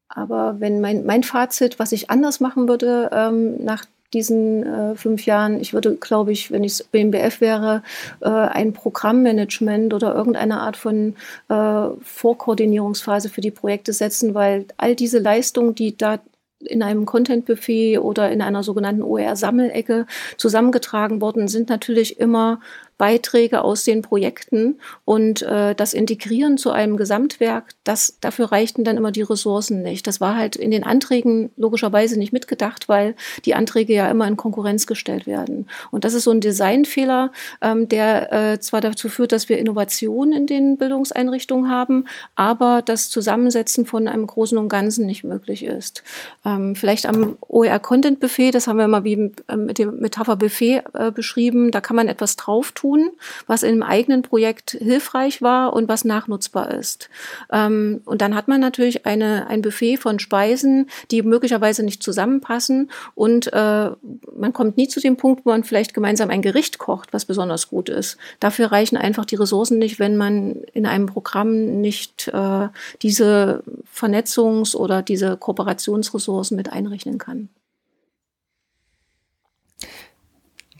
aber 0.08 0.56
wenn 0.58 0.80
mein, 0.80 1.06
mein 1.06 1.22
Fazit, 1.22 1.78
was 1.78 1.92
ich 1.92 2.10
anders 2.10 2.40
machen 2.40 2.68
würde 2.68 3.10
ähm, 3.12 3.64
nach 3.64 3.84
diesen 4.12 4.64
äh, 4.66 4.96
fünf 4.96 5.24
Jahren, 5.24 5.60
ich 5.60 5.72
würde, 5.72 5.94
glaube 5.94 6.32
ich, 6.32 6.50
wenn 6.50 6.64
ich 6.64 6.84
BMBF 6.90 7.40
wäre, 7.40 7.82
äh, 8.20 8.28
ein 8.28 8.72
Programmmanagement 8.72 9.94
oder 9.94 10.14
irgendeine 10.14 10.60
Art 10.60 10.76
von 10.76 11.14
äh, 11.48 11.86
Vorkoordinierungsphase 12.02 13.28
für 13.28 13.40
die 13.40 13.52
Projekte 13.52 13.92
setzen, 13.92 14.34
weil 14.34 14.66
all 14.78 14.96
diese 14.96 15.20
Leistungen, 15.20 15.74
die 15.74 15.96
da 15.96 16.18
in 16.60 16.82
einem 16.82 17.06
Content-Buffet 17.06 17.98
oder 17.98 18.30
in 18.30 18.42
einer 18.42 18.62
sogenannten 18.62 19.02
OER-Sammelecke 19.02 20.06
zusammengetragen 20.36 21.20
worden 21.20 21.48
sind, 21.48 21.68
natürlich 21.68 22.20
immer 22.20 22.60
Beiträge 23.00 23.64
aus 23.64 23.84
den 23.84 24.02
Projekten 24.02 24.78
und 25.06 25.40
äh, 25.40 25.74
das 25.74 25.94
Integrieren 25.94 26.58
zu 26.58 26.70
einem 26.70 26.98
Gesamtwerk, 26.98 27.70
das, 27.82 28.18
dafür 28.20 28.52
reichten 28.52 28.84
dann 28.84 28.98
immer 28.98 29.10
die 29.10 29.22
Ressourcen 29.22 29.80
nicht. 29.80 30.06
Das 30.06 30.20
war 30.20 30.36
halt 30.36 30.54
in 30.54 30.70
den 30.70 30.84
Anträgen 30.84 31.50
logischerweise 31.56 32.18
nicht 32.18 32.34
mitgedacht, 32.34 32.90
weil 32.90 33.14
die 33.46 33.54
Anträge 33.54 33.94
ja 33.94 34.10
immer 34.10 34.28
in 34.28 34.36
Konkurrenz 34.36 34.86
gestellt 34.86 35.26
werden. 35.26 35.66
Und 35.90 36.04
das 36.04 36.12
ist 36.12 36.24
so 36.24 36.30
ein 36.30 36.42
Designfehler, 36.42 37.32
ähm, 37.62 37.88
der 37.88 38.32
äh, 38.34 38.60
zwar 38.60 38.82
dazu 38.82 39.08
führt, 39.08 39.32
dass 39.32 39.48
wir 39.48 39.56
Innovationen 39.56 40.34
in 40.34 40.46
den 40.46 40.76
Bildungseinrichtungen 40.76 41.70
haben, 41.70 42.04
aber 42.34 42.82
das 42.82 43.08
Zusammensetzen 43.08 43.86
von 43.86 44.08
einem 44.08 44.26
Großen 44.26 44.58
und 44.58 44.68
Ganzen 44.68 45.06
nicht 45.06 45.24
möglich 45.24 45.64
ist. 45.64 46.04
Ähm, 46.44 46.76
vielleicht 46.76 47.06
am 47.06 47.38
OER 47.48 47.78
Content 47.78 48.20
Buffet, 48.20 48.50
das 48.50 48.66
haben 48.66 48.76
wir 48.76 48.88
mal 48.88 49.04
wie 49.04 49.32
äh, 49.48 49.56
mit 49.56 49.78
dem 49.78 50.00
Metapher 50.00 50.36
Buffet 50.36 50.82
äh, 50.92 51.10
beschrieben, 51.10 51.70
da 51.70 51.80
kann 51.80 51.96
man 51.96 52.06
etwas 52.06 52.36
drauf 52.36 52.72
tun 52.72 52.89
tun, 52.90 53.10
was 53.46 53.62
im 53.62 53.82
eigenen 53.82 54.22
Projekt 54.22 54.72
hilfreich 54.72 55.42
war 55.42 55.72
und 55.72 55.88
was 55.88 56.04
nachnutzbar 56.04 56.72
ist. 56.72 57.08
Ähm, 57.50 58.00
und 58.04 58.20
dann 58.20 58.34
hat 58.34 58.48
man 58.48 58.60
natürlich 58.60 59.06
eine, 59.06 59.46
ein 59.46 59.62
Buffet 59.62 59.96
von 59.96 60.18
Speisen, 60.18 60.88
die 61.10 61.22
möglicherweise 61.22 61.82
nicht 61.82 62.02
zusammenpassen 62.02 62.90
und 63.14 63.52
äh, 63.52 63.90
man 64.36 64.52
kommt 64.52 64.76
nie 64.76 64.88
zu 64.88 65.00
dem 65.00 65.16
Punkt, 65.16 65.44
wo 65.44 65.50
man 65.50 65.64
vielleicht 65.64 65.94
gemeinsam 65.94 66.30
ein 66.30 66.42
Gericht 66.42 66.78
kocht, 66.78 67.12
was 67.12 67.24
besonders 67.24 67.68
gut 67.68 67.88
ist. 67.88 68.16
Dafür 68.40 68.72
reichen 68.72 68.96
einfach 68.96 69.24
die 69.24 69.36
Ressourcen 69.36 69.78
nicht, 69.78 69.98
wenn 69.98 70.16
man 70.16 70.62
in 70.72 70.86
einem 70.86 71.06
Programm 71.06 71.80
nicht 71.80 72.28
äh, 72.28 72.68
diese 73.02 73.62
Vernetzungs- 73.94 74.76
oder 74.76 75.02
diese 75.02 75.36
Kooperationsressourcen 75.36 76.56
mit 76.56 76.72
einrechnen 76.72 77.18
kann. 77.18 77.48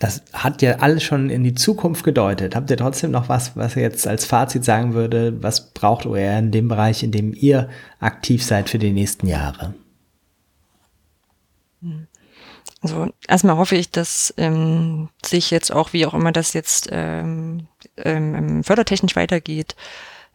Das 0.01 0.23
hat 0.33 0.63
ja 0.63 0.77
alles 0.79 1.03
schon 1.03 1.29
in 1.29 1.45
die 1.45 1.55
Zukunft 1.55 2.05
gedeutet. 2.05 2.57
Habt 2.57 2.71
ihr 2.71 2.79
trotzdem 2.79 3.11
noch 3.11 3.29
was, 3.29 3.55
was 3.55 3.77
ihr 3.77 3.83
jetzt 3.83 4.07
als 4.09 4.25
Fazit 4.25 4.65
sagen 4.65 4.95
würde, 4.95 5.43
was 5.43 5.73
braucht 5.73 6.07
OER 6.07 6.39
in 6.39 6.51
dem 6.51 6.69
Bereich, 6.69 7.03
in 7.03 7.13
dem 7.13 7.35
ihr 7.35 7.69
aktiv 8.01 8.43
seid 8.43 8.71
für 8.71 8.79
die 8.79 8.93
nächsten 8.93 9.27
Jahre? 9.27 9.75
Also 12.81 13.09
erstmal 13.29 13.59
hoffe 13.59 13.77
ich, 13.77 13.91
dass 13.91 14.33
ähm, 14.39 15.11
sich 15.23 15.51
jetzt 15.51 15.71
auch, 15.71 15.93
wie 15.93 16.07
auch 16.07 16.15
immer 16.15 16.33
das 16.33 16.55
jetzt 16.55 16.89
ähm, 16.91 17.69
ähm, 17.99 18.65
fördertechnisch 18.65 19.17
weitergeht, 19.17 19.77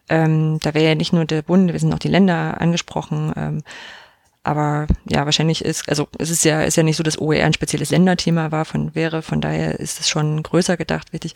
ähm, 0.08 0.60
da 0.62 0.74
wäre 0.74 0.90
ja 0.90 0.94
nicht 0.94 1.12
nur 1.12 1.24
der 1.24 1.42
Bund, 1.42 1.72
wir 1.72 1.80
sind 1.80 1.92
auch 1.92 1.98
die 1.98 2.08
Länder 2.08 2.60
angesprochen, 2.60 3.32
ähm, 3.36 3.62
aber 4.46 4.86
ja, 5.08 5.24
wahrscheinlich 5.24 5.64
ist, 5.64 5.88
also 5.88 6.08
es 6.18 6.30
ist 6.30 6.44
ja, 6.44 6.62
ist 6.62 6.76
ja 6.76 6.84
nicht 6.84 6.96
so, 6.96 7.02
dass 7.02 7.20
OER 7.20 7.44
ein 7.44 7.52
spezielles 7.52 7.90
Länderthema 7.90 8.52
war, 8.52 8.64
von 8.64 8.94
wäre, 8.94 9.22
von 9.22 9.40
daher 9.40 9.80
ist 9.80 9.98
es 9.98 10.08
schon 10.08 10.42
größer 10.42 10.76
gedacht, 10.76 11.12
wichtig. 11.12 11.34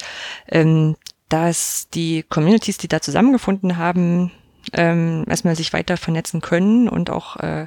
Ähm, 0.49 0.97
dass 1.29 1.89
die 1.93 2.25
Communities, 2.29 2.79
die 2.79 2.89
da 2.89 3.01
zusammengefunden 3.01 3.77
haben, 3.77 4.31
ähm, 4.75 5.25
erstmal 5.29 5.57
sich 5.57 5.73
weiter 5.73 5.97
vernetzen 5.97 6.41
können 6.41 6.89
und 6.89 7.11
auch 7.11 7.37
äh, 7.37 7.67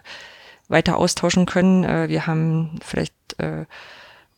weiter 0.70 0.98
austauschen 0.98 1.46
können. 1.46 1.84
Äh, 1.84 2.08
wir 2.08 2.26
haben 2.26 2.80
vielleicht 2.82 3.14
äh, 3.38 3.66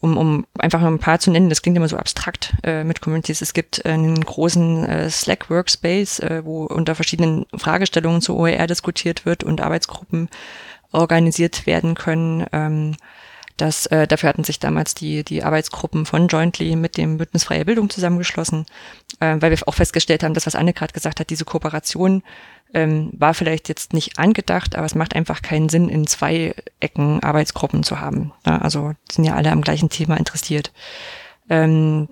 um, 0.06 0.18
um 0.18 0.46
einfach 0.60 0.84
ein 0.84 1.00
paar 1.00 1.20
zu 1.20 1.32
nennen, 1.32 1.50
das 1.50 1.62
klingt 1.62 1.78
immer 1.78 1.88
so 1.88 1.98
abstrakt 1.98 2.54
äh, 2.64 2.84
mit 2.84 3.02
Communities. 3.02 3.42
Es 3.42 3.54
gibt 3.54 3.86
einen 3.86 4.20
großen 4.20 4.86
äh, 4.86 5.10
Slack 5.10 5.50
Workspace, 5.50 6.20
äh, 6.20 6.42
wo 6.46 6.66
unter 6.66 6.96
verschiedenen 6.96 7.46
Fragestellungen 7.56 8.22
zu 8.22 8.38
OER 8.38 8.68
diskutiert 8.68 9.26
wird 9.26 9.44
und 9.44 9.62
Arbeitsgruppen 9.62 10.30
organisiert 10.96 11.66
werden 11.66 11.96
können. 11.96 12.46
Ähm, 12.52 12.96
das, 13.58 13.86
äh, 13.86 14.06
dafür 14.06 14.30
hatten 14.30 14.44
sich 14.44 14.60
damals 14.60 14.96
die, 14.96 15.24
die 15.24 15.44
Arbeitsgruppen 15.44 16.06
von 16.06 16.28
Jointly 16.28 16.76
mit 16.76 16.98
dem 16.98 17.18
Bündnis 17.18 17.46
Freie 17.46 17.64
Bildung 17.64 17.90
zusammengeschlossen, 17.90 18.66
äh, 19.22 19.38
weil 19.40 19.52
wir 19.52 19.58
auch 19.66 19.74
festgestellt 19.74 20.24
haben, 20.24 20.34
dass 20.34 20.46
was 20.46 20.56
Anne 20.56 20.74
gerade 20.74 20.92
gesagt 20.92 21.20
hat, 21.20 21.30
diese 21.30 21.46
Kooperation 21.46 22.22
ähm, 22.74 23.12
war 23.14 23.34
vielleicht 23.34 23.70
jetzt 23.70 23.94
nicht 23.94 24.20
angedacht, 24.20 24.76
aber 24.76 24.86
es 24.86 24.96
macht 24.96 25.16
einfach 25.16 25.42
keinen 25.42 25.70
Sinn, 25.70 25.88
in 25.88 26.06
zwei 26.06 26.54
Ecken 26.82 27.24
Arbeitsgruppen 27.24 27.84
zu 27.84 28.02
haben. 28.02 28.34
Ja, 28.46 28.58
also 28.58 28.94
sind 29.10 29.24
ja 29.24 29.36
alle 29.36 29.52
am 29.52 29.62
gleichen 29.62 29.90
Thema 29.90 30.18
interessiert. 30.18 30.74
Ähm, 31.50 32.10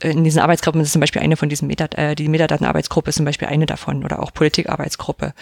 in 0.00 0.22
diesen 0.24 0.40
Arbeitsgruppen 0.40 0.80
ist 0.82 0.92
zum 0.92 1.00
Beispiel 1.00 1.22
eine 1.22 1.36
von 1.36 1.48
diesen 1.48 1.66
Metat 1.66 1.94
äh, 1.96 2.14
die 2.14 2.28
Metadatenarbeitsgruppe 2.28 3.08
ist 3.08 3.16
zum 3.16 3.24
Beispiel 3.24 3.48
eine 3.48 3.66
davon 3.66 4.04
oder 4.04 4.22
auch 4.22 4.32
Politikarbeitsgruppe. 4.34 5.32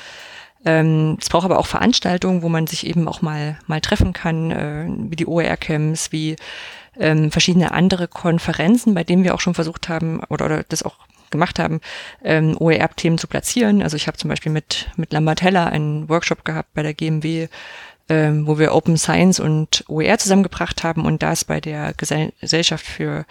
Ähm, 0.67 1.17
es 1.21 1.29
braucht 1.29 1.45
aber 1.45 1.59
auch 1.59 1.67
Veranstaltungen, 1.67 2.43
wo 2.43 2.49
man 2.49 2.67
sich 2.67 2.87
eben 2.87 3.07
auch 3.07 3.23
mal, 3.23 3.57
mal 3.69 3.81
treffen 3.81 4.12
kann, 4.12 4.51
äh, 4.51 4.87
wie 5.11 5.17
die 5.17 5.27
OER-Camps, 5.27 6.11
wie 6.11 6.35
ähm, 6.99 7.31
verschiedene 7.31 7.71
andere 7.71 8.09
Konferenzen, 8.09 8.93
bei 8.93 9.05
denen 9.05 9.23
wir 9.23 9.35
auch 9.35 9.41
schon 9.41 9.55
versucht 9.55 9.89
haben 9.89 10.23
oder, 10.29 10.45
oder 10.45 10.64
das 10.64 10.83
auch 10.83 10.97
gemacht 11.31 11.61
haben, 11.61 11.81
ähm, 12.25 12.57
OER-Themen 12.59 13.17
zu 13.17 13.29
platzieren. 13.29 13.81
Also 13.81 13.97
ich 13.97 14.09
habe 14.09 14.19
zum 14.19 14.29
Beispiel 14.29 14.51
mit, 14.51 14.89
mit 14.97 15.12
Lambertella 15.12 15.67
einen 15.67 16.09
Workshop 16.09 16.45
gehabt 16.45 16.75
bei 16.75 16.83
der 16.83 16.95
GMW, 16.95 17.47
ähm, 18.09 18.47
wo 18.47 18.59
wir 18.59 18.75
Open 18.75 18.97
Science 18.97 19.39
und 19.39 19.85
OER 19.89 20.19
zusammengebracht 20.19 20.83
haben 20.83 21.05
und 21.05 21.23
das 21.23 21.45
bei 21.45 21.61
der 21.61 21.95
Gesellschaft 21.95 22.85
für 22.85 23.25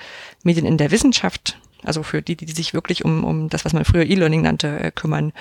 Medien 0.43 0.65
in 0.65 0.77
der 0.77 0.91
Wissenschaft 0.91 1.57
also 1.85 2.03
für 2.03 2.21
die, 2.21 2.35
die 2.35 2.51
sich 2.51 2.73
wirklich 2.73 3.05
um, 3.05 3.23
um 3.23 3.49
das, 3.49 3.65
was 3.65 3.73
man 3.73 3.85
früher 3.85 4.05
E-Learning 4.05 4.41
nannte, 4.41 4.79
äh, 4.79 4.91
kümmern, 4.91 5.33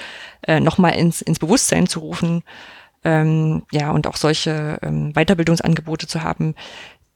äh, 0.43 0.61
nochmal 0.61 0.95
ins, 0.95 1.23
ins 1.23 1.39
Bewusstsein 1.39 1.87
zu 1.87 2.01
rufen. 2.01 2.43
Ähm, 3.05 3.65
ja, 3.71 3.91
und 3.91 4.07
auch 4.07 4.17
solche 4.17 4.79
ähm, 4.83 5.13
Weiterbildungsangebote 5.13 6.07
zu 6.07 6.23
haben, 6.23 6.55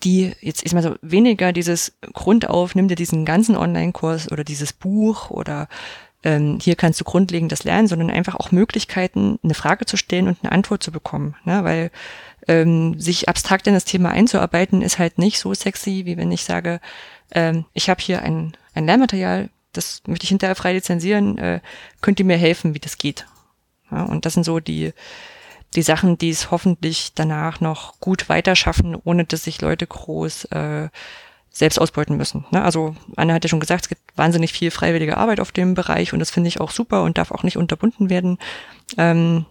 die 0.05 0.33
jetzt 0.41 0.63
ist 0.63 0.75
mal 0.75 0.83
so 0.83 0.97
weniger 1.03 1.53
dieses 1.53 1.97
Grundauf, 2.13 2.75
nimm 2.75 2.89
dir 2.89 2.95
diesen 2.95 3.25
ganzen 3.25 3.57
Online-Kurs 3.57 4.31
oder 4.31 4.45
dieses 4.45 4.73
Buch 4.73 5.31
oder 5.31 5.69
ähm, 6.25 6.59
hier 6.61 6.77
kannst 6.77 7.01
du 7.01 7.05
grundlegendes 7.05 7.65
lernen, 7.65 7.89
sondern 7.89 8.11
einfach 8.11 8.35
auch 8.35 8.51
Möglichkeiten, 8.51 9.39
eine 9.43 9.55
Frage 9.55 9.87
zu 9.87 9.97
stellen 9.97 10.29
und 10.29 10.39
eine 10.43 10.53
Antwort 10.53 10.83
zu 10.83 10.91
bekommen. 10.93 11.37
Ne? 11.45 11.65
Weil 11.65 11.91
ähm, 12.49 12.99
sich 12.99 13.29
abstrakt 13.29 13.67
in 13.67 13.75
das 13.75 13.85
Thema 13.85 14.11
einzuarbeiten, 14.11 14.83
ist 14.83 14.99
halt 14.99 15.19
nicht 15.19 15.39
so 15.39 15.55
sexy, 15.55 16.03
wie 16.07 16.17
wenn 16.17 16.33
ich 16.33 16.45
sage, 16.45 16.81
ähm, 17.33 17.65
ich 17.73 17.89
habe 17.89 18.01
hier 18.01 18.23
ein, 18.23 18.57
ein 18.75 18.87
Lehrmaterial, 18.87 19.51
das 19.73 20.03
möchte 20.07 20.25
ich 20.25 20.31
hinterher 20.31 20.57
frei 20.57 20.73
lizenzieren, 20.73 21.39
äh, 21.39 21.61
könnt 22.01 22.19
ihr 22.19 22.27
mir 22.27 22.37
helfen, 22.37 22.75
wie 22.75 22.81
das 22.81 22.99
geht? 22.99 23.27
Ja, 23.91 24.05
und 24.05 24.27
das 24.27 24.35
sind 24.35 24.45
so 24.45 24.61
die, 24.61 24.93
die 25.75 25.83
Sachen, 25.83 26.19
die 26.19 26.31
es 26.31 26.51
hoffentlich 26.51 27.13
danach 27.15 27.61
noch 27.61 28.01
gut 28.01 28.29
weiterschaffen, 28.29 28.97
ohne 28.97 29.25
dass 29.25 29.45
sich 29.45 29.61
Leute 29.61 29.87
groß 29.87 30.47
äh, 30.47 30.89
selbst 31.51 31.81
ausbeuten 31.81 32.17
müssen. 32.17 32.45
Ne? 32.51 32.63
Also 32.63 32.95
Anna 33.17 33.35
hat 33.35 33.45
ja 33.45 33.49
schon 33.49 33.61
gesagt, 33.61 33.85
es 33.85 33.89
gibt 33.89 34.03
wahnsinnig 34.17 34.53
viel 34.53 34.71
freiwillige 34.71 35.17
Arbeit 35.17 35.41
auf 35.41 35.53
dem 35.53 35.75
Bereich 35.75 36.13
und 36.13 36.19
das 36.19 36.31
finde 36.31 36.49
ich 36.49 36.61
auch 36.61 36.71
super 36.71 37.03
und 37.03 37.19
darf 37.19 37.31
auch 37.31 37.43
nicht 37.43 37.57
unterbunden 37.57 38.11
werden. 38.11 38.39
Ähm, 38.97 39.47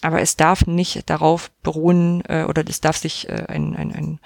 aber 0.00 0.20
es 0.20 0.36
darf 0.36 0.66
nicht 0.66 1.08
darauf 1.08 1.50
beruhen 1.62 2.22
äh, 2.28 2.44
oder 2.44 2.62
es 2.68 2.80
darf 2.80 2.96
sich 2.96 3.28
äh, 3.28 3.44
ein, 3.48 3.74
ein, 3.74 3.92
ein, 3.92 4.20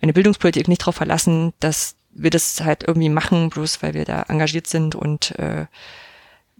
eine 0.00 0.12
Bildungspolitik 0.12 0.68
nicht 0.68 0.82
darauf 0.82 0.96
verlassen, 0.96 1.52
dass 1.58 1.96
wir 2.16 2.30
das 2.30 2.60
halt 2.62 2.84
irgendwie 2.86 3.08
machen, 3.08 3.50
bloß 3.50 3.82
weil 3.82 3.94
wir 3.94 4.04
da 4.04 4.22
engagiert 4.22 4.66
sind 4.66 4.94
und 4.94 5.38
äh, 5.38 5.66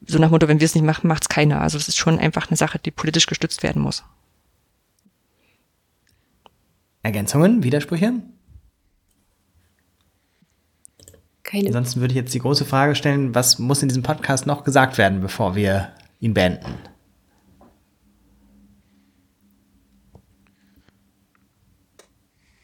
so 0.07 0.19
nach 0.19 0.31
Motto, 0.31 0.49
wenn 0.49 0.61
wir 0.61 0.65
es 0.65 0.75
nicht 0.75 0.85
machen, 0.85 1.09
macht 1.09 1.25
es 1.25 1.29
keiner. 1.29 1.63
Also 1.63 1.79
das 1.79 1.89
ist 1.89 1.97
schon 1.97 2.19
einfach 2.19 2.49
eine 2.49 2.57
Sache, 2.57 2.79
die 2.79 2.91
politisch 2.91 3.27
gestützt 3.27 3.63
werden 3.63 3.83
muss. 3.83 4.05
Ergänzungen, 7.03 7.63
Widersprüche? 7.63 8.15
Keine. 11.43 11.69
Ansonsten 11.69 12.01
würde 12.01 12.13
ich 12.13 12.17
jetzt 12.17 12.35
die 12.35 12.41
große 12.41 12.65
Frage 12.65 12.95
stellen, 12.95 13.35
was 13.35 13.59
muss 13.59 13.83
in 13.83 13.89
diesem 13.89 14.03
Podcast 14.03 14.47
noch 14.47 14.65
gesagt 14.65 14.99
werden, 14.99 15.21
bevor 15.21 15.55
wir 15.55 15.93
ihn 16.21 16.35
beenden? 16.35 16.75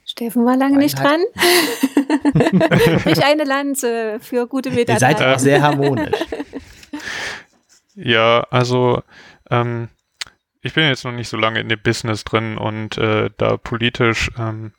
Steffen 0.05 0.45
war 0.45 0.57
lange 0.57 0.79
nicht 0.79 0.99
dran. 0.99 1.21
Durch 3.05 3.25
eine 3.25 3.45
Lanze 3.45 4.19
für 4.21 4.47
gute 4.47 4.71
Mitarbeiter. 4.71 5.11
Ihr 5.11 5.19
seid 5.19 5.35
auch 5.35 5.39
sehr 5.39 5.63
harmonisch. 5.63 6.11
Ja, 7.95 8.47
also 8.51 9.03
ähm, 9.51 9.89
ich 10.63 10.75
bin 10.75 10.85
jetzt 10.85 11.05
noch 11.05 11.13
nicht 11.13 11.29
so 11.29 11.37
lange 11.37 11.61
in 11.61 11.69
dem 11.69 11.81
Business 11.81 12.25
drin 12.25 12.57
und 12.57 12.97
äh, 12.97 13.31
da 13.37 13.57
politisch 13.57 14.31
ähm, 14.39 14.73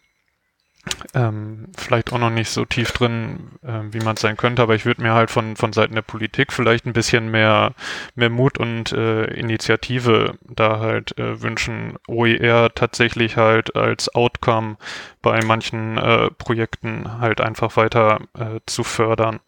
ähm, 1.13 1.67
vielleicht 1.77 2.11
auch 2.11 2.17
noch 2.17 2.29
nicht 2.29 2.49
so 2.49 2.65
tief 2.65 2.91
drin, 2.91 3.51
äh, 3.61 3.81
wie 3.91 3.99
man 3.99 4.15
es 4.15 4.21
sein 4.21 4.37
könnte, 4.37 4.61
aber 4.61 4.75
ich 4.75 4.85
würde 4.85 5.01
mir 5.01 5.13
halt 5.13 5.31
von, 5.31 5.55
von 5.55 5.73
Seiten 5.73 5.95
der 5.95 6.01
Politik 6.01 6.51
vielleicht 6.51 6.85
ein 6.85 6.93
bisschen 6.93 7.31
mehr, 7.31 7.73
mehr 8.15 8.29
Mut 8.29 8.57
und 8.57 8.91
äh, 8.91 9.25
Initiative 9.25 10.37
da 10.41 10.79
halt 10.79 11.17
äh, 11.17 11.41
wünschen, 11.41 11.97
OER 12.07 12.73
tatsächlich 12.73 13.37
halt 13.37 13.75
als 13.75 14.13
Outcome 14.13 14.77
bei 15.21 15.43
manchen 15.43 15.97
äh, 15.97 16.29
Projekten 16.31 17.19
halt 17.19 17.39
einfach 17.39 17.77
weiter 17.77 18.19
äh, 18.37 18.59
zu 18.65 18.83
fördern. 18.83 19.39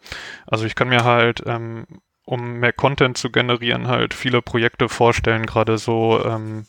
Also 0.47 0.65
ich 0.65 0.75
kann 0.75 0.89
mir 0.89 1.03
halt 1.03 1.43
ähm, 1.45 1.85
um 2.25 2.59
mehr 2.59 2.73
Content 2.73 3.17
zu 3.17 3.29
generieren, 3.29 3.87
halt 3.87 4.13
viele 4.13 4.41
Projekte 4.41 4.89
vorstellen, 4.89 5.45
gerade 5.45 5.77
so 5.77 6.23
ähm, 6.25 6.65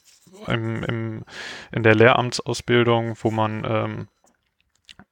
im, 0.46 0.82
im, 0.84 1.24
in 1.72 1.82
der 1.82 1.94
Lehramtsausbildung, 1.94 3.16
wo 3.22 3.30
man 3.30 3.64
ähm, 3.66 4.08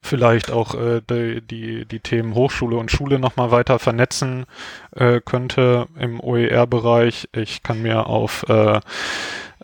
vielleicht 0.04 0.50
auch 0.50 0.74
äh, 0.74 1.00
die, 1.08 1.40
die, 1.40 1.86
die 1.86 2.00
Themen 2.00 2.34
Hochschule 2.34 2.76
und 2.76 2.90
Schule 2.90 3.18
nochmal 3.18 3.50
weiter 3.50 3.78
vernetzen 3.78 4.46
äh, 4.94 5.20
könnte 5.24 5.86
im 5.98 6.20
OER-Bereich. 6.20 7.28
Ich 7.32 7.62
kann 7.62 7.82
mir 7.82 8.06
auf 8.06 8.44
äh, 8.48 8.80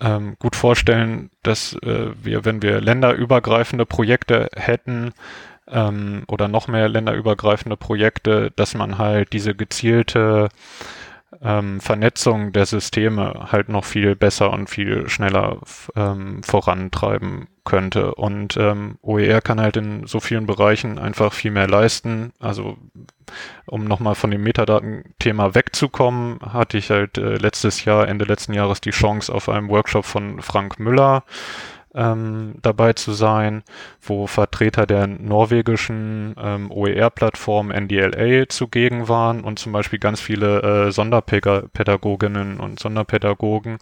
ähm, 0.01 0.36
gut 0.38 0.57
vorstellen, 0.57 1.30
dass 1.43 1.74
äh, 1.82 2.11
wir, 2.22 2.45
wenn 2.45 2.62
wir 2.62 2.80
länderübergreifende 2.80 3.84
Projekte 3.84 4.49
hätten, 4.57 5.12
ähm, 5.68 6.24
oder 6.26 6.49
noch 6.49 6.68
mehr 6.68 6.88
länderübergreifende 6.88 7.76
Projekte, 7.76 8.51
dass 8.57 8.74
man 8.74 8.99
halt 8.99 9.32
diese 9.32 9.55
gezielte 9.55 10.49
ähm, 11.43 11.81
Vernetzung 11.81 12.53
der 12.53 12.66
Systeme 12.66 13.49
halt 13.53 13.68
noch 13.68 13.85
viel 13.85 14.16
besser 14.16 14.53
und 14.53 14.68
viel 14.68 15.09
schneller 15.09 15.59
ähm, 15.97 16.43
vorantreiben 16.43 17.49
könnte. 17.64 18.14
Und 18.14 18.57
ähm, 18.57 18.99
OER 19.03 19.41
kann 19.41 19.61
halt 19.61 19.76
in 19.76 20.07
so 20.07 20.20
vielen 20.20 20.47
Bereichen 20.47 20.99
einfach 20.99 21.33
viel 21.33 21.51
mehr 21.51 21.68
leisten. 21.68 22.33
Also 22.41 22.76
um 23.66 23.85
nochmal 23.85 24.16
von 24.16 24.31
dem 24.31 24.43
Metadatenthema 24.43 25.55
wegzukommen, 25.55 26.41
hatte 26.41 26.78
ich 26.78 26.91
halt 26.91 27.16
äh, 27.16 27.37
letztes 27.37 27.85
Jahr, 27.85 28.09
Ende 28.09 28.24
letzten 28.24 28.53
Jahres 28.53 28.81
die 28.81 28.91
Chance 28.91 29.33
auf 29.33 29.49
einem 29.49 29.68
Workshop 29.68 30.05
von 30.05 30.43
Frank 30.43 30.81
Müller 30.81 31.22
ähm, 31.95 32.55
dabei 32.62 32.93
zu 32.93 33.12
sein, 33.12 33.62
wo 34.01 34.26
Vertreter 34.26 34.86
der 34.86 35.07
norwegischen 35.07 36.34
ähm, 36.41 36.70
OER-Plattform 36.70 37.70
NDLA 37.70 38.49
zugegen 38.49 39.09
waren 39.09 39.43
und 39.43 39.59
zum 39.59 39.72
Beispiel 39.72 39.99
ganz 39.99 40.20
viele 40.20 40.62
äh, 40.86 40.93
Sonderpädagoginnen 40.93 42.61
und 42.61 42.78
Sonderpädagogen, 42.78 43.78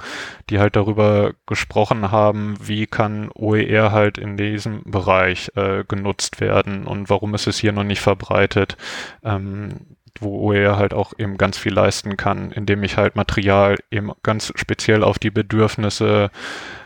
die 0.50 0.58
halt 0.58 0.76
darüber 0.76 1.32
gesprochen 1.46 2.10
haben, 2.10 2.56
wie 2.60 2.86
kann 2.86 3.30
OER 3.34 3.92
halt 3.92 4.18
in 4.18 4.36
diesem 4.36 4.82
Bereich 4.84 5.50
äh, 5.56 5.84
genutzt 5.86 6.40
werden 6.40 6.86
und 6.86 7.10
warum 7.10 7.34
ist 7.34 7.46
es 7.46 7.58
hier 7.58 7.72
noch 7.72 7.84
nicht 7.84 8.00
verbreitet. 8.00 8.76
Ähm, 9.22 9.80
wo 10.20 10.50
OER 10.50 10.76
halt 10.76 10.94
auch 10.94 11.12
eben 11.16 11.36
ganz 11.38 11.58
viel 11.58 11.72
leisten 11.72 12.16
kann, 12.16 12.50
indem 12.50 12.82
ich 12.82 12.96
halt 12.96 13.16
Material 13.16 13.76
eben 13.90 14.12
ganz 14.22 14.52
speziell 14.56 15.04
auf 15.04 15.18
die 15.18 15.30
Bedürfnisse 15.30 16.30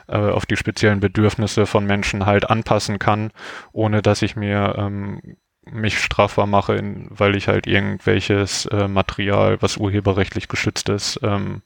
äh, 0.09 0.17
auf 0.17 0.47
die 0.47 0.57
speziellen 0.57 1.01
Bedürfnisse 1.01 1.67
von 1.67 1.87
Menschen 1.87 2.27
halt 2.27 2.49
anpassen 2.51 2.99
kann, 2.99 3.31
ohne 3.73 4.03
dass 4.03 4.23
ich 4.23 4.37
mir 4.37 4.75
ähm, 4.79 5.37
mich 5.65 5.99
strafbar 5.99 6.47
mache, 6.47 6.75
in, 6.75 7.07
weil 7.11 7.37
ich 7.37 7.49
halt 7.49 7.67
irgendwelches 7.67 8.67
äh, 8.67 8.89
Material, 8.89 9.59
was 9.61 9.77
urheberrechtlich 9.77 10.49
geschützt 10.49 10.89
ist, 10.89 11.21
ähm, 11.23 11.63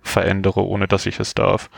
verändere, 0.00 0.64
ohne 0.64 0.86
dass 0.86 1.06
ich 1.06 1.18
es 1.18 1.34
darf. 1.34 1.68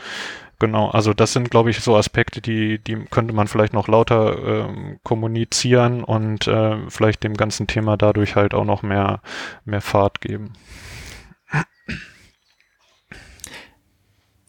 Genau, 0.59 0.89
also 0.89 1.13
das 1.13 1.33
sind, 1.33 1.51
glaube 1.51 1.69
ich, 1.69 1.81
so 1.81 1.95
Aspekte, 1.95 2.41
die, 2.41 2.79
die 2.79 2.95
könnte 3.11 3.33
man 3.33 3.47
vielleicht 3.47 3.73
noch 3.73 3.87
lauter 3.87 4.65
ähm, 4.69 4.99
kommunizieren 5.03 6.03
und 6.03 6.47
äh, 6.47 6.77
vielleicht 6.89 7.23
dem 7.23 7.35
ganzen 7.35 7.67
Thema 7.67 7.95
dadurch 7.95 8.35
halt 8.35 8.55
auch 8.55 8.65
noch 8.65 8.81
mehr, 8.81 9.21
mehr 9.65 9.81
Fahrt 9.81 10.19
geben. 10.19 10.53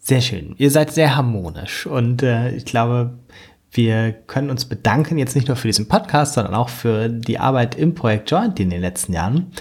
Sehr 0.09 0.21
schön. 0.21 0.55
Ihr 0.57 0.71
seid 0.71 0.91
sehr 0.91 1.15
harmonisch 1.15 1.85
und 1.85 2.23
äh, 2.23 2.49
ich 2.55 2.65
glaube, 2.65 3.19
wir 3.71 4.11
können 4.11 4.49
uns 4.49 4.65
bedanken, 4.65 5.19
jetzt 5.19 5.35
nicht 5.35 5.47
nur 5.47 5.55
für 5.55 5.67
diesen 5.67 5.87
Podcast, 5.87 6.33
sondern 6.33 6.55
auch 6.55 6.69
für 6.69 7.09
die 7.09 7.37
Arbeit 7.37 7.75
im 7.75 7.93
Projekt 7.93 8.31
Joint 8.31 8.59
in 8.59 8.71
den 8.71 8.81
letzten 8.81 9.13
Jahren. 9.13 9.51